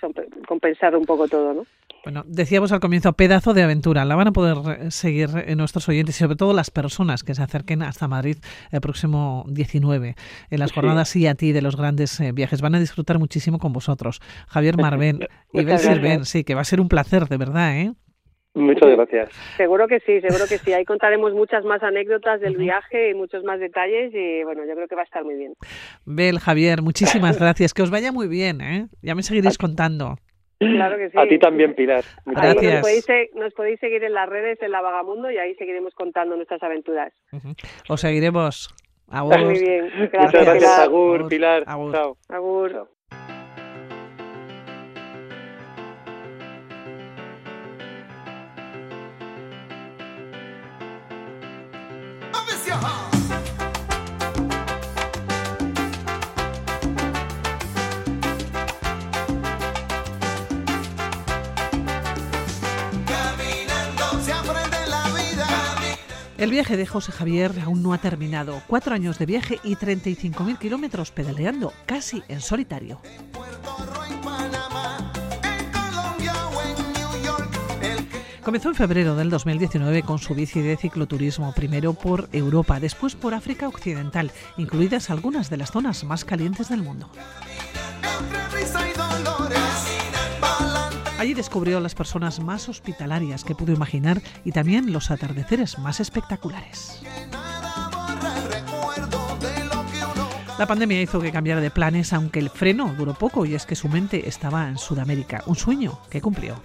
compensar 0.48 0.96
un 0.96 1.06
poco 1.06 1.28
todo, 1.28 1.54
¿no? 1.54 1.66
Bueno, 2.04 2.24
decíamos 2.26 2.72
al 2.72 2.80
comienzo, 2.80 3.12
pedazo 3.14 3.54
de 3.54 3.62
aventura. 3.62 4.06
La 4.06 4.16
van 4.16 4.30
a 4.30 4.32
poder 4.32 4.58
eh, 4.80 4.92
seguir 4.92 5.30
en 5.46 5.58
nuestros 5.58 5.90
oyentes 5.90 6.16
y 6.16 6.20
sobre 6.20 6.38
todo 6.38 6.54
las 6.54 6.72
personas 6.72 7.24
que 7.24 7.36
se 7.36 7.44
acerquen 7.44 7.84
hasta 7.84 8.08
Madrid 8.08 8.38
el 8.72 8.80
próximo 8.80 9.46
19 9.50 10.16
en 10.50 10.60
las 10.60 10.72
jornadas 10.72 11.16
y 11.16 11.28
a 11.28 11.36
ti 11.36 11.52
de 11.52 11.62
los 11.62 11.76
grandes 11.76 12.20
eh, 12.22 12.32
viajes. 12.32 12.62
Van 12.62 12.76
a 12.76 12.80
disfrutar 12.80 13.20
muchísimo 13.20 13.60
con 13.60 13.74
vosotros. 13.74 14.22
Javier 14.48 14.78
Marben 14.78 15.20
y 15.52 15.66
Ben 15.66 15.80
Sirven, 15.80 16.26
sí, 16.26 16.44
que 16.46 16.56
va 16.56 16.62
a 16.62 16.66
ser 16.66 16.80
un 16.80 16.88
placer, 16.88 17.28
de 17.28 17.38
verdad, 17.38 17.78
¿eh? 17.78 17.94
Muchas 18.56 18.90
gracias. 18.90 19.30
Seguro 19.58 19.88
que 19.88 20.00
sí, 20.00 20.20
seguro 20.22 20.46
que 20.50 20.58
sí. 20.58 20.74
Ahí 20.74 20.84
contaremos 20.84 21.34
muchas 21.34 21.64
más 21.66 21.84
anécdotas 21.84 22.42
del 22.42 22.58
viaje 22.58 23.12
y 23.12 23.14
muchos 23.14 23.44
más 23.44 23.60
detalles 23.60 24.12
y 24.14 24.44
bueno, 24.44 24.66
yo 24.66 24.74
creo 24.74 24.88
que 24.88 24.96
va 24.96 25.02
a 25.02 25.06
estar 25.06 25.24
muy 25.24 25.36
bien. 25.36 25.54
Bel, 26.06 26.40
Javier, 26.40 26.82
muchísimas 26.82 27.40
gracias. 27.40 27.74
Que 27.74 27.84
os 27.84 27.92
vaya 27.92 28.12
muy 28.12 28.28
bien, 28.28 28.62
¿eh? 28.62 28.88
Ya 29.02 29.16
me 29.16 29.24
seguiréis 29.24 29.58
contando. 29.58 30.16
Claro 30.60 30.98
que 30.98 31.10
sí. 31.10 31.18
A 31.18 31.26
ti 31.26 31.40
también, 31.40 31.74
Pilar. 31.74 32.04
Muchas 32.26 32.44
gracias. 32.44 32.74
Nos 32.74 32.82
podéis, 32.82 33.36
nos 33.36 33.54
podéis, 33.54 33.80
seguir 33.80 34.04
en 34.04 34.14
las 34.14 34.28
redes 34.28 34.62
en 34.62 34.72
La 34.72 34.82
Vagamundo 34.82 35.32
y 35.32 35.38
ahí 35.38 35.56
seguiremos 35.56 35.94
contando 35.94 36.36
nuestras 36.36 36.62
aventuras. 36.62 37.14
Os 37.88 38.02
seguiremos. 38.02 38.76
Agur. 39.08 39.40
Muy 39.40 39.60
bien. 39.60 39.90
Gracias, 40.12 40.12
Muchas 40.12 40.32
gracias, 40.32 40.58
Pilar. 40.58 40.82
Agur, 40.82 41.28
Pilar. 41.30 41.64
Agur. 41.66 41.92
Chao. 41.94 42.18
Agur. 42.28 42.72
Chao. 42.72 42.99
El 66.40 66.52
viaje 66.52 66.78
de 66.78 66.88
José 66.88 67.12
Javier 67.12 67.52
aún 67.66 67.84
no 67.84 67.92
ha 67.92 67.98
terminado. 67.98 68.62
Cuatro 68.66 68.96
años 68.96 69.20
de 69.20 69.26
viaje 69.26 69.60
y 69.62 69.76
35.000 69.76 70.58
kilómetros 70.58 71.12
pedaleando, 71.12 71.74
casi 71.86 72.24
en 72.30 72.40
solitario. 72.40 73.02
Comenzó 78.44 78.70
en 78.70 78.76
febrero 78.76 79.16
del 79.16 79.30
2019 79.30 80.04
con 80.04 80.18
su 80.18 80.34
bici 80.34 80.62
de 80.62 80.78
cicloturismo, 80.78 81.54
primero 81.54 81.94
por 81.94 82.30
Europa, 82.32 82.80
después 82.80 83.16
por 83.16 83.34
África 83.34 83.68
Occidental, 83.68 84.32
incluidas 84.58 85.10
algunas 85.10 85.50
de 85.50 85.58
las 85.58 85.72
zonas 85.72 86.04
más 86.04 86.24
calientes 86.24 86.70
del 86.70 86.82
mundo. 86.82 87.10
Allí 91.20 91.34
descubrió 91.34 91.82
las 91.82 91.96
personas 91.96 92.40
más 92.40 92.70
hospitalarias 92.70 93.44
que 93.44 93.54
pudo 93.54 93.74
imaginar 93.74 94.22
y 94.46 94.54
también 94.54 94.94
los 94.94 95.12
atardeceres 95.12 95.78
más 95.78 96.00
espectaculares. 96.00 97.02
La 100.58 100.66
pandemia 100.66 101.02
hizo 101.02 101.22
que 101.22 101.32
cambiara 101.32 101.62
de 101.62 101.72
planes, 101.72 102.14
aunque 102.14 102.40
el 102.40 102.50
freno 102.50 102.94
duró 102.98 103.14
poco 103.14 103.46
y 103.46 103.54
es 103.56 103.66
que 103.66 103.76
su 103.76 103.90
mente 103.90 104.28
estaba 104.28 104.68
en 104.68 104.78
Sudamérica, 104.78 105.44
un 105.46 105.56
sueño 105.56 106.00
que 106.10 106.22
cumplió. 106.22 106.62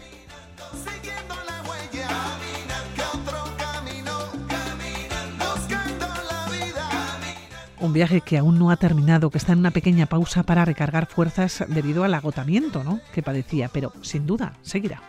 Un 7.85 7.93
viaje 7.93 8.23
que 8.23 8.39
aún 8.39 8.59
no 8.59 8.71
ha 8.71 8.79
terminado, 8.79 9.29
que 9.29 9.37
está 9.37 9.53
en 9.53 9.59
una 9.59 9.71
pequeña 9.71 10.07
pausa 10.07 10.43
para 10.43 10.65
recargar 10.65 11.05
fuerzas 11.05 11.63
debido 11.69 12.03
al 12.03 12.15
agotamiento 12.15 12.83
¿no? 12.83 12.99
que 13.13 13.23
padecía, 13.23 13.69
pero 13.69 13.93
sin 14.01 14.27
duda 14.27 14.55
seguirá. 14.63 15.03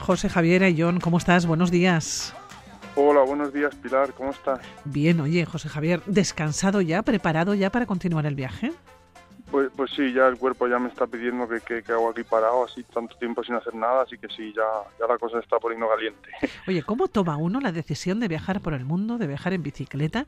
José 0.00 0.28
Javier 0.28 0.64
Ayón, 0.64 0.98
¿cómo 0.98 1.18
estás? 1.18 1.46
Buenos 1.46 1.70
días. 1.70 2.34
Hola, 2.96 3.20
buenos 3.20 3.52
días 3.52 3.72
Pilar, 3.76 4.12
¿cómo 4.12 4.32
estás? 4.32 4.58
Bien, 4.84 5.20
oye, 5.20 5.44
José 5.44 5.68
Javier, 5.68 6.02
¿descansado 6.06 6.80
ya, 6.80 7.02
preparado 7.02 7.54
ya 7.54 7.70
para 7.70 7.86
continuar 7.86 8.26
el 8.26 8.34
viaje? 8.34 8.72
Pues, 9.54 9.70
pues 9.76 9.92
sí, 9.92 10.12
ya 10.12 10.26
el 10.26 10.36
cuerpo 10.36 10.66
ya 10.66 10.80
me 10.80 10.88
está 10.88 11.06
pidiendo 11.06 11.46
que, 11.46 11.60
que, 11.60 11.84
que, 11.84 11.92
hago 11.92 12.10
aquí 12.10 12.24
parado, 12.24 12.64
así 12.64 12.82
tanto 12.82 13.16
tiempo 13.18 13.44
sin 13.44 13.54
hacer 13.54 13.72
nada, 13.72 14.02
así 14.02 14.18
que 14.18 14.26
sí, 14.26 14.52
ya, 14.52 14.64
ya 14.98 15.06
la 15.06 15.16
cosa 15.16 15.38
está 15.38 15.60
poniendo 15.60 15.88
caliente. 15.88 16.28
Oye, 16.66 16.82
¿cómo 16.82 17.06
toma 17.06 17.36
uno 17.36 17.60
la 17.60 17.70
decisión 17.70 18.18
de 18.18 18.26
viajar 18.26 18.60
por 18.60 18.74
el 18.74 18.84
mundo, 18.84 19.16
de 19.16 19.28
viajar 19.28 19.52
en 19.52 19.62
bicicleta? 19.62 20.26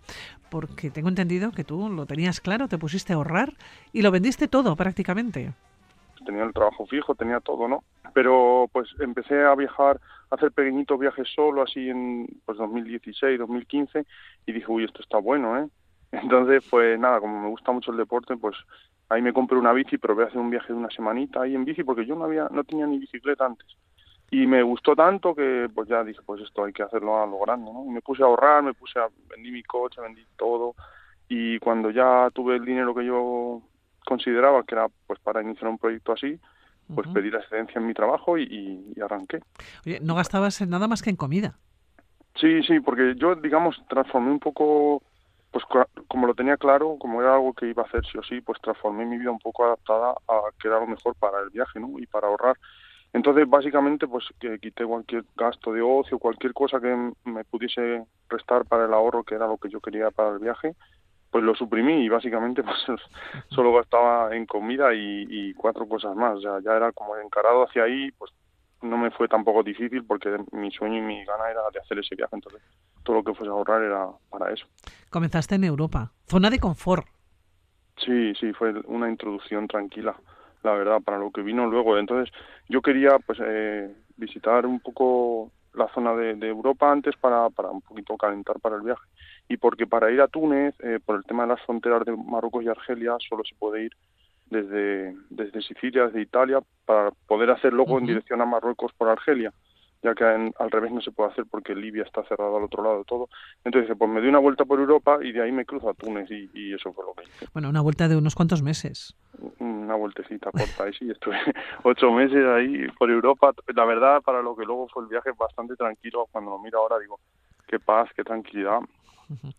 Porque 0.48 0.90
tengo 0.90 1.08
entendido 1.08 1.50
que 1.50 1.64
tú 1.64 1.88
lo 1.88 2.06
tenías 2.06 2.40
claro, 2.40 2.68
te 2.68 2.78
pusiste 2.78 3.14
a 3.14 3.16
ahorrar 3.16 3.54
y 3.92 4.02
lo 4.02 4.12
vendiste 4.12 4.46
todo 4.46 4.76
prácticamente. 4.76 5.52
Tenía 6.24 6.44
el 6.44 6.52
trabajo 6.52 6.86
fijo, 6.86 7.16
tenía 7.16 7.40
todo, 7.40 7.66
¿no? 7.66 7.82
Pero 8.14 8.70
pues 8.72 8.88
empecé 9.00 9.42
a 9.42 9.56
viajar, 9.56 10.00
a 10.30 10.36
hacer 10.36 10.52
pequeñitos 10.52 11.00
viajes 11.00 11.26
solo, 11.34 11.62
así 11.62 11.90
en 11.90 12.28
pues 12.44 12.58
2016, 12.58 13.40
2015, 13.40 14.06
y 14.46 14.52
dije, 14.52 14.66
uy, 14.68 14.84
esto 14.84 15.02
está 15.02 15.18
bueno, 15.18 15.58
¿eh? 15.58 15.66
Entonces, 16.12 16.64
pues 16.70 16.98
nada, 16.98 17.20
como 17.20 17.40
me 17.40 17.48
gusta 17.48 17.72
mucho 17.72 17.90
el 17.90 17.96
deporte, 17.96 18.36
pues 18.36 18.56
ahí 19.08 19.22
me 19.22 19.32
compré 19.32 19.58
una 19.58 19.72
bici, 19.72 19.98
pero 19.98 20.14
voy 20.14 20.24
a 20.24 20.26
hacer 20.28 20.38
un 20.38 20.50
viaje 20.50 20.72
de 20.72 20.78
una 20.78 20.90
semanita 20.90 21.42
ahí 21.42 21.54
en 21.54 21.64
bici 21.64 21.84
porque 21.84 22.06
yo 22.06 22.14
no 22.16 22.24
había 22.24 22.48
no 22.50 22.64
tenía 22.64 22.86
ni 22.86 22.98
bicicleta 22.98 23.46
antes. 23.46 23.66
Y 24.30 24.46
me 24.46 24.62
gustó 24.62 24.96
tanto 24.96 25.34
que 25.34 25.68
pues 25.72 25.88
ya 25.88 26.02
dije, 26.02 26.20
pues 26.26 26.42
esto 26.42 26.64
hay 26.64 26.72
que 26.72 26.82
hacerlo 26.82 27.22
a 27.22 27.26
lo 27.26 27.38
grande, 27.38 27.72
¿no? 27.72 27.84
Y 27.86 27.90
me 27.90 28.00
puse 28.00 28.22
a 28.22 28.26
ahorrar, 28.26 28.62
me 28.62 28.74
puse 28.74 28.98
a 28.98 29.08
vendí 29.28 29.50
mi 29.52 29.62
coche, 29.62 30.00
vendí 30.00 30.24
todo 30.36 30.74
y 31.28 31.58
cuando 31.58 31.90
ya 31.90 32.28
tuve 32.32 32.56
el 32.56 32.64
dinero 32.64 32.94
que 32.94 33.04
yo 33.04 33.62
consideraba 34.04 34.62
que 34.64 34.74
era 34.74 34.86
pues 35.06 35.18
para 35.20 35.42
iniciar 35.42 35.68
un 35.68 35.78
proyecto 35.78 36.12
así, 36.12 36.38
pues 36.94 37.06
uh 37.06 37.10
-huh. 37.10 37.14
pedí 37.14 37.30
la 37.30 37.38
excedencia 37.40 37.80
en 37.80 37.86
mi 37.86 37.94
trabajo 37.94 38.38
y, 38.38 38.44
y, 38.44 38.92
y 38.96 39.00
arranqué. 39.00 39.40
Oye, 39.84 39.98
¿no 40.00 40.14
gastabas 40.14 40.60
en 40.60 40.70
nada 40.70 40.86
más 40.86 41.02
que 41.02 41.10
en 41.10 41.16
comida? 41.16 41.58
Sí, 42.36 42.62
sí, 42.62 42.80
porque 42.80 43.14
yo, 43.16 43.34
digamos, 43.34 43.82
transformé 43.88 44.30
un 44.30 44.38
poco 44.38 45.02
pues 45.56 45.86
como 46.06 46.26
lo 46.26 46.34
tenía 46.34 46.58
claro, 46.58 46.96
como 46.98 47.22
era 47.22 47.34
algo 47.34 47.54
que 47.54 47.66
iba 47.66 47.82
a 47.82 47.86
hacer 47.86 48.04
sí 48.04 48.18
o 48.18 48.22
sí, 48.22 48.42
pues 48.42 48.60
transformé 48.60 49.06
mi 49.06 49.16
vida 49.16 49.30
un 49.30 49.38
poco 49.38 49.64
adaptada 49.64 50.10
a 50.28 50.40
que 50.60 50.68
era 50.68 50.80
lo 50.80 50.86
mejor 50.86 51.14
para 51.14 51.40
el 51.40 51.48
viaje, 51.48 51.80
¿no? 51.80 51.98
Y 51.98 52.06
para 52.06 52.28
ahorrar. 52.28 52.58
Entonces, 53.14 53.48
básicamente, 53.48 54.06
pues 54.06 54.26
que 54.38 54.58
quité 54.58 54.84
cualquier 54.84 55.24
gasto 55.34 55.72
de 55.72 55.80
ocio, 55.80 56.18
cualquier 56.18 56.52
cosa 56.52 56.78
que 56.78 56.94
me 57.24 57.44
pudiese 57.44 58.04
restar 58.28 58.66
para 58.66 58.84
el 58.84 58.92
ahorro, 58.92 59.24
que 59.24 59.34
era 59.34 59.46
lo 59.46 59.56
que 59.56 59.70
yo 59.70 59.80
quería 59.80 60.10
para 60.10 60.34
el 60.34 60.40
viaje, 60.40 60.74
pues 61.30 61.42
lo 61.42 61.54
suprimí 61.54 62.04
y 62.04 62.10
básicamente 62.10 62.62
pues 62.62 62.76
solo 63.48 63.72
gastaba 63.72 64.36
en 64.36 64.44
comida 64.44 64.94
y, 64.94 65.54
cuatro 65.54 65.88
cosas 65.88 66.14
más. 66.14 66.38
Ya 66.42 66.76
era 66.76 66.92
como 66.92 67.16
encarado 67.16 67.62
hacia 67.62 67.84
ahí, 67.84 68.10
pues 68.18 68.30
no 68.82 68.98
me 68.98 69.10
fue 69.10 69.28
tampoco 69.28 69.62
difícil 69.62 70.04
porque 70.04 70.36
mi 70.52 70.70
sueño 70.70 70.98
y 70.98 71.02
mi 71.02 71.24
gana 71.24 71.50
era 71.50 71.62
de 71.72 71.80
hacer 71.80 71.98
ese 71.98 72.14
viaje, 72.14 72.34
entonces 72.34 72.62
todo 73.02 73.16
lo 73.16 73.24
que 73.24 73.34
fuese 73.34 73.50
a 73.50 73.52
ahorrar 73.54 73.82
era 73.82 74.08
para 74.30 74.52
eso. 74.52 74.66
Comenzaste 75.10 75.54
en 75.54 75.64
Europa, 75.64 76.12
zona 76.26 76.50
de 76.50 76.58
confort. 76.58 77.06
Sí, 78.04 78.34
sí, 78.34 78.52
fue 78.52 78.72
una 78.86 79.08
introducción 79.08 79.66
tranquila, 79.66 80.14
la 80.62 80.72
verdad, 80.72 81.00
para 81.02 81.18
lo 81.18 81.30
que 81.30 81.42
vino 81.42 81.66
luego. 81.66 81.96
Entonces 81.96 82.32
yo 82.68 82.82
quería 82.82 83.18
pues 83.18 83.38
eh, 83.42 83.94
visitar 84.16 84.66
un 84.66 84.80
poco 84.80 85.50
la 85.74 85.88
zona 85.88 86.14
de, 86.14 86.34
de, 86.34 86.48
Europa 86.48 86.90
antes 86.90 87.16
para, 87.16 87.48
para 87.50 87.70
un 87.70 87.82
poquito 87.82 88.16
calentar 88.16 88.60
para 88.60 88.76
el 88.76 88.82
viaje. 88.82 89.02
Y 89.48 89.56
porque 89.56 89.86
para 89.86 90.10
ir 90.10 90.20
a 90.20 90.28
Túnez, 90.28 90.74
eh, 90.80 90.98
por 91.04 91.16
el 91.16 91.24
tema 91.24 91.44
de 91.44 91.50
las 91.50 91.62
fronteras 91.62 92.04
de 92.04 92.16
Marruecos 92.16 92.64
y 92.64 92.68
Argelia, 92.68 93.16
solo 93.28 93.42
se 93.44 93.54
puede 93.54 93.84
ir 93.84 93.92
desde, 94.50 95.14
desde 95.30 95.62
Sicilia, 95.62 96.06
desde 96.06 96.22
Italia, 96.22 96.60
para 96.84 97.10
poder 97.26 97.50
hacer 97.50 97.72
luego 97.72 97.94
uh 97.94 97.96
-huh. 97.96 98.00
en 98.00 98.06
dirección 98.06 98.40
a 98.40 98.46
Marruecos 98.46 98.92
por 98.96 99.08
Argelia, 99.08 99.52
ya 100.02 100.14
que 100.14 100.24
en, 100.24 100.54
al 100.58 100.70
revés 100.70 100.92
no 100.92 101.00
se 101.00 101.10
puede 101.10 101.30
hacer 101.30 101.44
porque 101.50 101.74
Libia 101.74 102.04
está 102.04 102.22
cerrado 102.24 102.56
al 102.56 102.64
otro 102.64 102.82
lado 102.82 102.98
de 102.98 103.04
todo. 103.04 103.28
Entonces, 103.64 103.96
pues 103.98 104.10
me 104.10 104.20
di 104.20 104.28
una 104.28 104.38
vuelta 104.38 104.64
por 104.64 104.78
Europa 104.78 105.18
y 105.22 105.32
de 105.32 105.42
ahí 105.42 105.52
me 105.52 105.64
cruzo 105.64 105.90
a 105.90 105.94
Túnez 105.94 106.30
y, 106.30 106.48
y 106.54 106.74
eso 106.74 106.92
fue 106.92 107.04
lo 107.04 107.14
que 107.14 107.24
hice. 107.24 107.46
Bueno, 107.52 107.68
una 107.68 107.80
vuelta 107.80 108.08
de 108.08 108.16
unos 108.16 108.34
cuantos 108.34 108.62
meses. 108.62 109.16
Una 109.58 109.94
vueltecita 109.96 110.50
corta, 110.50 110.88
y 110.88 110.92
sí, 110.94 111.10
estuve 111.10 111.36
ocho 111.82 112.12
meses 112.12 112.44
ahí 112.46 112.86
por 112.98 113.10
Europa. 113.10 113.52
La 113.74 113.84
verdad, 113.84 114.22
para 114.22 114.42
lo 114.42 114.54
que 114.54 114.64
luego 114.64 114.88
fue 114.88 115.02
el 115.02 115.08
viaje, 115.08 115.30
bastante 115.38 115.74
tranquilo. 115.76 116.26
Cuando 116.30 116.52
lo 116.52 116.58
miro 116.58 116.78
ahora 116.78 116.98
digo, 116.98 117.18
qué 117.66 117.78
paz, 117.78 118.08
qué 118.14 118.22
tranquilidad. 118.22 118.80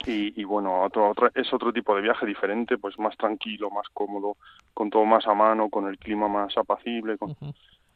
Y, 0.05 0.39
y, 0.39 0.43
bueno, 0.43 0.83
otro, 0.83 1.09
otro, 1.09 1.29
es 1.35 1.51
otro 1.53 1.73
tipo 1.73 1.95
de 1.95 2.01
viaje 2.01 2.25
diferente, 2.25 2.77
pues 2.77 2.97
más 2.99 3.17
tranquilo, 3.17 3.69
más 3.69 3.87
cómodo, 3.93 4.37
con 4.73 4.89
todo 4.89 5.05
más 5.05 5.27
a 5.27 5.33
mano, 5.33 5.69
con 5.69 5.87
el 5.87 5.97
clima 5.97 6.27
más 6.27 6.57
apacible, 6.57 7.17
con, 7.17 7.31
uh 7.31 7.35
-huh. 7.35 7.53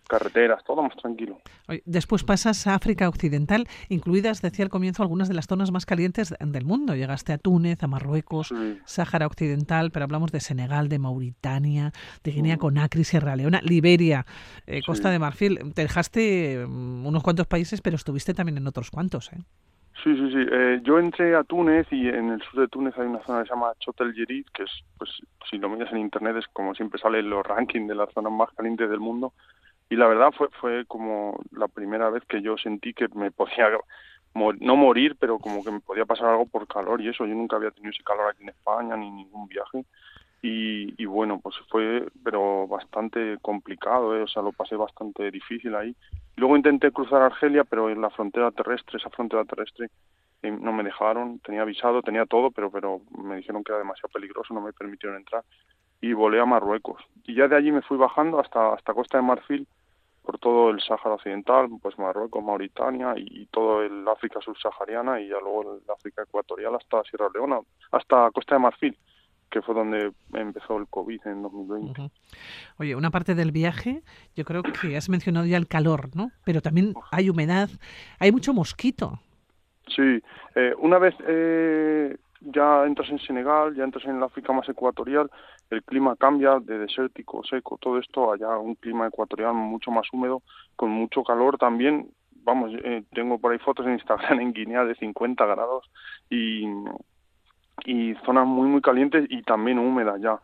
carreteras, 0.08 0.62
todo 0.66 0.84
más 0.84 0.96
tranquilo. 0.98 1.40
Después 1.86 2.26
pasas 2.26 2.68
a 2.68 2.76
África 2.76 3.08
Occidental, 3.08 3.68
incluidas, 3.88 4.42
decía 4.42 4.66
al 4.66 4.70
comienzo, 4.70 5.04
algunas 5.04 5.30
de 5.30 5.36
las 5.36 5.48
zonas 5.48 5.72
más 5.72 5.86
calientes 5.86 6.36
del 6.38 6.66
mundo. 6.66 6.96
Llegaste 6.96 7.32
a 7.32 7.38
Túnez, 7.38 7.82
a 7.84 7.88
Marruecos, 7.88 8.54
Sáhara 8.84 9.26
Occidental, 9.28 9.92
pero 9.92 10.04
hablamos 10.04 10.34
de 10.34 10.42
Senegal, 10.42 10.90
de 10.90 11.00
Mauritania, 11.00 11.94
de 12.26 12.32
Guinea 12.32 12.58
mm. 12.58 12.60
Conakry, 12.60 13.06
Sierra 13.06 13.38
Leona, 13.38 13.62
Liberia, 13.62 14.26
eh, 14.68 14.82
Costa 14.86 15.10
de 15.10 15.20
Marfil. 15.20 15.74
Te 15.74 15.84
dejaste 15.84 16.66
mm, 16.68 17.06
unos 17.06 17.24
cuantos 17.24 17.48
países, 17.48 17.80
pero 17.80 17.96
estuviste 17.96 18.34
también 18.34 18.58
en 18.58 18.68
otros 18.68 18.92
cuantos. 18.92 19.32
¿eh? 19.32 19.38
Sí, 20.04 20.16
sí, 20.16 20.32
sí. 20.32 20.46
Eh, 20.52 20.80
yo 20.84 20.98
entré 20.98 21.36
a 21.36 21.44
Túnez 21.44 21.86
y 21.92 22.08
en 22.08 22.32
el 22.32 22.42
sur 22.42 22.62
de 22.62 22.68
Túnez 22.68 22.98
hay 22.98 23.06
una 23.06 23.24
zona 23.24 23.42
que 23.42 23.50
se 23.50 23.54
llama 23.54 23.74
Chotel 23.80 24.14
Yerid, 24.16 24.48
que 24.52 24.64
es, 24.64 24.72
pues, 24.98 25.12
si 25.50 25.60
lo 25.60 25.70
miras 25.70 25.92
en 25.92 26.00
internet 26.00 26.38
es 26.38 26.48
como 26.48 26.74
siempre 26.74 27.00
sale 27.00 27.20
en 27.20 27.30
los 27.30 27.46
rankings 27.48 27.88
de 27.88 27.96
las 27.96 28.12
zonas 28.14 28.32
más 28.34 28.50
calientes 28.54 28.90
del 28.90 29.00
mundo. 29.00 29.34
Y 29.90 29.96
la 29.98 30.08
verdad 30.08 30.32
fue, 30.36 30.50
fue 30.60 30.86
como 30.86 31.40
la 31.52 31.68
primera 31.68 32.10
vez 32.10 32.24
que 32.26 32.42
yo 32.42 32.58
sentí 32.58 32.94
que 32.94 33.10
me 33.10 33.30
podía, 33.30 33.70
no 34.34 34.76
morir, 34.76 35.18
pero 35.20 35.38
como 35.38 35.64
que 35.64 35.72
me 35.72 35.82
podía 35.82 36.06
pasar 36.06 36.30
algo 36.30 36.48
por 36.48 36.68
calor 36.68 37.02
y 37.02 37.10
eso. 37.10 37.28
Yo 37.28 37.36
nunca 37.36 37.58
había 37.58 37.72
tenido 37.72 37.92
ese 37.92 38.04
calor 38.04 38.32
aquí 38.32 38.42
en 38.42 38.50
España 38.50 38.98
ni 38.98 39.12
ningún 39.12 39.48
viaje. 39.48 39.86
Y, 40.42 40.96
y 41.02 41.06
bueno, 41.06 41.40
pues 41.40 41.56
fue, 41.70 42.08
pero 42.24 42.68
bastante 42.68 43.38
complicado, 43.42 44.18
¿eh? 44.18 44.24
o 44.24 44.28
sea, 44.28 44.42
lo 44.42 44.52
pasé 44.52 44.76
bastante 44.76 45.30
difícil 45.30 45.76
ahí. 45.76 45.96
Luego 46.36 46.58
intenté 46.58 46.92
cruzar 46.92 47.22
Argelia, 47.22 47.64
pero 47.64 47.90
en 47.90 48.02
la 48.02 48.10
frontera 48.10 48.50
terrestre, 48.52 48.98
esa 48.98 49.12
frontera 49.12 49.46
terrestre, 49.46 49.90
eh, 50.42 50.50
no 50.50 50.74
me 50.74 50.84
dejaron, 50.84 51.40
tenía 51.40 51.62
avisado, 51.62 52.02
tenía 52.02 52.26
todo, 52.26 52.50
pero, 52.50 52.72
pero 52.72 53.02
me 53.24 53.36
dijeron 53.36 53.64
que 53.64 53.72
era 53.72 53.80
demasiado 53.80 54.10
peligroso, 54.10 54.54
no 54.54 54.62
me 54.62 54.74
permitieron 54.74 55.18
entrar. 55.18 55.44
Y 56.02 56.14
volé 56.14 56.40
a 56.40 56.46
Marruecos. 56.46 57.04
Y 57.26 57.36
ya 57.36 57.48
de 57.48 57.56
allí 57.56 57.72
me 57.72 57.84
fui 57.84 57.98
bajando 57.98 58.40
hasta, 58.40 58.74
hasta 58.74 58.96
Costa 58.96 59.18
de 59.20 59.24
Marfil, 59.24 59.68
por 60.24 60.40
todo 60.40 60.70
el 60.70 60.82
Sáhara 60.82 61.16
Occidental, 61.16 61.68
pues 61.82 61.98
Marruecos, 62.00 62.44
Mauritania 62.44 63.14
y, 63.16 63.46
todo 63.48 63.84
el 63.84 64.08
África 64.08 64.40
subsahariana 64.42 65.20
y 65.20 65.28
ya 65.28 65.40
luego 65.40 65.76
el 65.76 65.92
África 65.92 66.24
ecuatorial 66.24 66.76
hasta 66.76 67.04
Sierra 67.04 67.30
Leona, 67.34 67.60
hasta 67.92 68.30
Costa 68.32 68.56
de 68.56 68.62
Marfil 68.62 68.98
que 69.52 69.62
fue 69.62 69.76
donde 69.76 70.12
empezó 70.34 70.78
el 70.78 70.88
COVID 70.88 71.20
en 71.26 71.42
2020. 71.44 72.10
Oye, 72.78 72.96
una 72.96 73.12
parte 73.12 73.36
del 73.36 73.52
viaje, 73.52 74.02
yo 74.36 74.46
creo 74.46 74.64
que 74.64 74.98
has 74.98 75.10
mencionado 75.10 75.46
ya 75.46 75.58
el 75.58 75.68
calor, 75.68 76.10
¿no? 76.16 76.32
Pero 76.46 76.62
también 76.62 76.94
hay 77.12 77.30
humedad, 77.30 77.70
hay 78.18 78.32
mucho 78.32 78.54
mosquito. 78.54 79.20
Sí, 79.88 80.24
eh, 80.56 80.74
una 80.80 80.98
vez 80.98 81.14
eh, 81.28 82.18
ya 82.40 82.86
entras 82.86 83.10
en 83.10 83.20
Senegal, 83.20 83.76
ya 83.76 83.84
entras 83.84 84.06
en 84.06 84.16
el 84.16 84.24
África 84.24 84.54
más 84.54 84.68
ecuatorial, 84.70 85.30
el 85.70 85.84
clima 85.84 86.16
cambia 86.16 86.60
de 86.60 86.80
desértico, 86.80 87.44
seco, 87.44 87.78
todo 87.80 88.00
esto, 88.00 88.32
allá 88.32 88.58
un 88.58 88.76
clima 88.76 89.08
ecuatorial 89.08 89.54
mucho 89.54 89.92
más 89.92 90.08
húmedo, 90.12 90.42
con 90.76 90.90
mucho 90.90 91.24
calor 91.24 91.58
también. 91.58 92.10
Vamos, 92.44 92.72
eh, 92.84 93.04
tengo 93.14 93.38
por 93.38 93.52
ahí 93.52 93.60
fotos 93.60 93.86
en 93.86 93.94
Instagram 93.94 94.40
en 94.42 94.54
Guinea 94.54 94.86
de 94.86 94.96
50 94.96 95.46
grados 95.46 95.90
y, 96.30 96.66
y 97.86 98.16
zonas 98.26 98.46
muy 98.48 98.68
muy 98.68 98.82
calientes 98.82 99.26
y 99.30 99.42
también 99.44 99.80
húmedas 99.80 100.22
ya. 100.22 100.40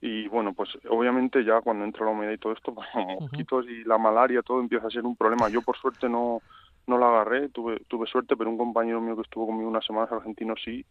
Y 0.00 0.28
bueno 0.28 0.52
pues 0.52 0.70
obviamente 0.88 1.44
ya 1.44 1.60
cuando 1.60 1.84
entra 1.84 2.06
la 2.06 2.12
humedad 2.12 2.32
y 2.32 2.38
todo 2.38 2.52
esto 2.52 2.74
pues 2.74 2.88
los 2.94 3.20
mosquitos 3.20 3.66
y 3.68 3.84
la 3.84 3.98
malaria 3.98 4.42
todo 4.42 4.60
empieza 4.60 4.86
a 4.86 4.90
ser 4.90 5.04
un 5.04 5.16
problema. 5.16 5.48
Yo 5.48 5.62
por 5.62 5.76
suerte 5.76 6.08
no 6.08 6.40
no 6.86 6.98
la 6.98 7.08
agarré. 7.08 7.48
Tuve 7.50 7.80
tuve 7.88 8.06
suerte 8.06 8.36
pero 8.36 8.50
un 8.50 8.58
compañero 8.58 9.00
mío 9.00 9.16
que 9.16 9.22
estuvo 9.22 9.46
conmigo 9.46 9.68
unas 9.68 9.84
semanas 9.84 10.12
argentino 10.12 10.54
sí 10.62 10.84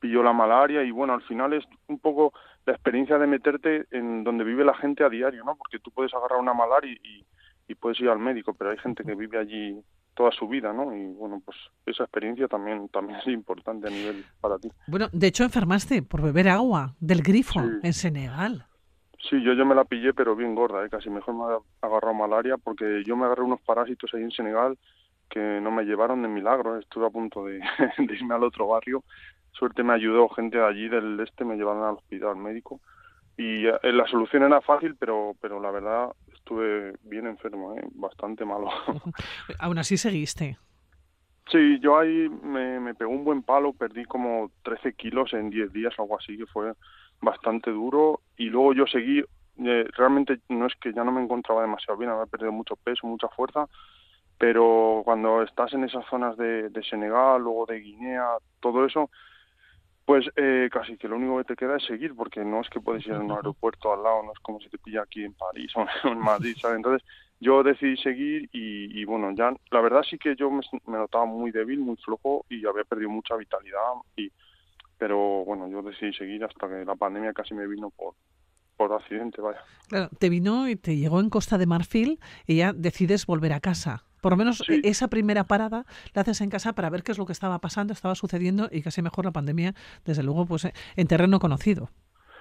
pilló 0.00 0.22
la 0.22 0.32
malaria. 0.32 0.82
Y 0.82 0.90
bueno 0.90 1.14
al 1.14 1.22
final 1.22 1.52
es 1.52 1.64
un 1.88 1.98
poco 1.98 2.32
la 2.66 2.72
experiencia 2.72 3.18
de 3.18 3.26
meterte 3.26 3.86
en 3.90 4.24
donde 4.24 4.44
vive 4.44 4.64
la 4.64 4.74
gente 4.74 5.04
a 5.04 5.08
diario 5.08 5.44
no 5.44 5.56
porque 5.56 5.78
tú 5.78 5.90
puedes 5.90 6.14
agarrar 6.14 6.38
una 6.38 6.54
malaria 6.54 6.92
y, 7.02 7.24
y 7.68 7.74
puedes 7.74 8.00
ir 8.00 8.08
al 8.08 8.18
médico 8.18 8.54
pero 8.54 8.70
hay 8.70 8.78
gente 8.78 9.02
que 9.04 9.14
vive 9.14 9.38
allí 9.38 9.82
toda 10.14 10.30
su 10.32 10.48
vida, 10.48 10.72
¿no? 10.72 10.94
Y 10.94 11.06
bueno, 11.14 11.40
pues 11.44 11.56
esa 11.86 12.04
experiencia 12.04 12.48
también 12.48 12.88
también 12.88 13.18
es 13.20 13.26
importante 13.28 13.88
a 13.88 13.90
nivel 13.90 14.24
para 14.40 14.58
ti. 14.58 14.70
Bueno, 14.86 15.08
de 15.12 15.26
hecho 15.26 15.44
enfermaste 15.44 16.02
por 16.02 16.22
beber 16.22 16.48
agua 16.48 16.94
del 17.00 17.22
grifo 17.22 17.60
en 17.82 17.92
Senegal. 17.92 18.66
Sí, 19.28 19.42
yo, 19.42 19.52
yo 19.54 19.64
me 19.64 19.74
la 19.74 19.84
pillé, 19.84 20.12
pero 20.12 20.34
bien 20.34 20.54
gorda, 20.54 20.84
¿eh? 20.84 20.90
casi 20.90 21.08
mejor 21.08 21.34
me 21.34 21.44
ha 21.44 21.86
agarrado 21.86 22.14
malaria 22.14 22.56
porque 22.58 23.02
yo 23.06 23.16
me 23.16 23.26
agarré 23.26 23.42
unos 23.42 23.60
parásitos 23.60 24.12
ahí 24.14 24.22
en 24.22 24.32
Senegal 24.32 24.76
que 25.30 25.60
no 25.62 25.70
me 25.70 25.84
llevaron 25.84 26.20
de 26.20 26.28
milagro, 26.28 26.78
estuve 26.78 27.06
a 27.06 27.10
punto 27.10 27.46
de, 27.46 27.60
irme 27.98 28.34
al 28.34 28.44
otro 28.44 28.66
barrio. 28.66 29.02
Suerte 29.52 29.82
me 29.82 29.94
ayudó 29.94 30.28
gente 30.28 30.58
de 30.58 30.66
allí 30.66 30.88
del 30.88 31.20
este, 31.20 31.44
me 31.44 31.56
llevaron 31.56 31.84
al 31.84 31.94
hospital 31.94 32.36
médico 32.36 32.80
y 33.36 33.66
eh, 33.66 33.92
la 33.92 34.06
solución 34.08 34.42
era 34.42 34.60
fácil, 34.60 34.96
pero 34.98 35.34
pero 35.40 35.60
la 35.60 35.70
verdad 35.70 36.10
estuve 36.42 36.94
bien 37.04 37.26
enfermo, 37.26 37.74
¿eh? 37.76 37.82
bastante 37.94 38.44
malo. 38.44 38.68
Aún 39.60 39.78
así 39.78 39.96
seguiste. 39.96 40.58
Sí, 41.50 41.78
yo 41.80 41.98
ahí 41.98 42.28
me, 42.28 42.80
me 42.80 42.94
pegó 42.94 43.10
un 43.10 43.24
buen 43.24 43.42
palo, 43.42 43.72
perdí 43.72 44.04
como 44.04 44.50
13 44.62 44.94
kilos 44.94 45.32
en 45.32 45.50
10 45.50 45.72
días 45.72 45.94
algo 45.98 46.18
así, 46.18 46.36
que 46.36 46.46
fue 46.46 46.72
bastante 47.20 47.70
duro. 47.70 48.20
Y 48.36 48.46
luego 48.46 48.74
yo 48.74 48.86
seguí, 48.86 49.20
eh, 49.20 49.86
realmente 49.96 50.40
no 50.48 50.66
es 50.66 50.74
que 50.76 50.92
ya 50.92 51.04
no 51.04 51.12
me 51.12 51.22
encontraba 51.22 51.62
demasiado 51.62 51.98
bien, 51.98 52.10
había 52.10 52.26
perdido 52.26 52.52
mucho 52.52 52.76
peso, 52.76 53.06
mucha 53.06 53.28
fuerza, 53.28 53.66
pero 54.38 55.02
cuando 55.04 55.42
estás 55.42 55.72
en 55.72 55.84
esas 55.84 56.04
zonas 56.06 56.36
de, 56.36 56.70
de 56.70 56.82
Senegal, 56.84 57.42
luego 57.42 57.66
de 57.66 57.80
Guinea, 57.80 58.26
todo 58.60 58.86
eso, 58.86 59.10
pues 60.04 60.26
eh, 60.36 60.68
casi 60.72 60.96
que 60.96 61.08
lo 61.08 61.16
único 61.16 61.38
que 61.38 61.44
te 61.44 61.56
queda 61.56 61.76
es 61.76 61.84
seguir, 61.84 62.14
porque 62.14 62.44
no 62.44 62.60
es 62.60 62.68
que 62.68 62.80
puedes 62.80 63.06
ir 63.06 63.12
a 63.12 63.20
un 63.20 63.30
aeropuerto 63.30 63.92
al 63.92 64.02
lado, 64.02 64.22
no 64.24 64.32
es 64.32 64.38
como 64.40 64.60
si 64.60 64.68
te 64.68 64.78
pilla 64.78 65.02
aquí 65.02 65.24
en 65.24 65.34
París 65.34 65.72
o 65.76 65.86
en 66.08 66.18
Madrid, 66.18 66.56
¿sabes? 66.60 66.76
Entonces 66.76 67.06
yo 67.40 67.62
decidí 67.62 67.96
seguir 67.96 68.48
y, 68.52 69.04
bueno, 69.04 69.32
ya 69.34 69.54
la 69.70 69.80
verdad 69.80 70.02
sí 70.08 70.18
que 70.18 70.36
yo 70.36 70.50
me, 70.50 70.62
notaba 70.86 71.24
muy 71.24 71.50
débil, 71.50 71.80
muy 71.80 71.96
flojo 71.96 72.44
y 72.48 72.66
había 72.66 72.84
perdido 72.84 73.10
mucha 73.10 73.36
vitalidad, 73.36 73.80
y 74.16 74.30
pero 74.98 75.44
bueno, 75.44 75.68
yo 75.68 75.82
decidí 75.82 76.12
seguir 76.12 76.44
hasta 76.44 76.68
que 76.68 76.84
la 76.84 76.94
pandemia 76.94 77.32
casi 77.32 77.54
me 77.54 77.66
vino 77.66 77.90
por, 77.90 78.14
por 78.76 78.92
accidente, 78.92 79.40
vaya. 79.40 79.60
Claro, 79.88 80.08
te 80.18 80.28
vino 80.28 80.68
y 80.68 80.76
te 80.76 80.96
llegó 80.96 81.18
en 81.18 81.30
Costa 81.30 81.58
de 81.58 81.66
Marfil 81.66 82.20
y 82.46 82.58
ya 82.58 82.72
decides 82.72 83.26
volver 83.26 83.52
a 83.52 83.60
casa. 83.60 84.04
Por 84.22 84.32
lo 84.32 84.36
menos 84.36 84.62
esa 84.68 85.08
primera 85.08 85.44
parada 85.44 85.84
la 86.14 86.22
haces 86.22 86.40
en 86.40 86.48
casa 86.48 86.74
para 86.74 86.88
ver 86.90 87.02
qué 87.02 87.10
es 87.10 87.18
lo 87.18 87.26
que 87.26 87.32
estaba 87.32 87.58
pasando, 87.58 87.92
estaba 87.92 88.14
sucediendo 88.14 88.68
y 88.70 88.80
casi 88.80 89.02
mejor 89.02 89.24
la 89.24 89.32
pandemia, 89.32 89.74
desde 90.04 90.22
luego, 90.22 90.46
pues 90.46 90.72
en 90.96 91.06
terreno 91.08 91.40
conocido. 91.40 91.90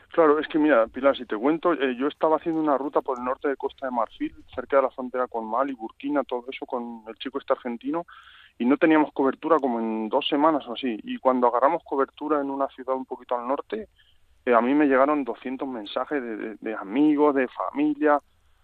Claro, 0.10 0.38
es 0.38 0.48
que 0.48 0.60
mira, 0.60 0.86
Pilar, 0.88 1.18
si 1.18 1.26
te 1.26 1.36
cuento, 1.36 1.74
eh, 1.74 1.96
yo 1.98 2.08
estaba 2.08 2.36
haciendo 2.36 2.62
una 2.62 2.78
ruta 2.78 3.02
por 3.02 3.18
el 3.18 3.24
norte 3.24 3.48
de 3.48 3.56
Costa 3.56 3.88
de 3.88 3.92
Marfil, 3.92 4.36
cerca 4.54 4.76
de 4.76 4.84
la 4.84 4.90
frontera 4.92 5.28
con 5.28 5.50
Mali, 5.50 5.74
Burkina, 5.74 6.24
todo 6.24 6.46
eso, 6.52 6.68
con 6.68 7.04
el 7.08 7.16
chico 7.16 7.40
este 7.40 7.54
argentino, 7.54 8.06
y 8.60 8.66
no 8.66 8.78
teníamos 8.78 9.12
cobertura 9.14 9.58
como 9.58 9.80
en 9.80 10.08
dos 10.08 10.28
semanas 10.28 10.68
o 10.68 10.74
así. 10.74 11.00
Y 11.04 11.18
cuando 11.18 11.48
agarramos 11.48 11.82
cobertura 11.84 12.42
en 12.42 12.52
una 12.52 12.68
ciudad 12.68 12.96
un 12.96 13.06
poquito 13.06 13.36
al 13.36 13.48
norte, 13.48 13.88
eh, 14.46 14.54
a 14.54 14.62
mí 14.62 14.76
me 14.76 14.86
llegaron 14.86 15.24
200 15.24 15.68
mensajes 15.68 16.22
de 16.62 16.76
amigos, 16.76 17.34
de 17.34 17.48
familia, 17.48 18.20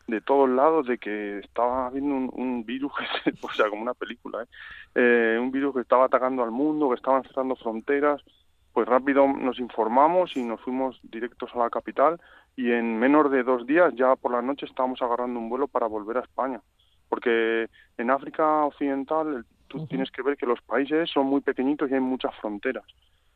de 0.08 0.22
todos 0.22 0.50
lados 0.50 0.88
de 0.88 0.98
que 0.98 1.40
estaba 1.40 1.88
habiendo 1.88 2.32
un, 2.32 2.66
virus, 2.66 2.92
o 3.42 3.52
sea, 3.52 3.70
como 3.70 3.82
una 3.82 3.94
película, 3.94 4.44
¿eh? 4.44 4.48
¿eh? 4.96 5.38
un 5.40 5.52
virus 5.52 5.76
que 5.76 5.82
estaba 5.82 6.06
atacando 6.06 6.44
al 6.44 6.52
mundo, 6.52 6.90
que 6.90 6.96
estaban 6.96 7.24
cerrando 7.24 7.56
fronteras, 7.56 8.24
pues 8.72 8.88
rápido 8.88 9.28
nos 9.28 9.60
informamos 9.60 10.36
y 10.38 10.44
nos 10.44 10.62
fuimos 10.62 11.00
directos 11.04 11.52
a 11.54 11.60
la 11.60 11.70
capital 11.70 12.22
y 12.56 12.72
en 12.72 12.98
menos 13.00 13.30
de 13.32 13.44
dos 13.44 13.66
días 13.68 13.94
ya 13.96 14.16
por 14.16 14.32
la 14.32 14.42
noche 14.42 14.66
estábamos 14.66 15.02
agarrando 15.02 15.40
un 15.40 15.50
vuelo 15.50 15.68
para 15.68 15.88
volver 15.88 16.18
a 16.18 16.22
España, 16.22 16.62
porque 17.10 17.68
en 17.98 18.12
África 18.12 18.66
Occidental 18.66 19.46
tú 19.68 19.86
tienes 19.88 20.10
que 20.12 20.22
ver 20.22 20.38
que 20.38 20.46
los 20.46 20.62
países 20.62 21.10
son 21.10 21.26
muy 21.26 21.42
pequeñitos 21.42 21.90
y 21.92 21.96
hay 21.96 22.00
muchas 22.00 22.34
fronteras. 22.36 22.86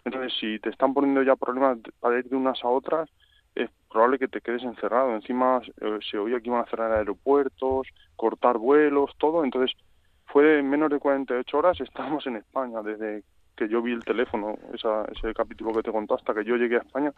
Entonces, 0.05 0.33
si 0.39 0.57
te 0.59 0.69
están 0.69 0.93
poniendo 0.93 1.21
ya 1.21 1.35
problemas 1.35 1.77
para 1.99 2.17
ir 2.17 2.25
de 2.29 2.35
unas 2.35 2.63
a 2.63 2.67
otras, 2.67 3.09
probable 3.91 4.17
que 4.17 4.27
te 4.27 4.41
quedes 4.41 4.63
encerrado. 4.63 5.13
Encima 5.13 5.61
eh, 5.81 5.99
se 6.09 6.17
oía 6.17 6.39
que 6.39 6.49
iban 6.49 6.61
a 6.61 6.69
cerrar 6.69 6.91
aeropuertos, 6.91 7.87
cortar 8.15 8.57
vuelos, 8.57 9.11
todo. 9.17 9.43
Entonces, 9.43 9.75
fue 10.27 10.59
en 10.59 10.69
menos 10.69 10.89
de 10.89 10.99
48 10.99 11.57
horas, 11.57 11.79
estábamos 11.81 12.25
en 12.27 12.37
España. 12.37 12.81
Desde 12.81 13.23
que 13.55 13.67
yo 13.67 13.81
vi 13.81 13.93
el 13.93 14.03
teléfono, 14.03 14.55
esa, 14.73 15.05
ese 15.05 15.33
capítulo 15.33 15.73
que 15.73 15.83
te 15.83 15.91
contó, 15.91 16.15
hasta 16.15 16.33
que 16.33 16.45
yo 16.45 16.55
llegué 16.55 16.77
a 16.77 16.81
España, 16.81 17.13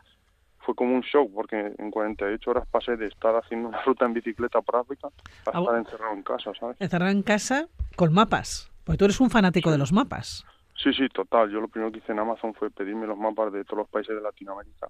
fue 0.59 0.75
como 0.75 0.95
un 0.95 1.01
shock, 1.01 1.31
porque 1.33 1.73
en 1.77 1.91
48 1.91 2.49
horas 2.49 2.67
pasé 2.69 2.97
de 2.97 3.07
estar 3.07 3.35
haciendo 3.35 3.69
una 3.69 3.81
ruta 3.85 4.05
en 4.05 4.13
bicicleta 4.13 4.61
por 4.61 4.77
África 4.77 5.07
a 5.07 5.51
ah, 5.53 5.59
estar 5.59 5.77
encerrado 5.77 6.13
en 6.13 6.23
casa, 6.23 6.51
¿sabes? 6.59 6.77
Encerrado 6.79 7.11
en 7.11 7.21
casa 7.21 7.67
con 7.95 8.13
mapas, 8.13 8.71
porque 8.83 8.97
tú 8.97 9.05
eres 9.05 9.19
un 9.19 9.29
fanático 9.29 9.71
de 9.71 9.77
los 9.77 9.93
mapas. 9.93 10.45
Sí, 10.75 10.91
sí, 10.93 11.07
total. 11.09 11.51
Yo 11.51 11.61
lo 11.61 11.67
primero 11.67 11.91
que 11.91 11.99
hice 11.99 12.11
en 12.11 12.19
Amazon 12.19 12.53
fue 12.55 12.69
pedirme 12.71 13.05
los 13.05 13.17
mapas 13.17 13.53
de 13.53 13.63
todos 13.63 13.79
los 13.79 13.89
países 13.89 14.15
de 14.15 14.21
Latinoamérica 14.21 14.87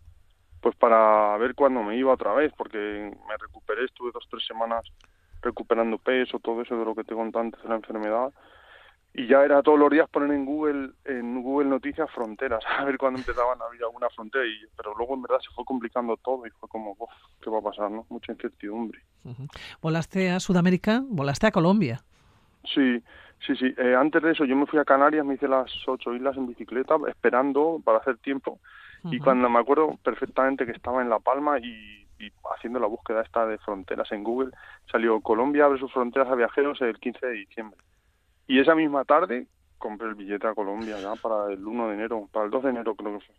pues 0.63 0.77
para 0.77 1.37
ver 1.37 1.55
cuándo 1.55 1.83
me 1.83 1.97
iba 1.97 2.13
otra 2.13 2.33
vez, 2.33 2.53
porque 2.57 2.77
me 2.77 3.37
recuperé, 3.37 3.83
estuve 3.83 4.11
dos 4.13 4.25
tres 4.29 4.45
semanas 4.47 4.85
recuperando 5.41 5.97
peso, 5.97 6.39
todo 6.39 6.61
eso 6.61 6.77
de 6.77 6.85
lo 6.85 6.95
que 6.95 7.03
te 7.03 7.13
conté 7.13 7.37
antes 7.37 7.61
de 7.61 7.67
la 7.67 7.75
enfermedad, 7.75 8.31
y 9.13 9.27
ya 9.27 9.43
era 9.43 9.61
todos 9.61 9.77
los 9.77 9.91
días 9.91 10.09
poner 10.09 10.31
en 10.31 10.45
Google 10.45 10.91
en 11.03 11.43
Google 11.43 11.69
Noticias 11.69 12.09
fronteras, 12.11 12.63
a 12.79 12.85
ver 12.85 12.97
cuándo 12.97 13.19
empezaban 13.19 13.61
a 13.61 13.65
abrir 13.65 13.83
alguna 13.83 14.09
frontera, 14.09 14.45
y, 14.45 14.55
pero 14.77 14.95
luego 14.95 15.15
en 15.15 15.23
verdad 15.23 15.39
se 15.39 15.53
fue 15.53 15.65
complicando 15.65 16.15
todo 16.15 16.47
y 16.47 16.49
fue 16.51 16.69
como, 16.69 16.95
¿qué 17.41 17.49
va 17.49 17.59
a 17.59 17.61
pasar? 17.61 17.91
no 17.91 18.05
Mucha 18.07 18.31
incertidumbre. 18.31 19.01
Ujú. 19.25 19.47
Volaste 19.81 20.31
a 20.31 20.39
Sudamérica, 20.39 21.03
volaste 21.05 21.47
a 21.47 21.51
Colombia. 21.51 22.05
Sí, 22.73 23.03
sí, 23.45 23.53
sí. 23.57 23.73
Eh, 23.77 23.95
antes 23.95 24.23
de 24.23 24.31
eso 24.31 24.45
yo 24.45 24.55
me 24.55 24.65
fui 24.65 24.79
a 24.79 24.85
Canarias, 24.85 25.25
me 25.25 25.33
hice 25.33 25.49
las 25.49 25.69
ocho 25.87 26.15
islas 26.15 26.37
en 26.37 26.47
bicicleta, 26.47 26.95
esperando 27.09 27.81
para 27.83 27.97
hacer 27.97 28.17
tiempo. 28.19 28.61
Y 29.05 29.19
cuando 29.19 29.49
me 29.49 29.59
acuerdo 29.59 29.97
perfectamente 30.03 30.65
que 30.65 30.71
estaba 30.71 31.01
en 31.01 31.09
La 31.09 31.19
Palma 31.19 31.59
y, 31.59 32.07
y 32.19 32.31
haciendo 32.55 32.79
la 32.79 32.87
búsqueda 32.87 33.21
esta 33.21 33.45
de 33.45 33.57
fronteras 33.57 34.11
en 34.11 34.23
Google, 34.23 34.51
salió 34.91 35.19
Colombia 35.21 35.65
abre 35.65 35.79
sus 35.79 35.91
fronteras 35.91 36.29
a 36.29 36.35
viajeros 36.35 36.79
el 36.81 36.97
15 36.99 37.25
de 37.25 37.33
diciembre. 37.33 37.77
Y 38.47 38.59
esa 38.59 38.75
misma 38.75 39.03
tarde 39.03 39.47
compré 39.77 40.07
el 40.07 40.15
billete 40.15 40.47
a 40.47 40.53
Colombia 40.53 40.95
ya 41.01 41.15
para 41.21 41.51
el 41.51 41.65
1 41.65 41.87
de 41.89 41.93
enero, 41.95 42.29
para 42.31 42.45
el 42.45 42.51
2 42.51 42.63
de 42.63 42.69
enero 42.69 42.95
creo 42.95 43.19
que 43.19 43.25
fue. 43.25 43.35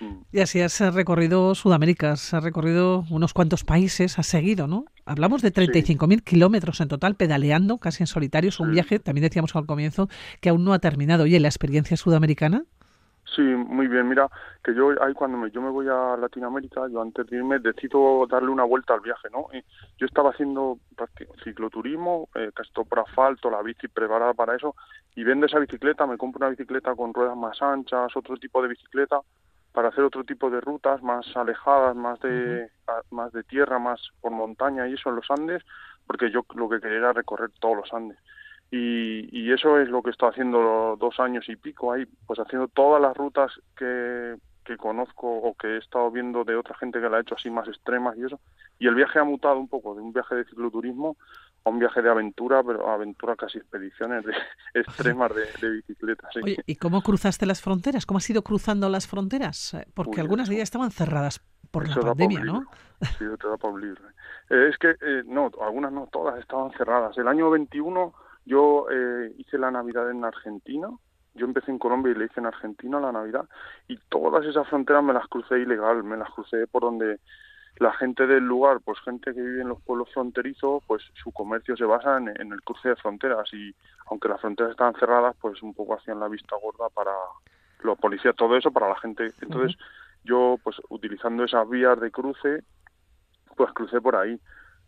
Mm. 0.00 0.22
Y 0.32 0.40
así 0.40 0.60
has 0.60 0.80
recorrido 0.94 1.54
Sudamérica, 1.54 2.12
has 2.12 2.32
recorrido 2.42 3.04
unos 3.10 3.32
cuantos 3.32 3.64
países, 3.64 4.18
has 4.18 4.26
seguido, 4.26 4.66
¿no? 4.66 4.84
Hablamos 5.06 5.42
de 5.42 5.52
35.000 5.52 6.22
kilómetros 6.22 6.80
en 6.80 6.88
total, 6.88 7.14
pedaleando, 7.14 7.78
casi 7.78 8.02
en 8.02 8.06
solitario. 8.06 8.48
Es 8.48 8.60
un 8.60 8.68
Sí. 8.68 8.72
viaje, 8.74 8.98
también 8.98 9.22
decíamos 9.22 9.54
al 9.56 9.64
comienzo, 9.66 10.08
que 10.40 10.48
aún 10.48 10.64
no 10.64 10.72
ha 10.72 10.78
terminado. 10.80 11.24
Oye, 11.24 11.40
¿la 11.40 11.48
experiencia 11.48 11.96
sudamericana? 11.96 12.64
Sí, 13.34 13.40
muy 13.42 13.88
bien. 13.88 14.08
Mira, 14.08 14.28
que 14.62 14.74
yo 14.74 14.90
ahí 15.02 15.14
cuando 15.14 15.38
me, 15.38 15.50
yo 15.50 15.62
me 15.62 15.70
voy 15.70 15.86
a 15.88 16.16
Latinoamérica, 16.18 16.86
yo 16.88 17.00
antes 17.00 17.26
de 17.28 17.36
irme 17.36 17.58
decido 17.60 18.26
darle 18.26 18.50
una 18.50 18.64
vuelta 18.64 18.92
al 18.92 19.00
viaje, 19.00 19.28
¿no? 19.30 19.48
Y 19.52 19.64
yo 19.96 20.06
estaba 20.06 20.30
haciendo 20.30 20.80
cicloturismo, 21.42 22.28
eh, 22.34 22.50
casi 22.54 22.70
todo 22.72 22.84
por 22.84 23.00
asfalto, 23.00 23.50
la 23.50 23.62
bici 23.62 23.88
preparada 23.88 24.34
para 24.34 24.54
eso, 24.56 24.74
y 25.14 25.24
vendo 25.24 25.46
esa 25.46 25.58
bicicleta, 25.60 26.06
me 26.06 26.18
compro 26.18 26.40
una 26.40 26.50
bicicleta 26.50 26.94
con 26.94 27.14
ruedas 27.14 27.36
más 27.36 27.60
anchas, 27.62 28.14
otro 28.16 28.36
tipo 28.36 28.60
de 28.62 28.68
bicicleta, 28.68 29.20
para 29.72 29.88
hacer 29.88 30.04
otro 30.04 30.24
tipo 30.24 30.50
de 30.50 30.60
rutas 30.60 31.02
más 31.02 31.26
alejadas, 31.34 31.96
más 31.96 32.20
de, 32.20 32.70
a- 32.86 33.00
más 33.10 33.32
de 33.32 33.44
tierra, 33.44 33.78
más 33.78 34.00
por 34.20 34.32
montaña 34.32 34.86
y 34.88 34.94
eso 34.94 35.08
en 35.08 35.16
los 35.16 35.30
Andes, 35.30 35.62
porque 36.06 36.30
yo 36.30 36.44
lo 36.54 36.68
que 36.68 36.80
quería 36.80 36.98
era 36.98 37.12
recorrer 37.14 37.50
todos 37.60 37.76
los 37.78 37.92
Andes. 37.94 38.18
Y, 38.74 39.28
y 39.30 39.52
eso 39.52 39.78
es 39.78 39.90
lo 39.90 40.02
que 40.02 40.10
estoy 40.10 40.30
haciendo 40.30 40.96
dos 40.98 41.20
años 41.20 41.46
y 41.46 41.56
pico 41.56 41.92
ahí, 41.92 42.06
pues 42.26 42.40
haciendo 42.40 42.68
todas 42.68 43.02
las 43.02 43.14
rutas 43.14 43.52
que, 43.76 44.36
que 44.64 44.78
conozco 44.78 45.28
o 45.28 45.54
que 45.54 45.74
he 45.74 45.76
estado 45.76 46.10
viendo 46.10 46.42
de 46.42 46.56
otra 46.56 46.74
gente 46.78 46.98
que 46.98 47.10
la 47.10 47.18
ha 47.18 47.20
hecho 47.20 47.34
así 47.34 47.50
más 47.50 47.68
extremas 47.68 48.16
y 48.16 48.24
eso. 48.24 48.40
Y 48.78 48.86
el 48.86 48.94
viaje 48.94 49.18
ha 49.18 49.24
mutado 49.24 49.58
un 49.58 49.68
poco 49.68 49.94
de 49.94 50.00
un 50.00 50.14
viaje 50.14 50.36
de 50.36 50.46
cicloturismo 50.46 51.18
a 51.64 51.68
un 51.68 51.80
viaje 51.80 52.00
de 52.00 52.08
aventura, 52.08 52.62
pero 52.62 52.88
aventura 52.88 53.36
casi 53.36 53.58
expediciones 53.58 54.24
de 54.24 54.32
extremas 54.74 55.32
de, 55.34 55.44
de 55.60 55.74
bicicleta. 55.76 56.28
Sí. 56.32 56.40
Oye, 56.42 56.56
¿y 56.64 56.76
cómo 56.76 57.02
cruzaste 57.02 57.44
las 57.44 57.60
fronteras? 57.60 58.06
¿Cómo 58.06 58.18
has 58.18 58.30
ido 58.30 58.40
cruzando 58.40 58.88
las 58.88 59.06
fronteras? 59.06 59.74
Eh, 59.74 59.86
Porque 59.92 60.12
Uy, 60.12 60.20
algunas 60.20 60.48
de 60.48 60.54
ellas 60.54 60.64
estaban 60.64 60.90
cerradas 60.90 61.42
por 61.70 61.86
la 61.88 61.94
pandemia, 62.00 62.40
¿no? 62.40 62.64
Sí, 63.18 63.24
te 63.38 63.48
da 63.48 63.56
para 63.58 63.74
un 63.74 63.80
libro. 63.82 64.02
Eh, 64.48 64.68
es 64.70 64.78
que, 64.78 64.90
eh, 64.90 65.22
no, 65.26 65.50
algunas 65.60 65.92
no, 65.92 66.08
todas 66.10 66.38
estaban 66.40 66.70
cerradas. 66.72 67.16
El 67.18 67.28
año 67.28 67.50
21 67.50 68.14
yo 68.44 68.86
eh, 68.90 69.32
hice 69.38 69.58
la 69.58 69.70
Navidad 69.70 70.10
en 70.10 70.24
Argentina. 70.24 70.88
Yo 71.34 71.46
empecé 71.46 71.70
en 71.70 71.78
Colombia 71.78 72.12
y 72.12 72.14
le 72.14 72.26
hice 72.26 72.40
en 72.40 72.46
Argentina 72.46 73.00
la 73.00 73.12
Navidad. 73.12 73.48
Y 73.88 73.96
todas 74.08 74.44
esas 74.44 74.68
fronteras 74.68 75.02
me 75.02 75.12
las 75.12 75.26
crucé 75.28 75.60
ilegal, 75.60 76.04
me 76.04 76.16
las 76.16 76.30
crucé 76.30 76.66
por 76.66 76.82
donde 76.82 77.20
la 77.78 77.92
gente 77.94 78.26
del 78.26 78.44
lugar, 78.44 78.80
pues 78.84 79.00
gente 79.00 79.32
que 79.32 79.40
vive 79.40 79.62
en 79.62 79.68
los 79.68 79.80
pueblos 79.80 80.10
fronterizos, 80.12 80.82
pues 80.86 81.02
su 81.22 81.32
comercio 81.32 81.74
se 81.76 81.84
basa 81.84 82.18
en, 82.18 82.28
en 82.28 82.52
el 82.52 82.62
cruce 82.62 82.90
de 82.90 82.96
fronteras. 82.96 83.48
Y 83.54 83.74
aunque 84.10 84.28
las 84.28 84.40
fronteras 84.40 84.72
estaban 84.72 84.94
cerradas, 84.94 85.34
pues 85.40 85.62
un 85.62 85.72
poco 85.72 85.94
hacían 85.94 86.20
la 86.20 86.28
vista 86.28 86.56
gorda 86.60 86.88
para 86.90 87.12
los 87.82 87.98
policías, 87.98 88.36
todo 88.36 88.56
eso 88.56 88.70
para 88.70 88.88
la 88.88 89.00
gente. 89.00 89.32
Entonces, 89.40 89.76
yo 90.24 90.56
pues 90.62 90.76
utilizando 90.90 91.44
esas 91.44 91.68
vías 91.68 91.98
de 91.98 92.10
cruce 92.10 92.62
pues 93.56 93.72
crucé 93.72 94.00
por 94.00 94.16
ahí 94.16 94.38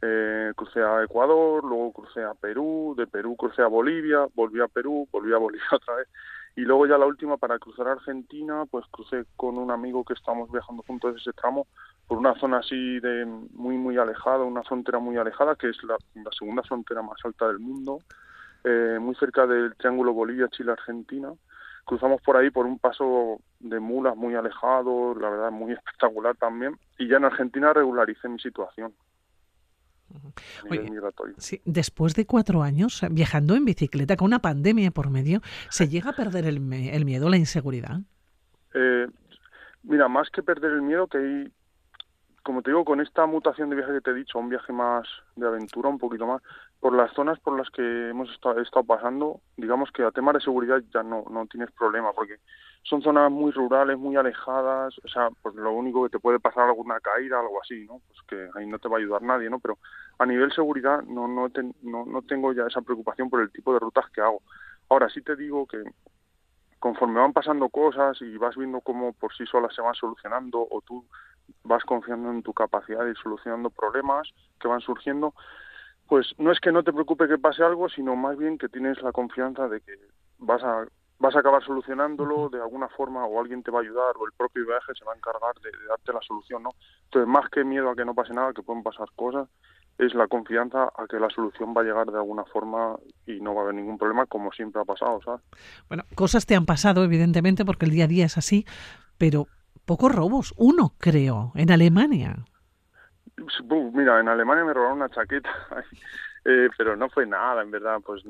eh, 0.02 0.52
crucé 0.56 0.82
a 0.82 1.02
Ecuador 1.02 1.64
luego 1.64 1.92
crucé 1.92 2.22
a 2.22 2.34
Perú 2.34 2.94
de 2.96 3.06
Perú 3.06 3.36
crucé 3.36 3.62
a 3.62 3.66
Bolivia 3.66 4.26
volví 4.34 4.60
a 4.60 4.68
Perú 4.68 5.08
volví 5.10 5.32
a 5.32 5.38
Bolivia 5.38 5.66
otra 5.72 5.96
vez. 5.96 6.08
Y 6.56 6.60
luego 6.60 6.86
ya 6.86 6.96
la 6.96 7.06
última 7.06 7.36
para 7.36 7.58
cruzar 7.58 7.88
Argentina 7.88 8.64
pues 8.70 8.84
crucé 8.90 9.24
con 9.36 9.58
un 9.58 9.70
amigo 9.70 10.04
que 10.04 10.14
estábamos 10.14 10.50
viajando 10.52 10.84
juntos 10.86 11.16
ese 11.20 11.32
tramo 11.32 11.66
por 12.06 12.18
una 12.18 12.34
zona 12.38 12.58
así 12.58 13.00
de 13.00 13.24
muy 13.24 13.76
muy 13.76 13.96
alejada 13.96 14.44
una 14.44 14.62
frontera 14.62 14.98
muy 14.98 15.16
alejada 15.16 15.56
que 15.56 15.70
es 15.70 15.82
la, 15.84 15.96
segunda 16.36 16.62
frontera 16.62 17.02
más 17.02 17.18
alta 17.24 17.48
del 17.48 17.58
mundo 17.58 17.98
eh, 18.64 18.98
muy 19.00 19.14
cerca 19.16 19.46
del 19.46 19.74
triángulo 19.76 20.12
Bolivia 20.12 20.48
Chile 20.48 20.72
Argentina. 20.72 21.32
Cruzamos 21.84 22.22
por 22.22 22.36
ahí 22.38 22.50
por 22.50 22.64
un 22.64 22.78
paso 22.78 23.40
de 23.60 23.78
mulas 23.78 24.16
muy 24.16 24.34
alejado, 24.34 25.14
la 25.14 25.28
verdad 25.28 25.50
muy 25.50 25.72
espectacular 25.74 26.34
también, 26.36 26.78
y 26.98 27.08
ya 27.08 27.18
en 27.18 27.26
Argentina 27.26 27.72
regularicé 27.72 28.28
mi 28.28 28.38
situación 28.38 28.94
a 30.14 30.64
nivel 30.64 30.80
Oye, 30.80 30.90
migratorio. 30.90 31.34
Sí, 31.38 31.60
después 31.64 32.14
de 32.14 32.26
cuatro 32.26 32.62
años 32.62 33.02
viajando 33.10 33.54
en 33.54 33.64
bicicleta 33.64 34.16
con 34.16 34.26
una 34.26 34.40
pandemia 34.40 34.90
por 34.90 35.10
medio, 35.10 35.40
¿se 35.70 35.88
llega 35.88 36.10
a 36.10 36.12
perder 36.14 36.46
el, 36.46 36.60
miedo, 36.60 37.28
la 37.28 37.36
inseguridad? 37.36 38.00
Eh, 38.74 39.06
mira, 39.82 40.08
más 40.08 40.30
que 40.30 40.42
perder 40.42 40.72
el 40.72 40.82
miedo, 40.82 41.06
que 41.06 41.18
hay, 41.18 41.52
como 42.42 42.62
te 42.62 42.70
digo, 42.70 42.84
con 42.84 43.00
esta 43.00 43.26
mutación 43.26 43.70
de 43.70 43.76
viaje 43.76 43.92
que 43.92 44.00
te 44.00 44.10
he 44.10 44.14
dicho, 44.14 44.38
un 44.38 44.48
viaje 44.48 44.72
más 44.72 45.06
de 45.36 45.46
aventura, 45.46 45.88
un 45.88 45.98
poquito 45.98 46.26
más, 46.26 46.42
por 46.80 46.94
las 46.94 47.12
zonas 47.12 47.38
por 47.40 47.56
las 47.56 47.70
que 47.70 48.10
hemos 48.10 48.30
estado, 48.30 48.58
he 48.58 48.62
estado 48.62 48.84
pasando, 48.84 49.40
digamos 49.56 49.90
que 49.90 50.02
a 50.02 50.10
temas 50.10 50.34
de 50.34 50.40
seguridad 50.40 50.82
ya 50.92 51.02
no, 51.02 51.24
no 51.30 51.46
tienes 51.46 51.70
problema, 51.72 52.12
porque 52.12 52.36
son 52.84 53.02
zonas 53.02 53.30
muy 53.32 53.52
rurales, 53.52 53.98
muy 53.98 54.16
alejadas, 54.16 54.94
o 55.04 55.08
sea, 55.08 55.30
pues 55.42 55.54
lo 55.56 55.72
único 55.72 56.04
que 56.04 56.10
te 56.10 56.20
puede 56.20 56.40
pasar 56.40 56.64
alguna 56.68 57.00
caída, 57.00 57.40
algo 57.40 57.60
así, 57.62 57.86
¿no? 57.86 58.00
Pues 58.08 58.20
que 58.28 58.48
ahí 58.58 58.66
no 58.66 58.78
te 58.78 58.88
va 58.88 58.96
a 58.98 59.00
ayudar 59.00 59.22
nadie, 59.22 59.50
¿no? 59.50 59.60
Pero 59.60 59.78
a 60.18 60.26
nivel 60.26 60.52
seguridad 60.52 61.02
no, 61.04 61.28
no, 61.28 61.50
ten- 61.50 61.74
no, 61.82 62.06
no 62.06 62.22
tengo 62.22 62.52
ya 62.54 62.66
esa 62.66 62.82
preocupación 62.82 63.30
por 63.30 63.42
el 63.42 63.52
tipo 63.52 63.74
de 63.74 63.80
rutas 63.80 64.06
que 64.12 64.22
hago. 64.22 64.42
Ahora 64.90 65.08
sí 65.10 65.22
te 65.22 65.36
digo 65.36 65.66
que 65.66 65.82
conforme 66.78 67.20
van 67.20 67.32
pasando 67.32 67.68
cosas 67.70 68.20
y 68.20 68.36
vas 68.36 68.56
viendo 68.56 68.80
cómo 68.80 69.12
por 69.14 69.34
sí 69.34 69.46
solas 69.46 69.74
se 69.74 69.82
van 69.82 69.94
solucionando 69.94 70.66
o 70.70 70.80
tú 70.82 71.06
vas 71.64 71.84
confiando 71.84 72.30
en 72.30 72.42
tu 72.42 72.52
capacidad 72.52 73.04
de 73.04 73.10
ir 73.10 73.16
solucionando 73.18 73.70
problemas 73.70 74.28
que 74.60 74.68
van 74.68 74.80
surgiendo, 74.80 75.34
pues 76.08 76.34
no 76.38 76.52
es 76.52 76.60
que 76.60 76.72
no 76.72 76.82
te 76.84 76.92
preocupe 76.92 77.28
que 77.28 77.38
pase 77.38 77.62
algo, 77.64 77.88
sino 77.88 78.16
más 78.16 78.36
bien 78.38 78.58
que 78.58 78.68
tienes 78.68 79.00
la 79.02 79.12
confianza 79.12 79.68
de 79.68 79.80
que 79.80 79.94
vas 80.38 80.62
a 80.62 80.86
vas 81.24 81.34
a 81.36 81.38
acabar 81.38 81.64
solucionándolo 81.64 82.50
de 82.50 82.60
alguna 82.60 82.86
forma 82.88 83.24
o 83.24 83.40
alguien 83.40 83.62
te 83.62 83.70
va 83.70 83.78
a 83.78 83.82
ayudar 83.82 84.14
o 84.18 84.26
el 84.26 84.32
propio 84.32 84.66
viaje 84.66 84.92
se 84.94 85.06
va 85.06 85.14
a 85.14 85.16
encargar 85.16 85.54
de, 85.62 85.70
de 85.70 85.86
darte 85.86 86.12
la 86.12 86.20
solución, 86.20 86.62
¿no? 86.62 86.70
Entonces, 87.04 87.26
más 87.26 87.48
que 87.48 87.64
miedo 87.64 87.88
a 87.88 87.96
que 87.96 88.04
no 88.04 88.14
pase 88.14 88.34
nada, 88.34 88.52
que 88.52 88.62
pueden 88.62 88.82
pasar 88.82 89.08
cosas, 89.16 89.48
es 89.96 90.12
la 90.14 90.26
confianza 90.28 90.84
a 90.84 91.06
que 91.08 91.18
la 91.18 91.30
solución 91.30 91.72
va 91.74 91.80
a 91.80 91.84
llegar 91.84 92.06
de 92.10 92.18
alguna 92.18 92.44
forma 92.44 92.96
y 93.26 93.40
no 93.40 93.54
va 93.54 93.62
a 93.62 93.64
haber 93.64 93.76
ningún 93.76 93.96
problema 93.96 94.26
como 94.26 94.52
siempre 94.52 94.82
ha 94.82 94.84
pasado, 94.84 95.20
¿sabes? 95.24 95.40
Bueno, 95.88 96.04
cosas 96.14 96.44
te 96.44 96.56
han 96.56 96.66
pasado, 96.66 97.04
evidentemente, 97.04 97.64
porque 97.64 97.86
el 97.86 97.92
día 97.92 98.04
a 98.04 98.08
día 98.08 98.26
es 98.26 98.36
así, 98.36 98.66
pero 99.16 99.46
pocos 99.86 100.14
robos. 100.14 100.52
Uno, 100.58 100.92
creo, 100.98 101.52
en 101.54 101.70
Alemania. 101.70 102.36
Buf, 103.64 103.94
Mira, 103.94 104.20
en 104.20 104.28
Alemania 104.28 104.64
me 104.64 104.74
robaron 104.74 104.98
una 104.98 105.08
chaqueta, 105.08 105.50
eh, 106.44 106.68
pero 106.76 106.96
no 106.96 107.08
fue 107.08 107.24
nada, 107.24 107.62
en 107.62 107.70
verdad, 107.70 107.98
pues 108.04 108.22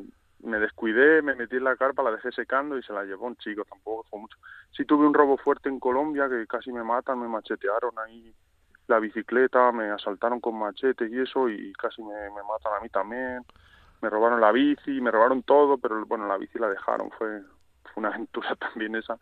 me 0.44 0.58
descuidé, 0.58 1.22
me 1.22 1.34
metí 1.34 1.56
en 1.56 1.64
la 1.64 1.76
carpa, 1.76 2.02
la 2.02 2.12
dejé 2.12 2.30
secando 2.32 2.76
y 2.78 2.82
se 2.82 2.92
la 2.92 3.04
llevó 3.04 3.26
un 3.26 3.36
chico, 3.36 3.64
tampoco 3.64 4.04
fue 4.10 4.20
mucho. 4.20 4.36
Sí 4.72 4.84
tuve 4.84 5.06
un 5.06 5.14
robo 5.14 5.36
fuerte 5.36 5.68
en 5.68 5.80
Colombia 5.80 6.28
que 6.28 6.46
casi 6.46 6.70
me 6.72 6.84
matan, 6.84 7.20
me 7.20 7.28
machetearon 7.28 7.98
ahí 7.98 8.34
la 8.86 8.98
bicicleta, 8.98 9.72
me 9.72 9.90
asaltaron 9.90 10.40
con 10.40 10.58
machete 10.58 11.08
y 11.08 11.18
eso 11.18 11.48
y 11.48 11.72
casi 11.72 12.02
me, 12.02 12.14
me 12.30 12.42
matan 12.42 12.74
a 12.78 12.80
mí 12.80 12.88
también. 12.90 13.44
Me 14.02 14.10
robaron 14.10 14.40
la 14.40 14.52
bici, 14.52 15.00
me 15.00 15.10
robaron 15.10 15.42
todo, 15.42 15.78
pero 15.78 16.04
bueno, 16.04 16.26
la 16.28 16.36
bici 16.36 16.58
la 16.58 16.68
dejaron, 16.68 17.10
fue, 17.12 17.40
fue 17.82 18.02
una 18.02 18.08
aventura 18.14 18.54
también 18.56 18.96
esa. 18.96 19.18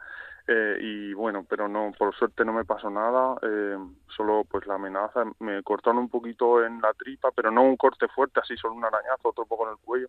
Eh, 0.48 0.78
y 0.80 1.14
bueno, 1.14 1.46
pero 1.48 1.68
no, 1.68 1.92
por 1.96 2.12
suerte 2.16 2.44
no 2.44 2.52
me 2.52 2.64
pasó 2.64 2.90
nada, 2.90 3.36
eh, 3.42 3.78
solo 4.08 4.42
pues 4.50 4.66
la 4.66 4.74
amenaza, 4.74 5.22
me 5.38 5.62
cortaron 5.62 5.98
un 5.98 6.08
poquito 6.08 6.64
en 6.64 6.80
la 6.80 6.92
tripa, 6.94 7.30
pero 7.30 7.52
no 7.52 7.62
un 7.62 7.76
corte 7.76 8.08
fuerte, 8.08 8.40
así 8.40 8.56
solo 8.56 8.74
un 8.74 8.84
arañazo, 8.84 9.28
otro 9.28 9.46
poco 9.46 9.66
en 9.66 9.74
el 9.74 9.78
cuello 9.78 10.08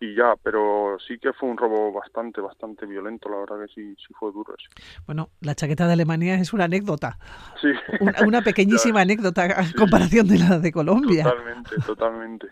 y 0.00 0.14
ya, 0.14 0.34
pero 0.42 0.98
sí 1.06 1.18
que 1.18 1.32
fue 1.32 1.48
un 1.48 1.56
robo 1.56 1.92
bastante, 1.92 2.40
bastante 2.40 2.84
violento, 2.86 3.28
la 3.28 3.38
verdad 3.38 3.66
que 3.66 3.72
sí, 3.72 3.94
sí 4.06 4.12
fue 4.18 4.30
duro 4.32 4.54
eso. 4.58 4.68
Bueno, 5.06 5.30
la 5.40 5.54
chaqueta 5.54 5.86
de 5.86 5.94
Alemania 5.94 6.34
es 6.34 6.52
una 6.52 6.64
anécdota, 6.64 7.18
Sí, 7.60 7.68
una, 8.00 8.14
una 8.26 8.42
pequeñísima 8.42 9.00
anécdota 9.02 9.44
a 9.44 9.72
comparación 9.76 10.28
de 10.28 10.38
la 10.38 10.58
de 10.58 10.72
Colombia. 10.72 11.24
totalmente, 11.24 11.76
totalmente. 11.86 12.46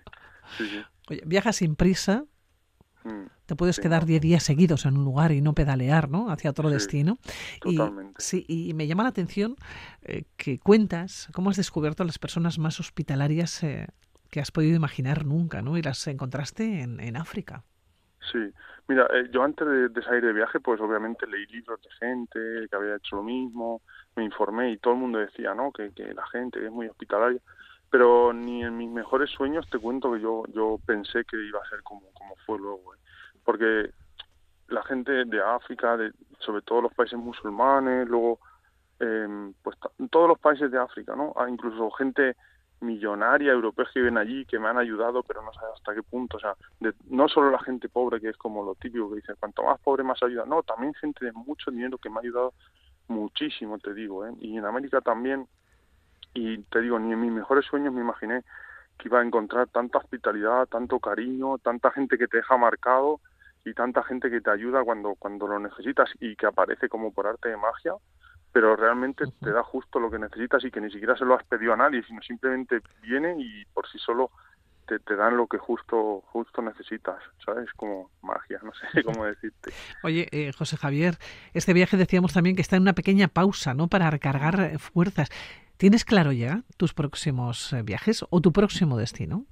Sí. 0.56 0.82
Oye, 1.10 1.22
viajas 1.26 1.56
sin 1.56 1.76
prisa, 1.76 2.24
Mm, 3.06 3.26
te 3.44 3.54
puedes 3.54 3.80
quedar 3.80 4.00
no. 4.04 4.06
10 4.06 4.22
días 4.22 4.42
seguidos 4.42 4.86
en 4.86 4.96
un 4.96 5.04
lugar 5.04 5.30
y 5.30 5.42
no 5.42 5.52
pedalear, 5.52 6.08
¿no? 6.08 6.30
Hacia 6.30 6.48
otro 6.48 6.70
destino. 6.70 7.18
Y, 7.62 7.76
totalmente. 7.76 8.14
sí, 8.18 8.46
y 8.48 8.72
me 8.72 8.86
llama 8.86 9.02
la 9.02 9.10
atención 9.10 9.56
eh, 10.00 10.24
que 10.38 10.58
cuentas 10.58 11.28
cómo 11.34 11.50
has 11.50 11.58
descubierto 11.58 12.02
a 12.02 12.06
las 12.06 12.18
personas 12.18 12.58
más 12.58 12.80
hospitalarias 12.80 13.62
eh, 13.62 13.88
que 14.34 14.40
has 14.40 14.50
podido 14.50 14.74
imaginar 14.74 15.24
nunca, 15.24 15.62
¿no? 15.62 15.78
Y 15.78 15.82
las 15.82 16.04
encontraste 16.08 16.80
en, 16.82 16.98
en 16.98 17.16
África. 17.16 17.62
Sí, 18.32 18.52
mira, 18.88 19.06
eh, 19.14 19.28
yo 19.30 19.44
antes 19.44 19.64
de, 19.64 19.88
de 19.90 20.02
salir 20.02 20.24
de 20.24 20.32
viaje, 20.32 20.58
pues 20.58 20.80
obviamente 20.80 21.24
leí 21.28 21.46
libros 21.46 21.80
de 21.80 21.90
gente 22.04 22.40
que 22.68 22.74
había 22.74 22.96
hecho 22.96 23.14
lo 23.14 23.22
mismo, 23.22 23.80
me 24.16 24.24
informé 24.24 24.72
y 24.72 24.78
todo 24.78 24.94
el 24.94 24.98
mundo 24.98 25.20
decía, 25.20 25.54
¿no? 25.54 25.70
Que, 25.70 25.92
que 25.92 26.12
la 26.12 26.26
gente 26.26 26.66
es 26.66 26.72
muy 26.72 26.88
hospitalaria. 26.88 27.40
pero 27.90 28.32
ni 28.32 28.64
en 28.64 28.76
mis 28.76 28.90
mejores 28.90 29.30
sueños 29.30 29.70
te 29.70 29.78
cuento 29.78 30.12
que 30.12 30.20
yo 30.20 30.42
yo 30.52 30.80
pensé 30.84 31.24
que 31.24 31.36
iba 31.36 31.60
a 31.60 31.68
ser 31.70 31.80
como 31.84 32.10
como 32.12 32.34
fue 32.44 32.58
luego, 32.58 32.92
¿eh? 32.92 32.98
porque 33.44 33.90
la 34.66 34.82
gente 34.82 35.12
de 35.26 35.40
África, 35.40 35.96
de, 35.96 36.10
sobre 36.40 36.62
todo 36.62 36.82
los 36.82 36.94
países 36.94 37.16
musulmanes, 37.20 38.08
luego 38.08 38.40
eh, 38.98 39.52
pues 39.62 39.76
todos 40.10 40.28
los 40.28 40.40
países 40.40 40.72
de 40.72 40.78
África, 40.78 41.14
¿no? 41.14 41.32
Hay 41.36 41.52
incluso 41.52 41.88
gente 41.92 42.34
millonaria 42.80 43.52
europeos 43.52 43.88
que 43.92 44.00
viven 44.00 44.18
allí 44.18 44.44
que 44.44 44.58
me 44.58 44.68
han 44.68 44.78
ayudado, 44.78 45.22
pero 45.22 45.42
no 45.42 45.52
sé 45.52 45.60
hasta 45.74 45.94
qué 45.94 46.02
punto, 46.02 46.36
o 46.36 46.40
sea, 46.40 46.54
de, 46.80 46.92
no 47.08 47.28
solo 47.28 47.50
la 47.50 47.58
gente 47.60 47.88
pobre 47.88 48.20
que 48.20 48.28
es 48.28 48.36
como 48.36 48.62
lo 48.62 48.74
típico 48.74 49.08
que 49.10 49.16
dice, 49.16 49.34
cuanto 49.38 49.62
más 49.62 49.80
pobre 49.80 50.02
más 50.02 50.22
ayuda, 50.22 50.44
no, 50.46 50.62
también 50.62 50.94
gente 50.94 51.24
de 51.24 51.32
mucho 51.32 51.70
dinero 51.70 51.98
que 51.98 52.10
me 52.10 52.16
ha 52.16 52.20
ayudado 52.20 52.52
muchísimo, 53.08 53.78
te 53.78 53.94
digo, 53.94 54.26
¿eh? 54.26 54.32
y 54.40 54.56
en 54.56 54.64
América 54.64 55.00
también, 55.00 55.46
y 56.34 56.58
te 56.64 56.80
digo, 56.80 56.98
ni 56.98 57.12
en 57.12 57.20
mis 57.20 57.32
mejores 57.32 57.64
sueños 57.64 57.92
me 57.92 58.00
imaginé 58.00 58.42
que 58.98 59.08
iba 59.08 59.20
a 59.20 59.24
encontrar 59.24 59.68
tanta 59.68 59.98
hospitalidad, 59.98 60.66
tanto 60.66 60.98
cariño, 60.98 61.58
tanta 61.58 61.90
gente 61.90 62.18
que 62.18 62.28
te 62.28 62.38
deja 62.38 62.56
marcado 62.56 63.20
y 63.64 63.74
tanta 63.74 64.02
gente 64.02 64.30
que 64.30 64.40
te 64.40 64.50
ayuda 64.50 64.84
cuando 64.84 65.14
cuando 65.16 65.46
lo 65.46 65.58
necesitas 65.58 66.10
y 66.20 66.36
que 66.36 66.46
aparece 66.46 66.88
como 66.88 67.12
por 67.12 67.26
arte 67.26 67.48
de 67.48 67.56
magia 67.56 67.94
pero 68.54 68.76
realmente 68.76 69.24
te 69.42 69.50
da 69.50 69.64
justo 69.64 69.98
lo 69.98 70.08
que 70.08 70.18
necesitas 70.18 70.64
y 70.64 70.70
que 70.70 70.80
ni 70.80 70.88
siquiera 70.88 71.16
se 71.16 71.24
lo 71.24 71.34
has 71.34 71.44
pedido 71.44 71.72
a 71.72 71.76
nadie, 71.76 72.04
sino 72.04 72.22
simplemente 72.22 72.80
viene 73.02 73.34
y 73.36 73.64
por 73.74 73.88
sí 73.90 73.98
solo 73.98 74.30
te, 74.86 75.00
te 75.00 75.16
dan 75.16 75.36
lo 75.36 75.48
que 75.48 75.58
justo 75.58 76.22
justo 76.26 76.62
necesitas, 76.62 77.20
¿sabes? 77.44 77.68
Como 77.74 78.12
magia, 78.22 78.60
no 78.62 78.72
sé 78.72 79.02
cómo 79.02 79.24
decirte. 79.24 79.72
Oye, 80.04 80.28
eh, 80.30 80.52
José 80.56 80.76
Javier, 80.76 81.16
este 81.52 81.72
viaje 81.72 81.96
decíamos 81.96 82.32
también 82.32 82.54
que 82.54 82.62
está 82.62 82.76
en 82.76 82.82
una 82.82 82.92
pequeña 82.92 83.26
pausa, 83.26 83.74
¿no? 83.74 83.88
Para 83.88 84.08
recargar 84.08 84.60
eh, 84.60 84.78
fuerzas. 84.78 85.30
¿Tienes 85.76 86.04
claro 86.04 86.30
ya 86.30 86.62
tus 86.76 86.94
próximos 86.94 87.72
eh, 87.72 87.82
viajes 87.82 88.24
o 88.30 88.40
tu 88.40 88.52
próximo 88.52 88.96
destino? 88.96 89.46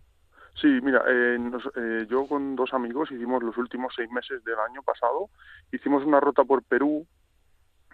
Sí, 0.60 0.68
mira, 0.82 1.02
eh, 1.08 1.38
nos, 1.40 1.64
eh, 1.76 2.06
yo 2.08 2.26
con 2.26 2.54
dos 2.54 2.72
amigos 2.74 3.10
hicimos 3.10 3.42
los 3.42 3.56
últimos 3.56 3.92
seis 3.96 4.10
meses 4.10 4.44
del 4.44 4.58
año 4.70 4.82
pasado, 4.82 5.30
hicimos 5.72 6.04
una 6.04 6.20
ruta 6.20 6.44
por 6.44 6.62
Perú, 6.62 7.06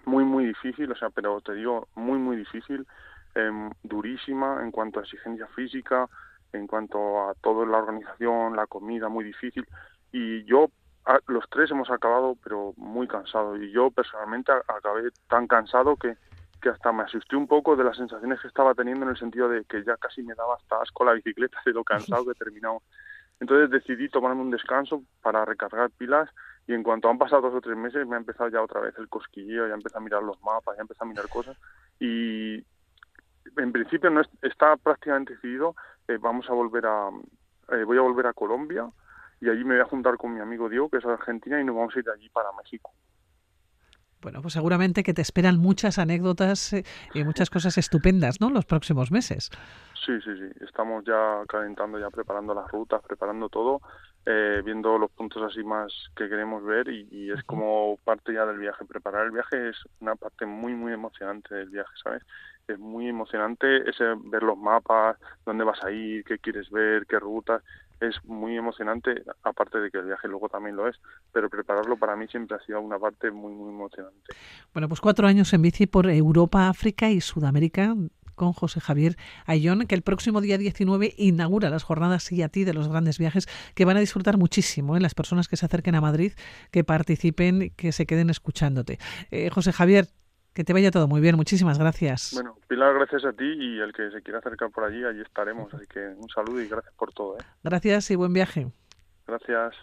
muy, 0.09 0.25
muy 0.25 0.47
difícil, 0.47 0.91
o 0.91 0.97
sea, 0.97 1.11
pero 1.11 1.41
te 1.41 1.55
digo, 1.55 1.89
muy, 1.95 2.19
muy 2.19 2.37
difícil, 2.37 2.87
eh, 3.35 3.71
durísima 3.83 4.63
en 4.63 4.71
cuanto 4.71 4.99
a 4.99 5.03
exigencia 5.03 5.47
física, 5.49 6.09
en 6.53 6.67
cuanto 6.67 7.29
a 7.29 7.35
toda 7.35 7.67
la 7.67 7.79
organización, 7.79 8.57
la 8.57 8.67
comida, 8.67 9.09
muy 9.09 9.25
difícil. 9.25 9.67
Y 10.11 10.45
yo, 10.45 10.71
a, 11.05 11.19
los 11.27 11.45
tres 11.51 11.71
hemos 11.71 11.91
acabado, 11.91 12.37
pero 12.43 12.73
muy 12.77 13.07
cansados. 13.07 13.61
Y 13.61 13.71
yo 13.71 13.91
personalmente 13.91 14.51
a, 14.51 14.63
acabé 14.69 15.11
tan 15.29 15.47
cansado 15.47 15.97
que, 15.97 16.17
que 16.63 16.71
hasta 16.71 16.91
me 16.91 17.03
asusté 17.03 17.37
un 17.37 17.47
poco 17.47 17.77
de 17.77 17.85
las 17.85 17.99
sensaciones 17.99 18.41
que 18.41 18.49
estaba 18.49 18.75
teniendo 18.75 19.05
en 19.05 19.11
el 19.11 19.19
sentido 19.19 19.49
de 19.49 19.65
que 19.65 19.85
ya 19.85 19.97
casi 19.99 20.23
me 20.23 20.35
daba 20.35 20.55
hasta 20.57 20.81
asco 20.81 21.05
la 21.05 21.13
bicicleta 21.13 21.59
de 21.67 21.73
lo 21.73 21.85
cansado 21.85 22.25
que 22.25 22.35
terminado. 22.35 22.83
Entonces 23.41 23.71
decidí 23.71 24.09
tomarme 24.09 24.41
un 24.41 24.51
descanso 24.51 25.03
para 25.23 25.45
recargar 25.45 25.91
pilas 25.91 26.29
y 26.69 26.75
en 26.75 26.83
cuanto 26.83 27.09
han 27.09 27.17
pasado 27.17 27.43
dos 27.43 27.55
o 27.55 27.61
tres 27.63 27.77
meses 27.77 28.07
me 28.07 28.15
ha 28.15 28.19
empezado 28.19 28.51
ya 28.51 28.63
otra 28.63 28.81
vez 28.81 28.95
el 28.99 29.09
cosquilleo, 29.09 29.67
ya 29.67 29.75
empezado 29.75 30.01
a 30.01 30.05
mirar 30.05 30.23
los 30.23 30.41
mapas, 30.43 30.77
ya 30.77 30.83
empezado 30.83 31.07
a 31.07 31.09
mirar 31.09 31.27
cosas 31.29 31.57
y 31.99 32.57
en 33.57 33.73
principio 33.73 34.11
no 34.11 34.21
es, 34.21 34.29
está 34.43 34.77
prácticamente 34.77 35.35
decidido, 35.35 35.75
eh, 36.07 36.19
vamos 36.21 36.49
a 36.51 36.53
volver 36.53 36.85
a, 36.85 37.09
eh, 37.73 37.85
voy 37.85 37.97
a 37.97 38.03
volver 38.03 38.27
a 38.27 38.35
Colombia 38.35 38.87
y 39.41 39.49
allí 39.49 39.65
me 39.65 39.77
voy 39.77 39.83
a 39.83 39.87
juntar 39.87 40.19
con 40.19 40.35
mi 40.35 40.41
amigo 40.41 40.69
Diego 40.69 40.91
que 40.91 40.99
es 40.99 41.05
de 41.05 41.13
Argentina 41.13 41.59
y 41.59 41.65
nos 41.65 41.75
vamos 41.75 41.97
a 41.97 42.01
ir 42.01 42.05
de 42.05 42.13
allí 42.13 42.29
para 42.29 42.53
México. 42.53 42.93
Bueno, 44.21 44.43
pues 44.43 44.53
seguramente 44.53 45.03
que 45.03 45.15
te 45.15 45.23
esperan 45.23 45.59
muchas 45.59 45.99
anécdotas 45.99 46.73
eh, 46.73 46.85
y 47.15 47.25
muchas 47.25 47.51
cosas 47.51 47.79
estupendas, 47.79 48.41
¿no? 48.41 48.51
Los 48.51 48.67
próximos 48.67 49.13
meses. 49.13 49.51
Sí, 50.05 50.13
sí, 50.25 50.31
sí. 50.37 50.65
Estamos 50.65 51.05
ya 51.05 51.45
calentando, 51.49 51.99
ya 51.99 52.11
preparando 52.11 52.53
las 52.53 52.69
rutas, 52.71 53.01
preparando 53.07 53.49
todo, 53.49 53.81
eh, 54.31 54.61
viendo 54.63 54.99
los 54.99 55.11
puntos 55.11 55.43
así 55.43 55.65
más 55.65 55.91
que 56.15 56.29
queremos 56.29 56.63
ver 56.63 56.87
y, 56.89 57.09
y, 57.11 57.31
es 57.33 57.43
como 57.45 57.99
parte 58.05 58.35
ya 58.35 58.45
del 58.45 58.59
viaje. 58.59 58.85
Preparar 58.85 59.25
el 59.25 59.31
viaje 59.31 59.71
es 59.71 59.77
una 60.01 60.17
parte 60.17 60.45
muy, 60.45 60.75
muy 60.75 60.93
emocionante 60.93 61.55
del 61.55 61.71
viaje, 61.71 61.95
¿sabes? 62.05 62.23
Es 62.67 62.79
muy 62.79 63.09
emocionante 63.09 63.89
ese 63.89 64.05
ver 64.25 64.43
los 64.43 64.59
mapas, 64.59 65.17
dónde 65.47 65.65
vas 65.65 65.83
a 65.83 65.91
ir, 65.91 66.25
qué 66.25 66.39
quieres 66.39 66.69
ver, 66.69 67.07
qué 67.07 67.19
rutas. 67.19 67.63
Es 68.01 68.23
muy 68.27 68.55
emocionante, 68.55 69.23
aparte 69.45 69.81
de 69.81 69.91
que 69.91 69.97
el 69.97 70.05
viaje 70.05 70.29
luego 70.29 70.51
también 70.51 70.77
lo 70.77 70.87
es, 70.89 70.97
pero 71.33 71.49
prepararlo 71.49 71.97
para 71.97 72.15
mí 72.15 72.29
siempre 72.29 72.59
ha 72.59 72.61
sido 72.67 72.83
una 72.83 72.99
parte 72.99 73.31
muy, 73.31 73.55
muy 73.55 73.71
emocionante. 73.71 74.35
Bueno, 74.75 74.89
pues 74.89 75.01
cuatro 75.01 75.27
años 75.27 75.55
en 75.55 75.63
bici 75.63 75.87
por 75.87 76.07
Europa, 76.07 76.69
África 76.69 77.09
y 77.09 77.23
Sudamérica 77.23 77.95
con 78.39 78.55
José 78.55 78.81
Javier 78.81 79.17
Ayón, 79.45 79.87
que 79.87 79.95
el 79.95 80.01
próximo 80.01 80.41
día 80.41 80.57
19 80.57 81.13
inaugura 81.19 81.69
las 81.69 81.83
jornadas 81.83 82.33
y 82.33 82.43
a 82.43 82.49
ti 82.49 82.65
de 82.65 82.73
los 82.73 82.89
grandes 82.89 83.19
viajes 83.19 83.47
que 83.75 83.85
van 83.85 83.99
a 83.99 84.01
disfrutar 84.01 84.39
muchísimo 84.39 84.97
¿eh? 84.97 85.01
las 85.01 85.15
personas 85.15 85.49
que 85.49 85.59
se 85.59 85.67
acerquen 85.67 85.95
a 85.95 86.01
Madrid, 86.01 86.33
que 86.71 86.85
participen, 86.85 87.75
que 87.77 87.93
se 87.93 88.07
queden 88.07 88.31
escuchándote. 88.31 88.99
Eh, 89.31 89.51
José 89.51 89.73
Javier, 89.73 90.07
que 90.55 90.65
te 90.65 90.73
vaya 90.73 90.91
todo 90.91 91.07
muy 91.07 91.21
bien, 91.21 91.37
muchísimas 91.37 91.79
gracias. 91.79 92.31
Bueno, 92.33 92.57
Pilar, 92.69 92.95
gracias 92.95 93.25
a 93.25 93.33
ti 93.33 93.45
y 93.45 93.81
el 93.81 93.93
que 93.93 94.11
se 94.11 94.23
quiera 94.23 94.39
acercar 94.39 94.71
por 94.71 94.85
allí, 94.85 95.05
allí 95.05 95.21
estaremos. 95.21 95.73
Así 95.75 95.87
que 95.87 96.01
un 96.17 96.29
saludo 96.31 96.61
y 96.61 96.69
gracias 96.69 96.95
por 96.95 97.13
todo. 97.13 97.37
¿eh? 97.37 97.43
Gracias 97.63 98.11
y 98.11 98.17
buen 98.17 98.33
viaje. 98.33 98.67
Gracias. 99.27 99.75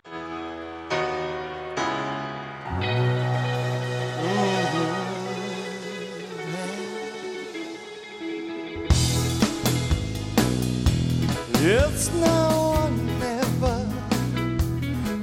It's 11.67 12.13
now 12.13 12.75
or 12.77 12.91
never. 12.91 13.77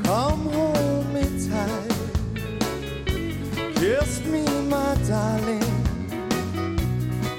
Come 0.03 0.43
hold 0.51 1.07
me 1.15 1.23
tight. 1.49 1.93
Kiss 3.77 4.21
me, 4.27 4.43
my 4.69 4.97
darling. 5.07 5.63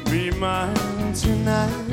Be 0.06 0.32
mine 0.32 1.14
tonight. 1.14 1.92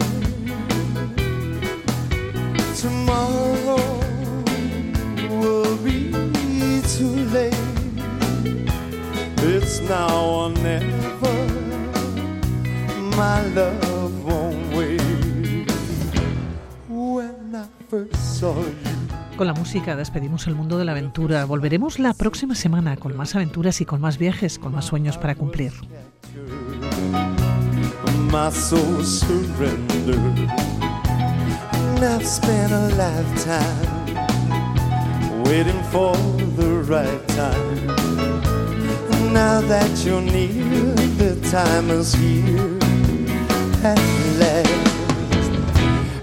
Tomorrow 2.77 3.83
will 5.41 5.77
be 5.79 6.13
too 6.95 7.17
late. 7.35 7.67
It's 9.39 9.81
now 9.81 10.25
or 10.25 10.51
never. 10.51 11.39
My 13.17 13.43
love 13.49 14.00
Con 19.37 19.47
la 19.47 19.55
música 19.55 19.97
despedimos 19.97 20.47
el 20.47 20.55
mundo 20.55 20.79
de 20.79 20.85
la 20.85 20.93
aventura. 20.93 21.45
Volveremos 21.45 21.99
la 21.99 22.15
próxima 22.15 22.55
semana 22.55 22.97
con 22.97 23.17
más 23.17 23.35
aventuras 23.35 23.81
y 23.81 23.85
con 23.85 24.01
más 24.01 24.19
viajes, 24.19 24.59
con 24.59 24.73
más 24.73 24.85
sueños 24.85 25.19
para 25.19 25.35
cumplir. 25.35 25.73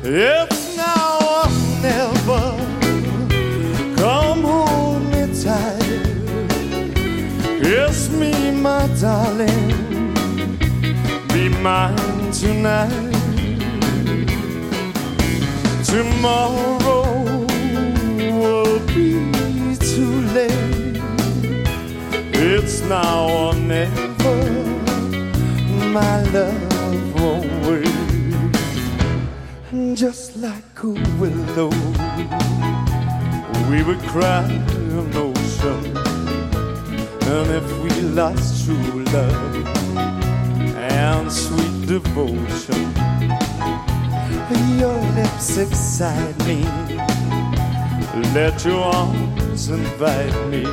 It's 0.10 0.67
darling. 9.02 10.58
Be 11.28 11.50
mine 11.50 12.32
tonight. 12.32 13.14
Tomorrow 15.86 17.04
will 18.40 18.80
be 18.88 19.76
too 19.92 20.16
late. 20.38 21.02
It's 22.34 22.82
now 22.82 23.30
or 23.30 23.54
never. 23.56 24.38
My 25.94 26.22
love 26.32 26.68
just 29.98 30.38
like 30.38 30.67
willow. 30.84 31.70
We 33.70 33.84
would 33.84 34.00
cry 34.10 34.44
an 34.44 35.12
ocean, 35.16 35.98
and 37.28 37.50
if 37.52 37.68
we 37.82 37.90
lost 38.02 38.66
true 38.66 39.04
love 39.06 39.56
and 40.76 41.32
sweet 41.32 41.88
devotion, 41.88 42.94
your 44.78 45.00
lips 45.16 45.58
excite 45.58 46.38
me. 46.46 46.64
Let 48.34 48.64
your 48.64 48.84
arms 48.84 49.70
invite 49.70 50.48
me. 50.48 50.66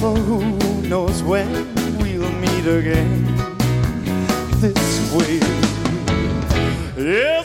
For 0.00 0.14
who 0.16 0.42
knows 0.88 1.22
when 1.22 1.52
we'll 1.98 2.32
meet 2.32 2.66
again 2.66 3.26
this 4.60 5.12
way. 5.12 5.40
It's 7.02 7.39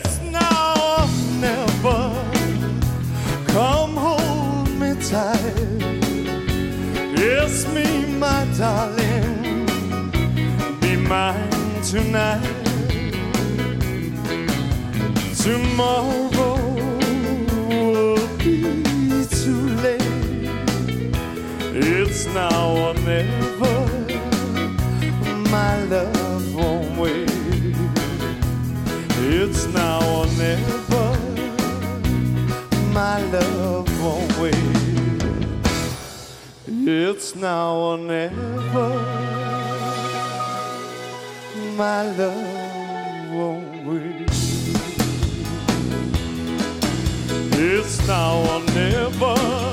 darling, 8.58 9.66
be 10.80 10.96
mine 10.96 11.82
tonight. 11.82 12.40
Tomorrow 15.36 16.56
will 17.52 18.28
be 18.38 19.26
too 19.26 19.62
late. 19.84 20.02
It's 21.74 22.24
now 22.26 22.76
or 22.76 22.94
never. 22.94 23.76
My 25.50 25.82
love 25.84 26.54
won't 26.54 26.98
wait. 26.98 27.30
It's 29.18 29.66
now 29.66 30.00
or 30.16 30.26
never. 30.38 31.18
My 32.94 33.20
love 33.32 33.55
It's 36.88 37.34
now 37.34 37.74
or 37.74 37.98
never. 37.98 38.90
My 41.74 42.02
love 42.14 43.32
won't 43.32 43.84
wait. 43.84 44.30
It's 47.58 48.06
now 48.06 48.38
or 48.52 48.60
never. 48.72 49.66